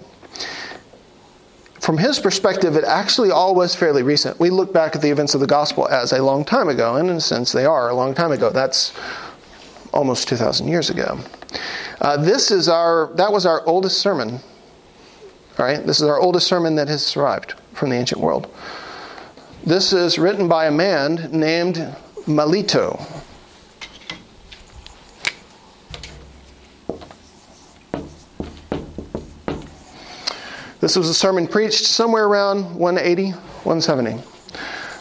From 1.80 1.98
his 1.98 2.18
perspective, 2.18 2.76
it 2.76 2.84
actually 2.84 3.30
all 3.30 3.54
was 3.54 3.74
fairly 3.74 4.02
recent. 4.02 4.38
We 4.40 4.50
look 4.50 4.72
back 4.72 4.96
at 4.96 5.02
the 5.02 5.10
events 5.10 5.34
of 5.34 5.40
the 5.40 5.46
gospel 5.46 5.88
as 5.88 6.12
a 6.12 6.22
long 6.22 6.44
time 6.44 6.68
ago, 6.68 6.96
and 6.96 7.08
in 7.08 7.16
a 7.16 7.20
sense, 7.20 7.52
they 7.52 7.64
are 7.64 7.88
a 7.88 7.94
long 7.94 8.14
time 8.14 8.32
ago. 8.32 8.50
That's 8.50 8.92
almost 9.92 10.28
2,000 10.28 10.68
years 10.68 10.90
ago. 10.90 11.18
Uh, 12.00 12.16
this 12.16 12.50
is 12.50 12.68
our, 12.68 13.12
that 13.14 13.32
was 13.32 13.46
our 13.46 13.64
oldest 13.66 13.98
sermon. 13.98 14.40
All 15.58 15.66
right, 15.66 15.84
this 15.84 16.00
is 16.00 16.08
our 16.08 16.20
oldest 16.20 16.46
sermon 16.46 16.74
that 16.76 16.88
has 16.88 17.04
survived 17.04 17.54
from 17.72 17.90
the 17.90 17.96
ancient 17.96 18.20
world. 18.20 18.52
This 19.64 19.92
is 19.92 20.18
written 20.18 20.48
by 20.48 20.66
a 20.66 20.70
man 20.70 21.30
named 21.32 21.94
Melito. 22.26 22.98
This 30.88 30.96
was 30.96 31.10
a 31.10 31.14
sermon 31.14 31.46
preached 31.46 31.84
somewhere 31.84 32.24
around 32.24 32.74
180, 32.74 33.32
170. 33.32 34.22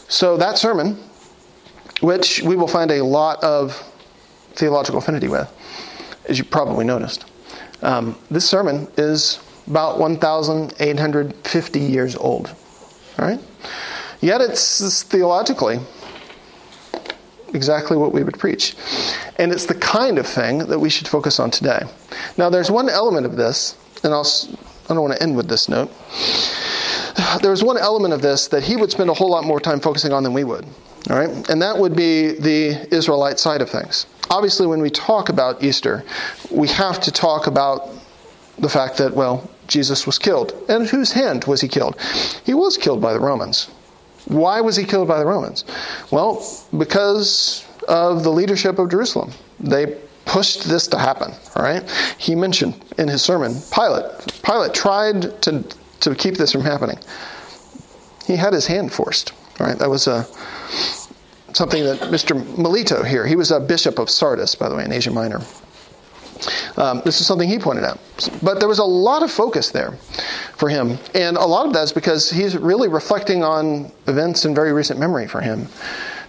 So 0.10 0.36
that 0.36 0.58
sermon, 0.58 0.98
which 2.02 2.42
we 2.42 2.58
will 2.58 2.68
find 2.68 2.92
a 2.92 3.02
lot 3.02 3.42
of 3.42 3.72
theological 4.56 5.00
affinity 5.00 5.30
with, 5.30 5.50
as 6.26 6.38
you 6.38 6.44
probably 6.44 6.84
noticed, 6.84 7.24
um, 7.84 8.18
this 8.30 8.44
sermon 8.44 8.90
is 8.98 9.40
about 9.68 9.98
1,850 9.98 11.80
years 11.80 12.18
old. 12.18 12.54
All 13.18 13.26
right? 13.26 13.40
Yet 14.20 14.42
it's, 14.42 14.82
it's 14.82 15.04
theologically 15.04 15.80
exactly 17.54 17.96
what 17.96 18.12
we 18.12 18.26
would 18.26 18.38
preach. 18.38 18.76
And 19.38 19.54
it's 19.54 19.68
the 19.68 19.76
kind 19.76 20.18
of 20.18 20.28
thing 20.28 20.58
that 20.58 20.80
we 20.80 20.90
should 20.90 21.08
focus 21.08 21.40
on 21.40 21.50
today. 21.50 21.84
Now, 22.38 22.50
there's 22.50 22.70
one 22.70 22.90
element 22.90 23.26
of 23.26 23.38
this, 23.38 23.78
and 24.04 24.14
I'll, 24.14 24.26
I 24.90 24.94
don't 24.94 25.02
want 25.02 25.14
to 25.16 25.24
end 25.24 25.36
with 25.36 25.48
this 25.48 25.68
note. 25.68 25.92
There's 27.42 27.64
one 27.64 27.78
element 27.78 28.14
of 28.14 28.22
this 28.22 28.48
that 28.48 28.64
he 28.64 28.76
would 28.76 28.92
spend 28.92 29.10
a 29.10 29.14
whole 29.14 29.30
lot 29.30 29.44
more 29.44 29.60
time 29.60 29.80
focusing 29.80 30.14
on 30.14 30.24
than 30.24 30.34
we 30.34 30.44
would. 30.44 30.66
All 31.10 31.18
right? 31.18 31.50
And 31.50 31.62
that 31.62 31.78
would 31.78 31.96
be 31.96 32.34
the 32.34 32.88
Israelite 32.94 33.40
side 33.40 33.62
of 33.62 33.70
things. 33.70 34.06
Obviously, 34.30 34.68
when 34.68 34.82
we 34.82 34.90
talk 34.90 35.30
about 35.30 35.64
Easter, 35.64 36.04
we 36.52 36.68
have 36.70 37.00
to 37.02 37.12
talk 37.12 37.48
about 37.48 37.90
the 38.60 38.70
fact 38.70 38.98
that, 38.98 39.14
well, 39.14 39.50
Jesus 39.68 40.06
was 40.06 40.20
killed. 40.20 40.54
And 40.70 40.88
whose 40.88 41.12
hand 41.12 41.46
was 41.46 41.62
he 41.62 41.68
killed? 41.68 42.00
He 42.46 42.54
was 42.54 42.78
killed 42.78 43.02
by 43.02 43.14
the 43.14 43.20
Romans. 43.20 43.70
Why 44.26 44.62
was 44.62 44.76
he 44.76 44.84
killed 44.84 45.08
by 45.08 45.20
the 45.20 45.26
Romans? 45.26 45.64
Well, 46.12 46.46
because 46.78 47.66
of 47.88 48.24
the 48.24 48.32
leadership 48.32 48.80
of 48.80 48.90
Jerusalem. 48.90 49.32
They 49.60 49.98
pushed 50.28 50.66
this 50.66 50.88
to 50.88 50.98
happen, 50.98 51.32
all 51.56 51.64
right? 51.64 51.90
He 52.18 52.36
mentioned 52.36 52.76
in 52.98 53.08
his 53.08 53.22
sermon 53.22 53.56
Pilate. 53.74 54.42
Pilate 54.44 54.74
tried 54.74 55.42
to, 55.44 55.64
to 56.02 56.16
keep 56.16 56.36
this 56.36 56.52
from 56.52 56.62
happening. 56.62 57.00
He 58.26 58.36
had 58.36 58.54
his 58.54 58.68
hand 58.68 58.92
forced, 58.92 59.32
all 59.60 59.68
right? 59.68 59.78
That 59.80 59.90
was 59.90 60.08
a, 60.08 60.26
something 61.54 61.84
that 61.84 62.00
Mr. 62.12 62.36
Melito 62.58 63.04
here, 63.04 63.26
he 63.26 63.36
was 63.36 63.52
a 63.52 63.60
bishop 63.60 64.00
of 64.00 64.10
Sardis, 64.10 64.54
by 64.54 64.70
the 64.70 64.76
way, 64.76 64.84
in 64.86 64.92
Asia 64.92 65.12
Minor. 65.12 65.42
Um, 66.76 67.02
this 67.04 67.20
is 67.20 67.26
something 67.26 67.50
he 67.50 67.58
pointed 67.58 67.84
out. 67.84 68.00
But 68.44 68.60
there 68.60 68.68
was 68.68 68.80
a 68.80 68.86
lot 68.86 69.24
of 69.24 69.32
focus 69.32 69.72
there 69.72 69.94
for 70.56 70.70
him. 70.70 71.00
And 71.16 71.38
a 71.38 71.46
lot 71.46 71.66
of 71.66 71.74
that 71.74 71.84
is 71.84 71.92
because 71.92 72.30
he's 72.30 72.56
really 72.56 72.88
reflecting 72.88 73.44
on 73.44 73.92
events 74.08 74.46
in 74.46 74.54
very 74.54 74.74
recent 74.74 75.00
memory 75.00 75.28
for 75.28 75.42
him. 75.42 75.68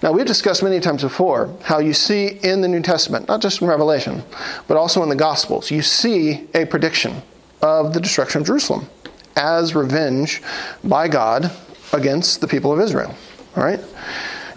Now, 0.02 0.12
we've 0.12 0.26
discussed 0.26 0.62
many 0.62 0.78
times 0.78 1.02
before 1.02 1.52
how 1.62 1.80
you 1.80 1.92
see 1.92 2.38
in 2.42 2.60
the 2.60 2.68
New 2.68 2.82
Testament, 2.82 3.26
not 3.26 3.40
just 3.40 3.60
in 3.60 3.68
Revelation, 3.68 4.22
but 4.68 4.76
also 4.76 5.02
in 5.02 5.08
the 5.08 5.16
Gospels, 5.16 5.70
you 5.70 5.82
see 5.82 6.46
a 6.54 6.64
prediction 6.66 7.20
of 7.62 7.94
the 7.94 8.00
destruction 8.00 8.40
of 8.40 8.46
Jerusalem 8.46 8.86
as 9.36 9.74
revenge 9.74 10.42
by 10.84 11.08
God 11.08 11.50
against 11.92 12.40
the 12.40 12.46
people 12.46 12.72
of 12.72 12.80
Israel. 12.80 13.14
All 13.56 13.64
right? 13.64 13.80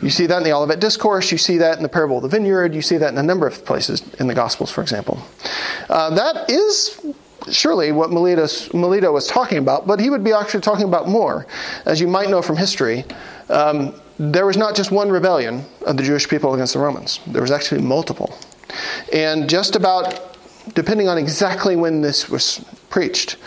You 0.01 0.09
see 0.09 0.25
that 0.27 0.37
in 0.37 0.43
the 0.43 0.51
Olivet 0.51 0.79
Discourse. 0.79 1.31
You 1.31 1.37
see 1.37 1.57
that 1.57 1.77
in 1.77 1.83
the 1.83 1.89
parable 1.89 2.17
of 2.17 2.23
the 2.23 2.29
vineyard. 2.29 2.73
You 2.73 2.81
see 2.81 2.97
that 2.97 3.11
in 3.11 3.17
a 3.17 3.23
number 3.23 3.47
of 3.47 3.63
places 3.65 4.01
in 4.19 4.27
the 4.27 4.33
Gospels, 4.33 4.71
for 4.71 4.81
example. 4.81 5.19
Uh, 5.89 6.09
that 6.15 6.49
is 6.49 6.99
surely 7.51 7.91
what 7.91 8.11
Melito, 8.11 9.11
was 9.11 9.27
talking 9.27 9.57
about, 9.57 9.87
but 9.87 9.99
he 9.99 10.09
would 10.09 10.23
be 10.23 10.33
actually 10.33 10.61
talking 10.61 10.85
about 10.85 11.07
more. 11.07 11.47
As 11.85 11.99
you 11.99 12.07
might 12.07 12.29
know 12.29 12.41
from 12.41 12.57
history, 12.57 13.05
um, 13.49 13.93
there 14.21 14.45
was 14.45 14.55
not 14.55 14.75
just 14.75 14.91
one 14.91 15.09
rebellion 15.09 15.65
of 15.87 15.97
the 15.97 16.03
Jewish 16.03 16.29
people 16.29 16.53
against 16.53 16.73
the 16.73 16.79
Romans, 16.79 17.19
there 17.25 17.41
was 17.41 17.49
actually 17.49 17.81
multiple. 17.81 18.37
And 19.11 19.49
just 19.49 19.75
about, 19.75 20.37
depending 20.75 21.07
on 21.07 21.17
exactly 21.17 21.75
when 21.75 22.01
this 22.01 22.29
was 22.29 22.63
preached, 22.91 23.37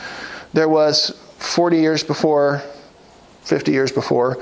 there 0.53 0.69
was 0.69 1.17
40 1.39 1.77
years 1.77 2.03
before, 2.03 2.61
50 3.43 3.71
years 3.71 3.93
before, 3.93 4.39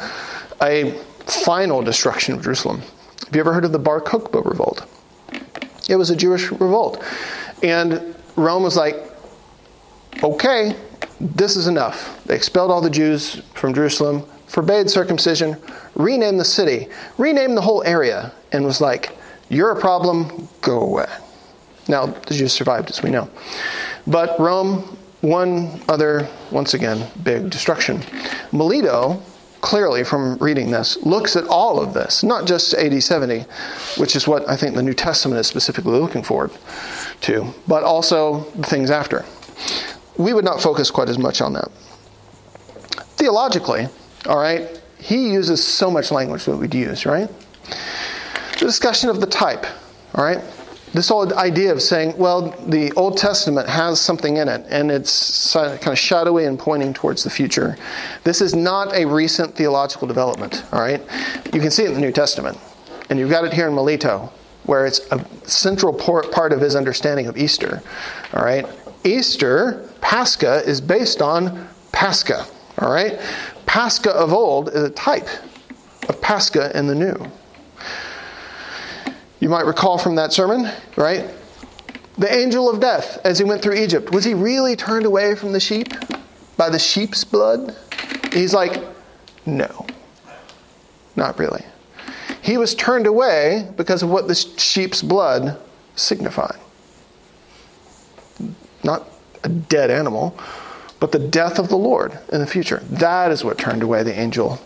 a 0.63 0.93
final 1.27 1.83
destruction 1.83 2.35
of 2.35 2.43
Jerusalem. 2.43 2.81
Have 3.27 3.35
you 3.35 3.41
ever 3.41 3.53
heard 3.53 3.67
of 3.67 3.73
the 3.73 3.79
Bar 3.79 4.01
Kokhba 4.01 4.43
revolt? 4.43 4.87
It 5.91 5.97
was 5.97 6.09
a 6.09 6.17
Jewish 6.17 6.51
revolt. 6.51 7.05
And 7.63 8.15
Rome 8.37 8.63
was 8.63 8.77
like, 8.77 8.97
okay, 10.23 10.75
this 11.21 11.57
is 11.57 11.67
enough. 11.67 12.25
They 12.25 12.37
expelled 12.37 12.71
all 12.71 12.81
the 12.81 12.91
Jews 12.91 13.43
from 13.53 13.75
Jerusalem, 13.75 14.25
forbade 14.53 14.91
circumcision, 14.91 15.57
renamed 15.95 16.39
the 16.39 16.45
city, 16.45 16.89
renamed 17.17 17.57
the 17.57 17.61
whole 17.63 17.83
area, 17.85 18.31
and 18.53 18.63
was 18.63 18.83
like, 18.83 19.17
you're 19.49 19.71
a 19.71 19.81
problem, 19.81 20.47
go 20.61 20.83
away. 20.83 21.09
Now, 21.89 22.05
the 22.05 22.35
Jews 22.35 22.53
survived, 22.53 22.91
as 22.91 23.03
we 23.03 23.09
know. 23.09 23.31
But 24.07 24.39
Rome, 24.39 24.97
one 25.23 25.81
other, 25.89 26.29
once 26.51 26.75
again, 26.75 27.11
big 27.23 27.49
destruction. 27.49 28.03
Melito 28.53 29.23
clearly 29.63 30.05
from 30.05 30.37
reading 30.39 30.71
this, 30.71 30.99
looks 31.07 31.35
at 31.37 31.47
all 31.47 31.81
of 31.81 31.95
this, 31.95 32.23
not 32.23 32.47
just 32.47 32.75
AD 32.75 33.03
70, 33.03 33.47
which 33.97 34.17
is 34.17 34.29
what 34.29 34.47
I 34.51 34.57
think 34.57 34.75
the 34.75 34.83
New 34.83 34.93
Testament 34.93 35.39
is 35.41 35.47
specifically 35.47 35.99
looking 35.99 36.23
forward 36.23 36.51
to, 37.23 37.47
but 37.67 37.85
also 37.85 38.41
the 38.57 38.65
things 38.65 38.91
after. 38.91 39.25
We 40.19 40.35
would 40.35 40.45
not 40.45 40.61
focus 40.61 40.91
quite 40.91 41.09
as 41.09 41.17
much 41.17 41.41
on 41.41 41.53
that. 41.55 41.71
Theologically, 43.17 43.87
all 44.27 44.39
right, 44.39 44.81
he 44.99 45.33
uses 45.33 45.63
so 45.63 45.91
much 45.91 46.11
language 46.11 46.45
that 46.45 46.57
we'd 46.57 46.75
use, 46.75 47.07
right? 47.07 47.29
The 48.59 48.67
discussion 48.67 49.11
of 49.11 49.21
the 49.21 49.27
type, 49.27 49.67
all 50.15 50.25
right? 50.25 50.43
This 50.93 51.09
whole 51.09 51.33
idea 51.35 51.73
of 51.73 51.81
saying, 51.81 52.19
well, 52.19 52.51
the 52.69 52.93
Old 52.93 53.17
Testament 53.17 53.67
has 53.69 53.99
something 53.99 54.37
in 54.37 54.47
it, 54.47 54.67
and 54.69 54.91
it's 54.91 55.55
kind 55.55 55.89
of 55.89 55.99
shadowy 55.99 56.45
and 56.45 56.59
pointing 56.59 56.93
towards 56.93 57.25
the 57.25 57.31
future. 57.31 57.77
This 58.25 58.43
is 58.43 58.55
not 58.55 58.95
a 58.95 59.07
recent 59.07 59.55
theological 59.55 60.07
development, 60.07 60.65
all 60.71 60.81
right? 60.81 61.01
You 61.53 61.61
can 61.61 61.71
see 61.71 61.85
it 61.85 61.89
in 61.89 61.95
the 61.95 62.01
New 62.01 62.13
Testament, 62.13 62.59
and 63.09 63.19
you've 63.19 63.31
got 63.31 63.45
it 63.45 63.55
here 63.55 63.69
in 63.69 63.75
Melito, 63.75 64.31
where 64.65 64.87
it's 64.87 65.01
a 65.11 65.25
central 65.49 65.95
part 65.95 66.53
of 66.53 66.61
his 66.61 66.77
understanding 66.77 67.27
of 67.27 67.39
Easter, 67.39 67.83
all 68.35 68.45
right? 68.45 68.67
Easter, 69.03 69.89
Pascha, 70.03 70.63
is 70.69 70.81
based 70.81 71.23
on 71.23 71.69
Pascha, 71.91 72.47
all 72.79 72.93
right? 72.93 73.19
Pascha 73.67 74.11
of 74.11 74.33
old 74.33 74.69
is 74.69 74.83
a 74.83 74.91
type 74.91 75.29
of 76.09 76.21
Pascha 76.21 76.77
in 76.77 76.87
the 76.87 76.95
new. 76.95 77.17
You 79.41 79.49
might 79.49 79.67
recall 79.67 79.99
from 79.99 80.15
that 80.17 80.33
sermon, 80.33 80.71
right? 80.97 81.29
The 82.19 82.33
angel 82.33 82.71
of 82.71 82.81
death, 82.81 83.19
as 83.25 83.39
he 83.39 83.45
went 83.45 83.63
through 83.63 83.75
Egypt, 83.75 84.13
was 84.13 84.25
he 84.25 84.35
really 84.35 84.77
turned 84.77 85.07
away 85.07 85.35
from 85.35 85.53
the 85.53 85.61
sheep 85.61 85.89
by 86.57 86.69
the 86.69 86.79
sheep's 86.79 87.25
blood? 87.25 87.75
He's 88.33 88.55
like, 88.55 88.83
no, 89.47 89.87
not 91.17 91.39
really. 91.39 91.65
He 92.43 92.57
was 92.59 92.75
turned 92.75 93.07
away 93.07 93.69
because 93.77 94.03
of 94.03 94.11
what 94.11 94.29
the 94.29 94.35
sheep's 94.35 95.03
blood 95.03 95.59
signified. 95.97 96.59
Not 98.85 99.09
a 99.45 99.49
dead 99.49 99.91
animal, 99.91 100.39
but 101.03 101.11
the 101.11 101.19
death 101.19 101.59
of 101.59 101.69
the 101.69 101.77
Lord 101.77 102.17
in 102.33 102.39
the 102.39 102.47
future. 102.47 102.81
That 102.89 103.33
is 103.33 103.43
what 103.43 103.59
turned 103.59 103.83
away 103.83 104.05
the 104.05 104.17
angel 104.17 104.61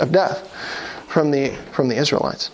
of 0.00 0.10
death 0.10 0.52
from 1.06 1.30
the, 1.30 1.50
from 1.70 1.86
the 1.86 1.94
Israelites. 1.94 2.50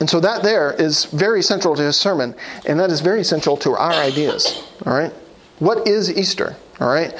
And 0.00 0.10
so 0.10 0.18
that 0.18 0.42
there 0.42 0.72
is 0.72 1.04
very 1.04 1.40
central 1.40 1.76
to 1.76 1.82
his 1.82 1.94
sermon, 1.94 2.34
and 2.66 2.80
that 2.80 2.90
is 2.90 3.00
very 3.00 3.22
central 3.22 3.56
to 3.58 3.76
our 3.76 3.92
ideas. 3.92 4.60
All 4.84 4.92
right? 4.92 5.12
What 5.60 5.86
is 5.86 6.10
Easter? 6.10 6.56
All 6.80 6.88
right? 6.88 7.16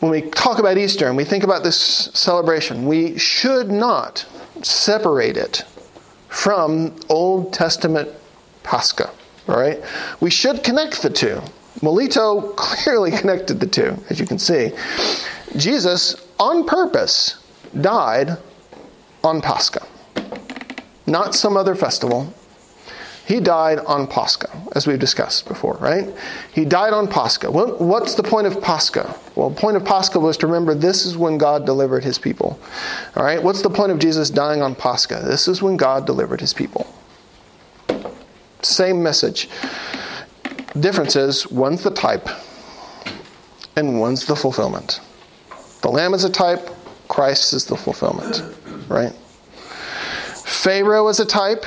When 0.00 0.10
we 0.10 0.22
talk 0.22 0.58
about 0.58 0.76
Easter 0.76 1.06
and 1.06 1.16
we 1.16 1.24
think 1.24 1.44
about 1.44 1.62
this 1.62 1.78
celebration, 2.14 2.84
we 2.84 3.16
should 3.16 3.70
not 3.70 4.26
separate 4.62 5.36
it 5.36 5.62
from 6.30 6.96
Old 7.08 7.52
Testament 7.52 8.08
Pascha. 8.64 9.08
All 9.48 9.56
right? 9.56 9.80
We 10.18 10.30
should 10.30 10.64
connect 10.64 11.00
the 11.00 11.10
two. 11.10 11.40
Melito 11.82 12.52
clearly 12.56 13.10
connected 13.10 13.60
the 13.60 13.66
two, 13.66 13.96
as 14.10 14.20
you 14.20 14.26
can 14.26 14.38
see. 14.38 14.72
Jesus, 15.56 16.16
on 16.38 16.66
purpose, 16.66 17.36
died 17.80 18.36
on 19.22 19.40
Pascha 19.40 19.86
not 21.06 21.34
some 21.34 21.56
other 21.56 21.74
festival. 21.74 22.32
He 23.26 23.40
died 23.40 23.78
on 23.78 24.06
Pascha, 24.06 24.50
as 24.72 24.86
we've 24.86 24.98
discussed 24.98 25.48
before, 25.48 25.74
right? 25.74 26.06
He 26.52 26.66
died 26.66 26.92
on 26.92 27.08
Pascha. 27.08 27.50
What's 27.50 28.14
the 28.16 28.22
point 28.22 28.46
of 28.46 28.60
Pascha? 28.60 29.18
Well, 29.34 29.48
the 29.48 29.58
point 29.58 29.78
of 29.78 29.84
Pascha 29.84 30.20
was 30.20 30.36
to 30.38 30.46
remember 30.46 30.74
this 30.74 31.06
is 31.06 31.16
when 31.16 31.38
God 31.38 31.64
delivered 31.64 32.04
his 32.04 32.18
people. 32.18 32.58
All 33.16 33.24
right? 33.24 33.42
What's 33.42 33.62
the 33.62 33.70
point 33.70 33.92
of 33.92 33.98
Jesus 33.98 34.28
dying 34.28 34.60
on 34.60 34.74
Pascha? 34.74 35.22
This 35.24 35.48
is 35.48 35.62
when 35.62 35.78
God 35.78 36.04
delivered 36.04 36.40
his 36.40 36.52
people. 36.52 36.86
Same 38.60 39.02
message. 39.02 39.48
Difference 40.78 41.14
is 41.14 41.46
one's 41.50 41.82
the 41.82 41.90
type 41.90 42.28
and 43.76 44.00
one's 44.00 44.26
the 44.26 44.36
fulfillment. 44.36 45.00
The 45.82 45.88
Lamb 45.88 46.14
is 46.14 46.24
a 46.24 46.30
type, 46.30 46.70
Christ 47.08 47.52
is 47.52 47.64
the 47.64 47.76
fulfillment, 47.76 48.42
right? 48.88 49.12
Pharaoh 50.44 51.08
is 51.08 51.20
a 51.20 51.26
type. 51.26 51.64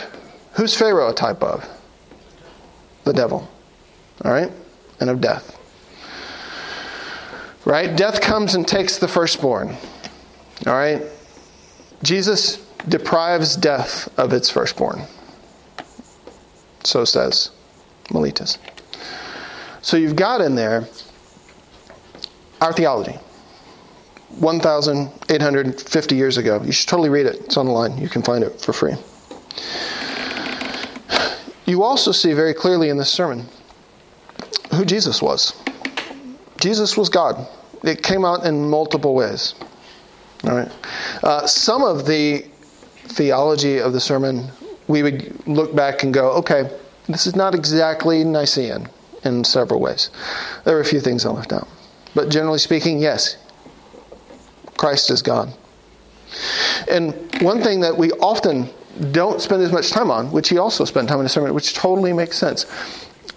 Who's 0.54 0.76
Pharaoh 0.76 1.10
a 1.10 1.14
type 1.14 1.44
of? 1.44 1.68
The 3.04 3.14
devil. 3.14 3.48
All 4.26 4.32
right? 4.32 4.52
And 5.00 5.10
of 5.10 5.22
death. 5.22 5.56
Right? 7.64 7.96
Death 7.96 8.22
comes 8.22 8.56
and 8.56 8.68
takes 8.68 8.98
the 8.98 9.08
firstborn. 9.08 9.78
All 10.66 10.74
right? 10.74 11.04
Jesus 12.04 12.58
deprives 12.88 13.56
death 13.56 14.10
of 14.18 14.34
its 14.34 14.50
firstborn. 14.50 15.04
So 16.84 17.06
says 17.06 17.52
Mellitus. 18.10 18.58
So 19.82 19.98
you've 19.98 20.16
got 20.16 20.42
in 20.42 20.56
there 20.56 20.88
our 22.62 22.74
theology. 22.74 23.18
1,850 24.40 26.16
years 26.16 26.38
ago. 26.38 26.62
You 26.64 26.72
should 26.72 26.88
totally 26.88 27.10
read 27.10 27.26
it. 27.26 27.36
It's 27.36 27.58
online. 27.58 27.98
You 27.98 28.10
can 28.10 28.22
find 28.22 28.44
it 28.44 28.62
for 28.62 28.74
free. 28.74 28.94
You 31.66 31.84
also 31.84 32.12
see 32.12 32.34
very 32.34 32.54
clearly 32.54 32.90
in 32.90 32.98
this 32.98 33.12
sermon 33.12 33.46
who 34.74 34.86
Jesus 34.86 35.22
was. 35.22 35.54
Jesus 36.60 36.98
was 36.98 37.10
God. 37.10 37.48
It 37.84 38.04
came 38.04 38.26
out 38.26 38.46
in 38.46 38.70
multiple 38.70 39.16
ways. 39.16 39.56
All 40.44 40.56
right. 40.56 40.72
Uh, 41.24 41.48
some 41.48 41.84
of 41.84 42.06
the 42.06 42.46
theology 43.10 43.80
of 43.80 43.94
the 43.94 44.00
sermon, 44.00 44.50
we 44.88 45.04
would 45.04 45.48
look 45.48 45.76
back 45.76 46.04
and 46.04 46.14
go, 46.14 46.32
okay, 46.32 46.70
this 47.08 47.26
is 47.26 47.36
not 47.36 47.56
exactly 47.56 48.24
Nicene 48.24 48.88
in 49.28 49.44
several 49.44 49.80
ways. 49.80 50.10
There 50.64 50.76
are 50.76 50.82
a 50.82 50.86
few 50.86 51.00
things 51.00 51.26
I 51.26 51.30
left 51.30 51.54
out. 51.54 51.68
But 52.16 52.30
generally 52.30 52.58
speaking, 52.58 53.00
yes, 53.00 53.38
Christ 54.78 55.12
is 55.12 55.22
God. 55.22 55.54
And 56.90 57.14
one 57.42 57.62
thing 57.62 57.82
that 57.82 57.96
we 57.96 58.12
often 58.14 58.70
don't 59.12 59.42
spend 59.42 59.62
as 59.62 59.72
much 59.72 59.92
time 59.92 60.10
on, 60.10 60.32
which 60.32 60.50
he 60.50 60.58
also 60.58 60.86
spent 60.86 61.08
time 61.08 61.20
in 61.20 61.24
the 61.24 61.30
sermon, 61.30 61.54
which 61.54 61.74
totally 61.74 62.14
makes 62.14 62.38
sense. 62.38 62.64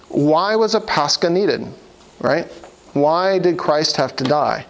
Why 0.09 0.57
was 0.57 0.75
a 0.75 0.81
Pascha 0.81 1.29
needed? 1.29 1.67
Right? 2.21 2.47
Why 2.95 3.39
did 3.39 3.59
Christ 3.59 3.97
have 3.97 4.17
to 4.17 4.25
die? 4.25 4.67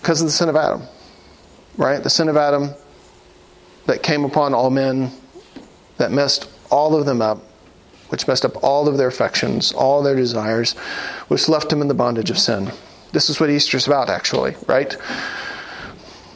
Because 0.00 0.20
of 0.20 0.26
the 0.26 0.32
sin 0.32 0.48
of 0.48 0.56
Adam. 0.56 0.82
Right? 1.76 2.02
The 2.02 2.10
sin 2.10 2.28
of 2.28 2.36
Adam 2.36 2.70
that 3.86 4.02
came 4.02 4.24
upon 4.24 4.54
all 4.54 4.70
men, 4.70 5.10
that 5.96 6.12
messed 6.12 6.50
all 6.70 6.94
of 6.94 7.06
them 7.06 7.20
up, 7.20 7.42
which 8.14 8.28
messed 8.28 8.44
up 8.44 8.62
all 8.62 8.86
of 8.86 8.96
their 8.96 9.08
affections, 9.08 9.72
all 9.72 10.00
their 10.00 10.14
desires, 10.14 10.74
which 11.26 11.48
left 11.48 11.68
them 11.68 11.82
in 11.82 11.88
the 11.88 11.94
bondage 11.94 12.30
of 12.30 12.38
sin. 12.38 12.70
This 13.10 13.28
is 13.28 13.40
what 13.40 13.50
Easter 13.50 13.76
is 13.76 13.88
about, 13.88 14.08
actually, 14.08 14.54
right? 14.68 14.96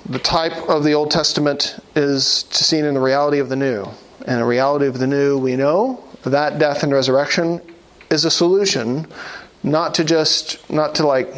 The 0.06 0.18
type 0.18 0.56
of 0.68 0.82
the 0.82 0.94
Old 0.94 1.12
Testament 1.12 1.78
is 1.94 2.46
seen 2.50 2.84
in 2.84 2.94
the 2.94 3.00
reality 3.00 3.38
of 3.38 3.48
the 3.48 3.54
New. 3.54 3.86
And 4.26 4.40
the 4.40 4.44
reality 4.44 4.86
of 4.86 4.98
the 4.98 5.06
New, 5.06 5.38
we 5.38 5.54
know 5.54 6.02
that 6.24 6.58
death 6.58 6.82
and 6.82 6.92
resurrection 6.92 7.60
is 8.10 8.24
a 8.24 8.30
solution, 8.30 9.06
not 9.62 9.94
to 9.94 10.04
just, 10.04 10.68
not 10.68 10.96
to 10.96 11.06
like, 11.06 11.28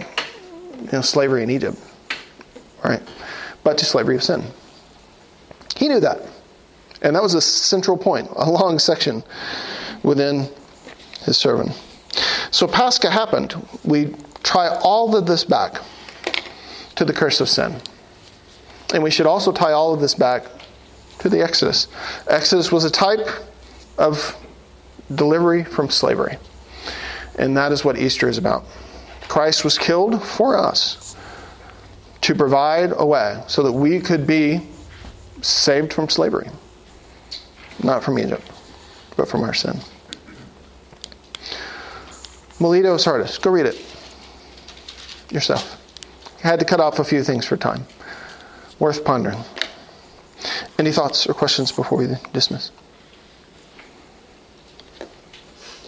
you 0.81 0.89
know, 0.91 1.03
slavery 1.03 1.43
in 1.43 1.51
Egypt, 1.51 1.77
right? 2.83 3.03
But 3.63 3.77
to 3.77 3.85
slavery 3.85 4.17
of 4.17 4.23
sin. 4.23 4.43
He 5.77 5.87
knew 5.87 6.01
that. 6.01 6.23
And 7.03 7.15
that 7.15 7.23
was 7.23 7.35
a 7.35 7.43
central 7.43 7.99
point, 7.99 8.31
a 8.37 8.51
long 8.51 8.79
section 8.79 9.23
within 10.03 10.49
his 11.23 11.37
servant. 11.37 11.73
So 12.51 12.67
Pascha 12.67 13.11
happened. 13.11 13.55
We 13.85 14.15
tie 14.43 14.79
all 14.83 15.15
of 15.15 15.27
this 15.27 15.45
back 15.45 15.81
to 16.97 17.05
the 17.05 17.13
curse 17.13 17.41
of 17.41 17.49
sin. 17.49 17.81
And 18.93 19.03
we 19.03 19.11
should 19.11 19.27
also 19.27 19.53
tie 19.53 19.73
all 19.73 19.95
of 19.95 20.01
this 20.01 20.15
back 20.15 20.45
to 21.21 21.29
the 21.29 21.43
Exodus. 21.43 21.89
Exodus 22.29 22.73
was 22.73 22.85
a 22.85 22.91
type 22.91 23.29
of 23.99 24.37
delivery 25.15 25.65
from 25.65 25.91
slavery. 25.91 26.37
And 27.39 27.57
that 27.57 27.73
is 27.73 27.85
what 27.85 27.99
Easter 27.99 28.29
is 28.29 28.39
about. 28.39 28.65
Christ 29.29 29.65
was 29.65 29.79
killed 29.79 30.23
for 30.23 30.59
us 30.59 31.17
to 32.23 32.35
provide 32.35 32.93
a 32.97 33.07
way 33.07 33.43
so 33.47 33.63
that 33.63 33.73
we 33.73 34.01
could 34.01 34.27
be 34.27 34.61
saved 35.41 35.93
from 35.93 36.09
slavery. 36.09 36.49
Not 37.83 38.03
from 38.03 38.19
Egypt, 38.19 38.51
but 39.21 39.29
from 39.29 39.43
our 39.43 39.53
sin. 39.53 39.79
Melito 42.59 42.97
Sardis. 42.97 43.37
Go 43.37 43.51
read 43.51 43.67
it 43.67 43.77
yourself. 45.31 45.77
I 46.43 46.49
had 46.49 46.59
to 46.61 46.65
cut 46.65 46.81
off 46.81 46.99
a 46.99 47.05
few 47.05 47.23
things 47.23 47.45
for 47.45 47.59
time. 47.59 47.85
Worth 48.79 49.05
pondering. 49.05 49.45
Any 50.79 50.91
thoughts 50.91 51.27
or 51.27 51.35
questions 51.35 51.71
before 51.71 51.99
we 51.99 52.09
dismiss? 52.33 52.71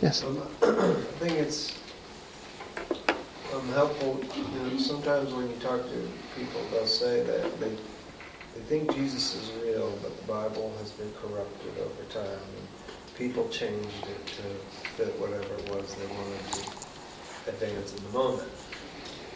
Yes. 0.02 0.22
Um, 0.24 0.42
I 0.60 0.94
think 1.18 1.32
it's 1.38 1.78
um, 3.54 3.66
helpful, 3.72 4.20
you 4.36 4.42
know, 4.42 4.76
sometimes 4.76 5.32
when 5.32 5.48
you 5.48 5.56
talk 5.56 5.80
to 5.84 6.08
people, 6.36 6.60
they'll 6.70 6.86
say 6.86 7.22
that 7.22 7.60
they, 7.60 7.70
they 7.70 8.60
think 8.68 8.94
Jesus 8.94 9.36
is 9.36 9.50
real, 9.64 9.90
but 10.02 10.14
the 10.20 10.26
Bible 10.26 10.74
has 10.80 10.90
been 10.90 11.10
corrupted 11.22 11.78
over 11.78 12.04
time, 12.12 12.26
and 12.58 12.68
people 13.22 13.48
changed 13.50 14.08
it 14.08 14.26
to 14.26 14.42
fit 14.96 15.16
whatever 15.20 15.54
it 15.54 15.64
was 15.68 15.94
they 15.94 16.06
wanted 16.06 16.40
to 16.44 17.50
advance 17.52 17.94
in 17.94 18.02
the 18.02 18.10
moment. 18.10 18.50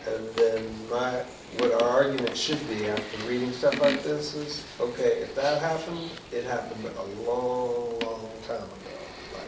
And 0.09 0.27
then 0.35 0.89
my, 0.91 1.23
what 1.57 1.73
our 1.73 1.89
argument 1.89 2.37
should 2.37 2.69
be 2.69 2.89
after 2.89 3.17
reading 3.19 3.53
stuff 3.53 3.81
like 3.81 4.03
this 4.03 4.35
is, 4.35 4.67
okay, 4.81 5.21
if 5.23 5.37
that 5.37 5.63
happened, 5.63 6.11
it 6.33 6.43
happened 6.45 6.85
a 6.85 7.03
long, 7.23 8.01
long 8.01 8.43
time 8.43 8.69
ago, 8.83 8.99
like 9.33 9.47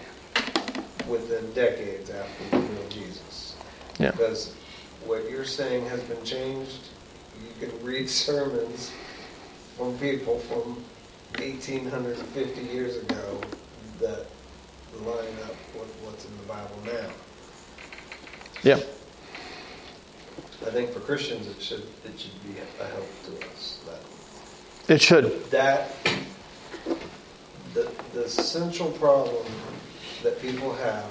within 1.09 1.53
decades 1.53 2.09
after 2.11 2.45
the 2.45 2.59
real 2.73 2.89
Jesus. 2.89 3.57
Yeah. 3.99 4.13
Because 4.13 4.55
what 5.05 5.29
you're 5.29 5.45
saying 5.45 5.87
has 5.87 6.05
been 6.05 6.25
changed. 6.25 6.91
You 7.35 7.67
can 7.67 7.83
read 7.83 8.09
sermons 8.27 8.93
from 9.77 9.99
people 9.99 10.39
from 10.39 10.85
1850 11.41 12.61
years 12.63 12.97
ago 12.99 13.41
that 14.01 14.27
line 15.05 15.37
up 15.45 15.57
with 15.75 15.93
what's 16.03 16.25
in 16.25 16.37
the 16.39 16.45
Bible 16.45 16.79
now. 16.87 17.11
Yeah. 18.63 18.81
I 20.67 20.71
think 20.71 20.91
for 20.91 21.01
Christians 21.01 21.47
it 21.47 21.63
should 21.63 21.87
it 22.05 22.19
should 22.19 22.43
be 22.43 22.61
a 22.81 22.85
help 22.85 23.09
to 23.25 23.51
us. 23.51 23.81
That 23.87 24.93
It 24.95 25.01
should. 25.01 25.51
that 25.51 25.95
the 27.75 27.91
the 28.13 28.29
central 28.29 28.91
problem 28.93 29.47
that 30.23 30.41
people 30.43 30.75
have 30.75 31.11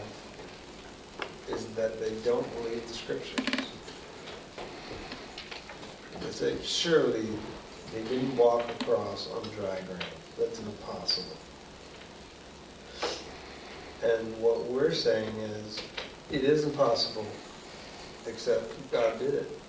is 1.49 1.65
that 1.75 1.99
they 1.99 2.13
don't 2.25 2.47
believe 2.55 2.85
the 2.87 2.93
scriptures. 2.93 3.45
They 6.21 6.31
say 6.31 6.57
surely 6.61 7.27
they 7.93 8.03
didn't 8.03 8.35
walk 8.35 8.69
across 8.81 9.29
on 9.31 9.43
dry 9.55 9.79
ground. 9.81 10.03
That's 10.37 10.59
impossible. 10.59 11.37
And 14.07 14.41
what 14.41 14.63
we're 14.65 14.93
saying 14.93 15.35
is 15.37 15.81
it 16.31 16.43
is 16.43 16.63
impossible 16.63 17.25
except 18.25 18.73
God 18.91 19.19
did 19.19 19.33
it. 19.33 19.59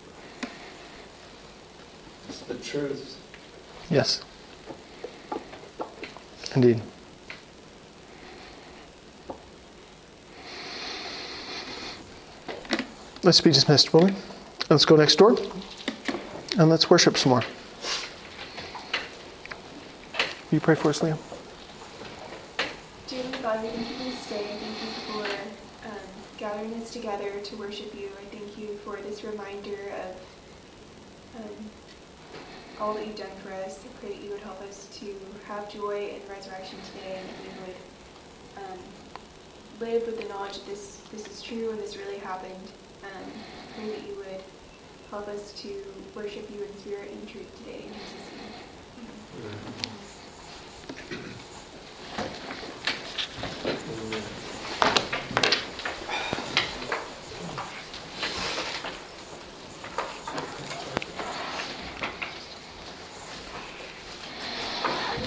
It's 2.29 2.41
the 2.41 2.55
truth. 2.57 3.19
Yes. 3.91 4.23
Indeed. 6.55 6.81
Let's 13.25 13.41
be 13.41 13.51
dismissed, 13.51 13.93
will 13.93 14.07
we? 14.07 14.13
Let's 14.71 14.85
go 14.85 14.97
next 14.97 15.17
door 15.17 15.37
and 16.59 16.71
let's 16.71 16.89
worship 16.89 17.17
some 17.17 17.31
more. 17.31 17.43
You 20.51 20.61
pray 20.61 20.75
for 20.75 20.91
us, 20.91 21.01
Liam? 21.01 21.19
Dear 23.07 23.25
God, 23.43 23.63
we 23.63 23.69
thank 23.69 23.89
you 23.89 23.97
for 23.97 24.05
this 24.05 24.29
day. 24.29 24.53
I 24.53 24.57
thank 24.57 24.83
you 24.83 24.89
for 25.07 25.25
um, 25.89 25.99
gathering 26.37 26.78
us 26.89 26.93
together 26.93 27.41
to 27.41 27.57
worship 27.57 27.95
you. 27.95 28.09
I 28.21 28.25
thank 28.35 28.57
you 28.57 28.77
for 28.79 28.97
this 28.97 29.23
reminder 29.23 29.93
of 30.05 31.41
um, 31.43 31.71
all 32.81 32.95
that 32.95 33.07
you've 33.07 33.17
done 33.17 33.37
for 33.43 33.53
us. 33.53 33.85
I 33.85 33.89
pray 34.01 34.11
that 34.11 34.23
you 34.23 34.31
would 34.31 34.41
help 34.41 34.61
us 34.63 34.89
to 35.01 35.15
have 35.47 35.71
joy 35.71 36.17
in 36.17 36.29
resurrection 36.31 36.81
today 36.83 37.19
and 37.21 37.29
that 37.29 37.37
we 37.43 37.49
would 37.61 37.77
um, 38.57 38.79
live 39.81 40.07
with 40.07 40.19
the 40.21 40.29
knowledge 40.29 40.55
that 40.55 40.67
this, 40.67 41.03
this 41.13 41.27
is 41.27 41.43
true 41.43 41.71
and 41.73 41.79
this 41.79 41.97
really 41.97 42.19
happened. 42.19 42.73
Um, 43.03 43.33
pray 43.75 43.87
that 43.89 44.03
you 44.07 44.17
would 44.17 44.43
help 45.11 45.29
us 45.29 45.53
to 45.61 45.85
worship 46.15 46.49
you 46.51 46.65
in 46.65 46.79
spirit 46.79 47.13
and 47.13 47.29
truth 47.29 47.55
today. 47.59 47.85
In 47.87 47.93
Jesus' 47.95 48.31
name. 48.33 50.08